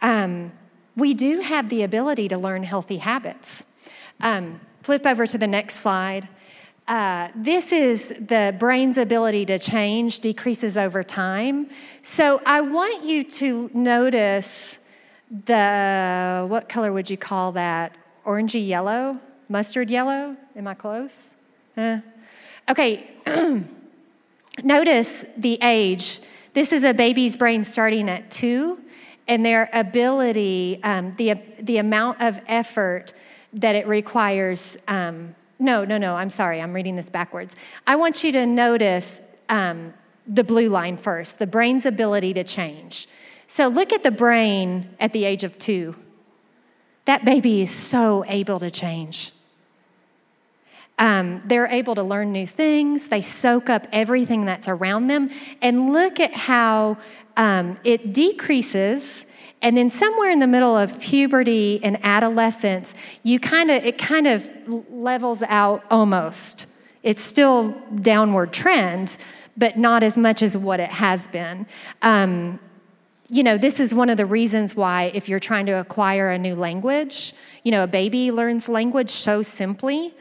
um, 0.00 0.52
we 0.96 1.12
do 1.12 1.40
have 1.40 1.68
the 1.68 1.82
ability 1.82 2.28
to 2.28 2.38
learn 2.38 2.62
healthy 2.62 2.98
habits. 2.98 3.64
Um, 4.20 4.60
flip 4.82 5.06
over 5.06 5.26
to 5.26 5.36
the 5.36 5.46
next 5.46 5.76
slide. 5.76 6.28
Uh, 6.88 7.28
this 7.34 7.72
is 7.72 8.08
the 8.08 8.54
brain's 8.60 8.96
ability 8.96 9.44
to 9.44 9.58
change 9.58 10.20
decreases 10.20 10.76
over 10.76 11.02
time. 11.02 11.68
So 12.02 12.40
I 12.46 12.60
want 12.60 13.02
you 13.02 13.24
to 13.24 13.68
notice 13.74 14.78
the, 15.46 16.46
what 16.48 16.68
color 16.68 16.92
would 16.92 17.10
you 17.10 17.16
call 17.16 17.52
that? 17.52 17.96
Orangey 18.24 18.66
yellow? 18.66 19.20
Mustard 19.48 19.90
yellow? 19.90 20.36
Am 20.54 20.68
I 20.68 20.74
close? 20.74 21.34
Okay, 22.68 23.10
notice 24.62 25.24
the 25.36 25.58
age. 25.62 26.20
This 26.52 26.72
is 26.72 26.84
a 26.84 26.94
baby's 26.94 27.36
brain 27.36 27.64
starting 27.64 28.08
at 28.08 28.30
two, 28.30 28.80
and 29.26 29.44
their 29.44 29.68
ability, 29.72 30.80
um, 30.84 31.14
the, 31.16 31.34
the 31.60 31.78
amount 31.78 32.22
of 32.22 32.40
effort 32.46 33.12
that 33.52 33.74
it 33.74 33.88
requires. 33.88 34.78
Um, 34.86 35.34
no, 35.58 35.84
no, 35.84 35.98
no, 35.98 36.16
I'm 36.16 36.30
sorry, 36.30 36.60
I'm 36.60 36.72
reading 36.72 36.96
this 36.96 37.10
backwards. 37.10 37.56
I 37.86 37.96
want 37.96 38.22
you 38.22 38.32
to 38.32 38.46
notice 38.46 39.20
um, 39.48 39.94
the 40.26 40.44
blue 40.44 40.68
line 40.68 40.96
first 40.96 41.38
the 41.38 41.46
brain's 41.46 41.86
ability 41.86 42.34
to 42.34 42.44
change. 42.44 43.08
So 43.46 43.68
look 43.68 43.92
at 43.92 44.02
the 44.02 44.10
brain 44.10 44.88
at 44.98 45.12
the 45.12 45.24
age 45.24 45.44
of 45.44 45.58
two. 45.58 45.94
that 47.06 47.24
baby 47.24 47.62
is 47.62 47.70
so 47.70 48.24
able 48.26 48.60
to 48.60 48.70
change. 48.70 49.32
Um, 50.98 51.42
they're 51.44 51.66
able 51.68 51.94
to 51.94 52.02
learn 52.02 52.32
new 52.32 52.46
things. 52.46 53.08
They 53.08 53.22
soak 53.22 53.70
up 53.70 53.86
everything 53.92 54.44
that's 54.44 54.68
around 54.68 55.06
them. 55.06 55.30
And 55.62 55.92
look 55.92 56.20
at 56.20 56.32
how 56.32 56.98
um, 57.36 57.78
it 57.84 58.12
decreases. 58.12 59.26
And 59.62 59.76
then 59.76 59.90
somewhere 59.90 60.30
in 60.30 60.38
the 60.38 60.46
middle 60.46 60.76
of 60.76 60.98
puberty 61.00 61.80
and 61.82 61.98
adolescence, 62.04 62.94
you 63.22 63.40
kind 63.40 63.70
of 63.70 63.84
it 63.84 63.98
kind 63.98 64.26
of 64.26 64.50
levels 64.90 65.42
out 65.48 65.84
almost. 65.90 66.66
It's 67.02 67.22
still 67.22 67.70
downward 68.02 68.52
trend, 68.52 69.16
but 69.56 69.76
not 69.76 70.02
as 70.02 70.18
much 70.18 70.42
as 70.42 70.56
what 70.56 70.80
it 70.80 70.90
has 70.90 71.28
been. 71.28 71.66
Um, 72.02 72.58
you 73.28 73.42
know, 73.42 73.58
this 73.58 73.80
is 73.80 73.92
one 73.94 74.08
of 74.08 74.16
the 74.16 74.26
reasons 74.26 74.76
why, 74.76 75.10
if 75.14 75.28
you're 75.28 75.40
trying 75.40 75.66
to 75.66 75.72
acquire 75.72 76.30
a 76.30 76.38
new 76.38 76.54
language, 76.54 77.32
you 77.64 77.72
know, 77.72 77.84
a 77.84 77.86
baby 77.86 78.30
learns 78.30 78.68
language 78.68 79.10
so 79.10 79.42
simply. 79.42 80.14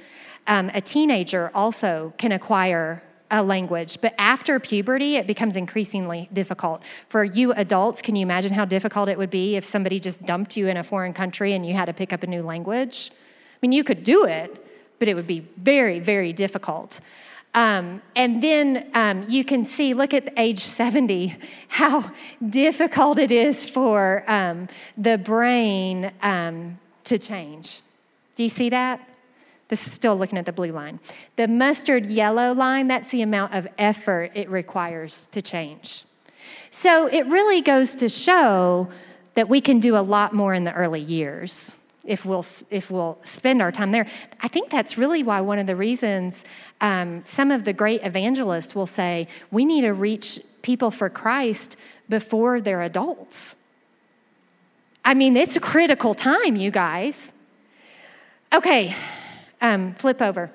Um, 0.47 0.71
a 0.73 0.81
teenager 0.81 1.51
also 1.53 2.13
can 2.17 2.31
acquire 2.31 3.03
a 3.31 3.41
language, 3.41 3.99
but 4.01 4.13
after 4.17 4.59
puberty, 4.59 5.15
it 5.15 5.25
becomes 5.25 5.55
increasingly 5.55 6.29
difficult. 6.31 6.83
For 7.09 7.23
you 7.23 7.53
adults, 7.53 8.01
can 8.01 8.15
you 8.15 8.23
imagine 8.23 8.53
how 8.53 8.65
difficult 8.65 9.09
it 9.09 9.17
would 9.17 9.31
be 9.31 9.55
if 9.55 9.65
somebody 9.65 9.99
just 9.99 10.25
dumped 10.25 10.55
you 10.55 10.67
in 10.67 10.77
a 10.77 10.83
foreign 10.83 11.13
country 11.13 11.53
and 11.53 11.65
you 11.65 11.73
had 11.73 11.85
to 11.85 11.93
pick 11.93 12.13
up 12.13 12.23
a 12.23 12.27
new 12.27 12.43
language? 12.43 13.11
I 13.11 13.57
mean, 13.61 13.71
you 13.71 13.83
could 13.83 14.03
do 14.03 14.25
it, 14.25 14.63
but 14.99 15.07
it 15.07 15.15
would 15.15 15.27
be 15.27 15.39
very, 15.57 15.99
very 15.99 16.33
difficult. 16.33 17.01
Um, 17.55 18.01
and 18.17 18.43
then 18.43 18.89
um, 18.93 19.25
you 19.29 19.45
can 19.45 19.63
see, 19.63 19.93
look 19.93 20.13
at 20.13 20.33
age 20.37 20.59
70, 20.59 21.37
how 21.69 22.11
difficult 22.47 23.17
it 23.17 23.31
is 23.31 23.65
for 23.65 24.23
um, 24.27 24.67
the 24.97 25.17
brain 25.17 26.11
um, 26.21 26.77
to 27.05 27.17
change. 27.17 27.81
Do 28.35 28.43
you 28.43 28.49
see 28.49 28.69
that? 28.69 28.99
This 29.67 29.87
is 29.87 29.93
still 29.93 30.15
looking 30.15 30.37
at 30.37 30.45
the 30.45 30.53
blue 30.53 30.71
line. 30.71 30.99
The 31.37 31.47
mustard 31.47 32.07
yellow 32.07 32.53
line, 32.53 32.87
that's 32.87 33.09
the 33.09 33.21
amount 33.21 33.53
of 33.53 33.67
effort 33.77 34.31
it 34.35 34.49
requires 34.49 35.27
to 35.31 35.41
change. 35.41 36.05
So 36.69 37.07
it 37.07 37.25
really 37.27 37.61
goes 37.61 37.95
to 37.95 38.09
show 38.09 38.89
that 39.33 39.49
we 39.49 39.61
can 39.61 39.79
do 39.79 39.95
a 39.95 39.99
lot 39.99 40.33
more 40.33 40.53
in 40.53 40.63
the 40.63 40.73
early 40.73 41.01
years 41.01 41.75
if 42.05 42.23
we'll, 42.25 42.45
if 42.69 42.91
we'll 42.91 43.17
spend 43.23 43.61
our 43.61 43.71
time 43.71 43.91
there. 43.91 44.07
I 44.41 44.47
think 44.47 44.69
that's 44.69 44.97
really 44.97 45.23
why 45.23 45.41
one 45.41 45.59
of 45.59 45.67
the 45.67 45.75
reasons 45.75 46.45
um, 46.81 47.23
some 47.25 47.51
of 47.51 47.63
the 47.63 47.73
great 47.73 48.03
evangelists 48.03 48.75
will 48.75 48.87
say 48.87 49.27
we 49.51 49.65
need 49.65 49.81
to 49.81 49.93
reach 49.93 50.39
people 50.61 50.91
for 50.91 51.09
Christ 51.09 51.77
before 52.07 52.61
they're 52.61 52.81
adults. 52.81 53.55
I 55.03 55.13
mean, 55.13 55.37
it's 55.37 55.55
a 55.55 55.59
critical 55.59 56.13
time, 56.13 56.55
you 56.55 56.71
guys. 56.71 57.33
Okay, 58.53 58.95
um, 59.61 59.93
flip 59.93 60.21
over. 60.21 60.51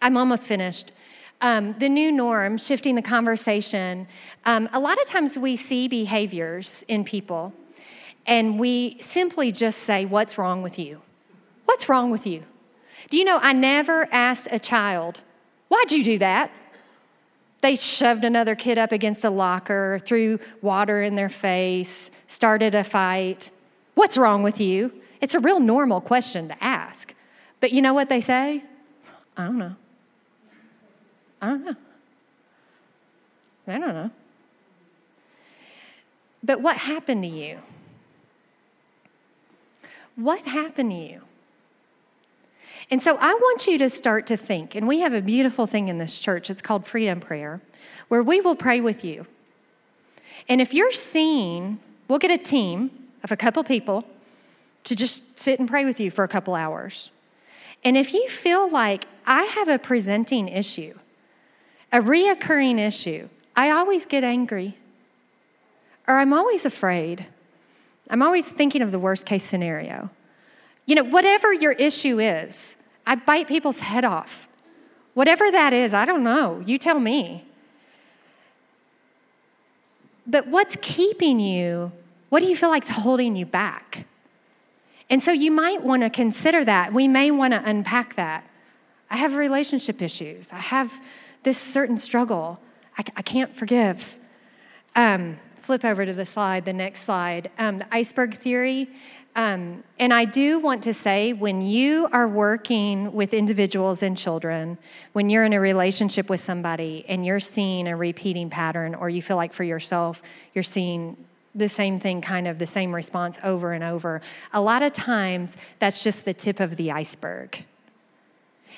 I'm 0.00 0.16
almost 0.16 0.46
finished. 0.46 0.92
Um, 1.40 1.74
the 1.74 1.88
new 1.88 2.10
norm, 2.12 2.58
shifting 2.58 2.94
the 2.94 3.02
conversation. 3.02 4.06
Um, 4.44 4.68
a 4.72 4.80
lot 4.80 5.00
of 5.00 5.06
times 5.06 5.38
we 5.38 5.56
see 5.56 5.88
behaviors 5.88 6.84
in 6.88 7.04
people 7.04 7.52
and 8.26 8.58
we 8.58 8.96
simply 9.00 9.52
just 9.52 9.80
say, 9.80 10.04
What's 10.04 10.38
wrong 10.38 10.62
with 10.62 10.78
you? 10.78 11.00
What's 11.64 11.88
wrong 11.88 12.10
with 12.10 12.26
you? 12.26 12.42
Do 13.10 13.18
you 13.18 13.24
know, 13.24 13.38
I 13.42 13.52
never 13.52 14.08
asked 14.10 14.48
a 14.50 14.58
child, 14.58 15.20
Why'd 15.68 15.92
you 15.92 16.04
do 16.04 16.18
that? 16.18 16.50
They 17.60 17.76
shoved 17.76 18.24
another 18.24 18.54
kid 18.54 18.76
up 18.76 18.92
against 18.92 19.24
a 19.24 19.30
locker, 19.30 19.98
threw 20.04 20.38
water 20.60 21.02
in 21.02 21.14
their 21.14 21.30
face, 21.30 22.10
started 22.26 22.74
a 22.74 22.84
fight. 22.84 23.50
What's 23.94 24.18
wrong 24.18 24.42
with 24.42 24.60
you? 24.60 24.92
It's 25.22 25.34
a 25.34 25.40
real 25.40 25.60
normal 25.60 26.02
question 26.02 26.48
to 26.48 26.62
ask. 26.62 27.14
But 27.60 27.72
you 27.72 27.82
know 27.82 27.94
what 27.94 28.08
they 28.08 28.20
say? 28.20 28.62
I 29.36 29.44
don't 29.44 29.58
know. 29.58 29.76
I 31.40 31.46
don't 31.48 31.64
know. 31.64 31.76
I 33.66 33.78
don't 33.78 33.94
know. 33.94 34.10
But 36.42 36.60
what 36.60 36.76
happened 36.76 37.22
to 37.22 37.28
you? 37.28 37.58
What 40.16 40.42
happened 40.42 40.90
to 40.90 40.96
you? 40.96 41.20
And 42.90 43.02
so 43.02 43.16
I 43.18 43.32
want 43.32 43.66
you 43.66 43.78
to 43.78 43.88
start 43.88 44.26
to 44.26 44.36
think, 44.36 44.74
and 44.74 44.86
we 44.86 45.00
have 45.00 45.14
a 45.14 45.22
beautiful 45.22 45.66
thing 45.66 45.88
in 45.88 45.98
this 45.98 46.18
church. 46.18 46.50
It's 46.50 46.60
called 46.60 46.86
Freedom 46.86 47.18
Prayer, 47.18 47.62
where 48.08 48.22
we 48.22 48.40
will 48.40 48.54
pray 48.54 48.80
with 48.80 49.04
you. 49.04 49.26
And 50.48 50.60
if 50.60 50.74
you're 50.74 50.92
seeing, 50.92 51.78
we'll 52.08 52.18
get 52.18 52.30
a 52.30 52.38
team 52.38 52.90
of 53.22 53.32
a 53.32 53.36
couple 53.36 53.64
people 53.64 54.04
to 54.84 54.94
just 54.94 55.40
sit 55.40 55.58
and 55.58 55.68
pray 55.68 55.86
with 55.86 55.98
you 55.98 56.10
for 56.10 56.24
a 56.24 56.28
couple 56.28 56.54
hours. 56.54 57.10
And 57.84 57.96
if 57.96 58.14
you 58.14 58.28
feel 58.28 58.70
like 58.70 59.04
I 59.26 59.44
have 59.44 59.68
a 59.68 59.78
presenting 59.78 60.48
issue, 60.48 60.94
a 61.92 62.00
reoccurring 62.00 62.78
issue, 62.78 63.28
I 63.54 63.70
always 63.70 64.06
get 64.06 64.24
angry, 64.24 64.78
or 66.08 66.16
I'm 66.16 66.32
always 66.32 66.64
afraid, 66.64 67.26
I'm 68.10 68.22
always 68.22 68.48
thinking 68.48 68.82
of 68.82 68.90
the 68.90 68.98
worst 68.98 69.26
case 69.26 69.44
scenario. 69.44 70.10
You 70.86 70.94
know, 70.94 71.04
whatever 71.04 71.52
your 71.52 71.72
issue 71.72 72.18
is, 72.20 72.76
I 73.06 73.14
bite 73.14 73.48
people's 73.48 73.80
head 73.80 74.04
off. 74.04 74.48
Whatever 75.14 75.50
that 75.50 75.72
is, 75.72 75.94
I 75.94 76.04
don't 76.04 76.24
know. 76.24 76.62
You 76.66 76.78
tell 76.78 77.00
me. 77.00 77.44
But 80.26 80.48
what's 80.48 80.76
keeping 80.80 81.38
you? 81.38 81.92
What 82.28 82.40
do 82.40 82.46
you 82.46 82.56
feel 82.56 82.70
like's 82.70 82.88
holding 82.88 83.36
you 83.36 83.46
back? 83.46 84.06
And 85.10 85.22
so 85.22 85.32
you 85.32 85.50
might 85.50 85.82
want 85.82 86.02
to 86.02 86.10
consider 86.10 86.64
that. 86.64 86.92
We 86.92 87.08
may 87.08 87.30
want 87.30 87.52
to 87.52 87.62
unpack 87.64 88.16
that. 88.16 88.48
I 89.10 89.16
have 89.16 89.34
relationship 89.34 90.00
issues. 90.00 90.52
I 90.52 90.58
have 90.58 91.00
this 91.42 91.58
certain 91.58 91.98
struggle. 91.98 92.58
I, 92.98 93.04
I 93.16 93.22
can't 93.22 93.54
forgive. 93.54 94.18
Um, 94.96 95.38
flip 95.60 95.84
over 95.84 96.06
to 96.06 96.12
the 96.12 96.26
slide, 96.26 96.64
the 96.64 96.72
next 96.72 97.02
slide. 97.02 97.50
Um, 97.58 97.78
the 97.78 97.86
iceberg 97.94 98.34
theory. 98.34 98.88
Um, 99.36 99.82
and 99.98 100.14
I 100.14 100.26
do 100.26 100.60
want 100.60 100.82
to 100.84 100.94
say 100.94 101.32
when 101.32 101.60
you 101.60 102.08
are 102.12 102.28
working 102.28 103.12
with 103.12 103.34
individuals 103.34 104.02
and 104.02 104.16
children, 104.16 104.78
when 105.12 105.28
you're 105.28 105.44
in 105.44 105.52
a 105.52 105.60
relationship 105.60 106.30
with 106.30 106.40
somebody 106.40 107.04
and 107.08 107.26
you're 107.26 107.40
seeing 107.40 107.88
a 107.88 107.96
repeating 107.96 108.48
pattern, 108.48 108.94
or 108.94 109.08
you 109.08 109.20
feel 109.20 109.36
like 109.36 109.52
for 109.52 109.64
yourself, 109.64 110.22
you're 110.54 110.62
seeing 110.62 111.16
the 111.54 111.68
same 111.68 111.98
thing, 111.98 112.20
kind 112.20 112.48
of 112.48 112.58
the 112.58 112.66
same 112.66 112.94
response 112.94 113.38
over 113.44 113.72
and 113.72 113.84
over, 113.84 114.20
a 114.52 114.60
lot 114.60 114.82
of 114.82 114.92
times 114.92 115.56
that's 115.78 116.02
just 116.02 116.24
the 116.24 116.34
tip 116.34 116.60
of 116.60 116.76
the 116.76 116.90
iceberg. 116.90 117.64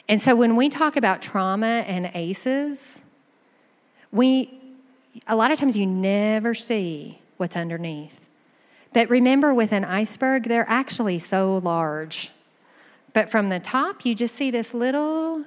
And 0.08 0.20
so 0.20 0.36
when 0.36 0.56
we 0.56 0.68
talk 0.68 0.96
about 0.96 1.22
trauma 1.22 1.84
and 1.86 2.10
ACEs, 2.14 3.02
we, 4.12 4.58
a 5.26 5.34
lot 5.34 5.50
of 5.50 5.58
times 5.58 5.76
you 5.76 5.86
never 5.86 6.54
see 6.54 7.20
what's 7.38 7.56
underneath. 7.56 8.20
But 8.92 9.10
remember, 9.10 9.52
with 9.52 9.72
an 9.72 9.84
iceberg, 9.84 10.44
they're 10.44 10.68
actually 10.68 11.18
so 11.18 11.58
large. 11.58 12.30
But 13.12 13.30
from 13.30 13.48
the 13.48 13.60
top, 13.60 14.06
you 14.06 14.14
just 14.14 14.34
see 14.34 14.50
this 14.50 14.72
little 14.72 15.44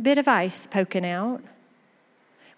bit 0.00 0.18
of 0.18 0.26
ice 0.28 0.66
poking 0.66 1.04
out, 1.04 1.42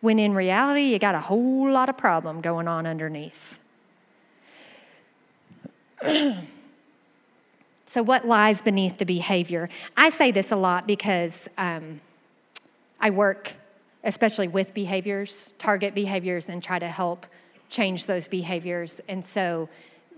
when 0.00 0.18
in 0.18 0.34
reality, 0.34 0.82
you 0.82 0.98
got 0.98 1.14
a 1.14 1.20
whole 1.20 1.70
lot 1.70 1.88
of 1.88 1.98
problem 1.98 2.40
going 2.40 2.66
on 2.68 2.86
underneath. 2.86 3.59
so, 7.86 8.02
what 8.02 8.26
lies 8.26 8.62
beneath 8.62 8.98
the 8.98 9.06
behavior? 9.06 9.68
I 9.96 10.10
say 10.10 10.30
this 10.30 10.50
a 10.50 10.56
lot 10.56 10.86
because 10.86 11.48
um, 11.58 12.00
I 13.00 13.10
work 13.10 13.54
especially 14.02 14.48
with 14.48 14.72
behaviors, 14.72 15.52
target 15.58 15.94
behaviors, 15.94 16.48
and 16.48 16.62
try 16.62 16.78
to 16.78 16.88
help 16.88 17.26
change 17.68 18.06
those 18.06 18.28
behaviors. 18.28 19.00
And 19.08 19.24
so, 19.24 19.68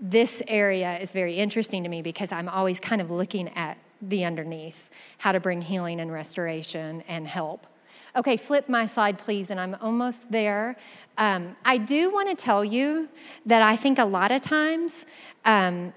this 0.01 0.41
area 0.47 0.97
is 0.99 1.13
very 1.13 1.35
interesting 1.35 1.83
to 1.83 1.89
me 1.89 2.01
because 2.01 2.31
I'm 2.31 2.49
always 2.49 2.79
kind 2.79 3.01
of 3.01 3.11
looking 3.11 3.49
at 3.49 3.77
the 4.01 4.25
underneath, 4.25 4.89
how 5.19 5.31
to 5.31 5.39
bring 5.39 5.61
healing 5.61 5.99
and 5.99 6.11
restoration 6.11 7.03
and 7.07 7.27
help. 7.27 7.67
Okay, 8.15 8.37
flip 8.37 8.69
my 8.69 8.85
slide, 8.85 9.17
please, 9.17 9.49
and 9.49 9.59
I'm 9.59 9.75
almost 9.81 10.31
there. 10.31 10.75
Um, 11.17 11.55
I 11.63 11.77
do 11.77 12.11
want 12.11 12.29
to 12.29 12.35
tell 12.35 12.65
you 12.65 13.09
that 13.45 13.61
I 13.61 13.75
think 13.75 13.97
a 13.97 14.05
lot 14.05 14.31
of 14.31 14.41
times 14.41 15.05
um, 15.45 15.93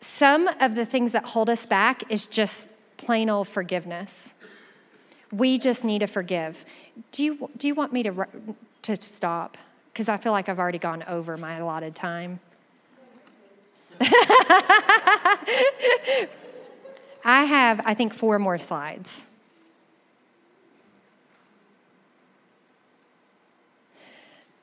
some 0.00 0.48
of 0.60 0.74
the 0.74 0.84
things 0.84 1.12
that 1.12 1.24
hold 1.24 1.48
us 1.48 1.66
back 1.66 2.02
is 2.10 2.26
just 2.26 2.70
plain 2.96 3.30
old 3.30 3.48
forgiveness. 3.48 4.34
We 5.32 5.58
just 5.58 5.84
need 5.84 6.00
to 6.00 6.06
forgive. 6.06 6.64
Do 7.12 7.24
you, 7.24 7.50
do 7.56 7.66
you 7.66 7.74
want 7.74 7.92
me 7.92 8.02
to, 8.04 8.26
to 8.82 9.02
stop? 9.02 9.56
Because 9.92 10.08
I 10.08 10.16
feel 10.16 10.32
like 10.32 10.48
I've 10.48 10.58
already 10.58 10.78
gone 10.78 11.04
over 11.04 11.36
my 11.36 11.56
allotted 11.56 11.94
time. 11.94 12.40
I 17.24 17.44
have, 17.44 17.80
I 17.84 17.94
think, 17.94 18.12
four 18.12 18.38
more 18.38 18.58
slides. 18.58 19.26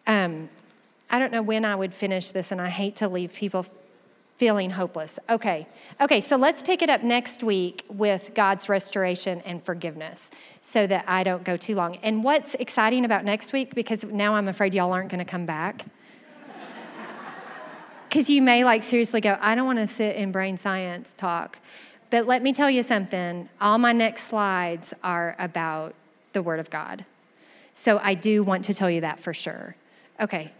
Um, 0.05 0.49
I 1.09 1.20
don't 1.20 1.32
know 1.32 1.41
when 1.41 1.66
I 1.66 1.76
would 1.76 1.93
finish 1.93 2.32
this, 2.32 2.51
and 2.51 2.62
I 2.62 2.70
hate 2.70 2.95
to 2.97 3.07
leave 3.07 3.34
people 3.34 3.66
feeling 4.42 4.72
hopeless. 4.72 5.20
Okay. 5.30 5.68
Okay, 6.02 6.20
so 6.20 6.36
let's 6.36 6.64
pick 6.64 6.82
it 6.82 6.89
up 6.89 7.04
next 7.04 7.44
week 7.44 7.86
with 7.88 8.32
God's 8.34 8.68
restoration 8.68 9.39
and 9.46 9.64
forgiveness 9.64 10.32
so 10.62 10.88
that 10.88 11.06
I 11.08 11.24
don't 11.24 11.44
go 11.44 11.58
too 11.58 11.76
long. 11.76 11.98
And 11.98 12.24
what's 12.24 12.56
exciting 12.56 13.06
about 13.06 13.24
next 13.24 13.54
week, 13.54 13.76
because 13.76 14.04
now 14.04 14.34
I'm 14.34 14.48
afraid 14.48 14.74
y'all 14.74 14.94
aren't 14.94 15.12
going 15.12 15.24
to 15.24 15.32
come 15.32 15.46
back. 15.46 15.86
Because 18.10 18.32
you 18.32 18.42
may 18.42 18.64
like 18.64 18.82
seriously 18.82 19.22
go, 19.22 19.38
I 19.39 19.54
don't 19.54 19.68
want 19.68 19.78
to 19.78 19.86
sit 19.86 20.16
in 20.16 20.32
brain 20.32 20.58
science 20.58 21.14
talk. 21.16 21.60
But 22.10 22.26
let 22.26 22.42
me 22.42 22.52
tell 22.52 22.70
you 22.70 22.82
something 22.82 23.48
all 23.62 23.78
my 23.78 23.94
next 23.94 24.24
slides 24.24 24.92
are 25.04 25.36
about 25.38 25.94
the 26.34 26.42
Word 26.42 26.60
of 26.60 26.72
God. 26.72 27.06
So 27.74 28.00
I 28.04 28.16
do 28.16 28.42
want 28.42 28.66
to 28.66 28.74
tell 28.74 28.89
you 28.89 29.02
that 29.02 29.20
for 29.20 29.36
sure. 29.36 29.76
Okay, 30.20 30.52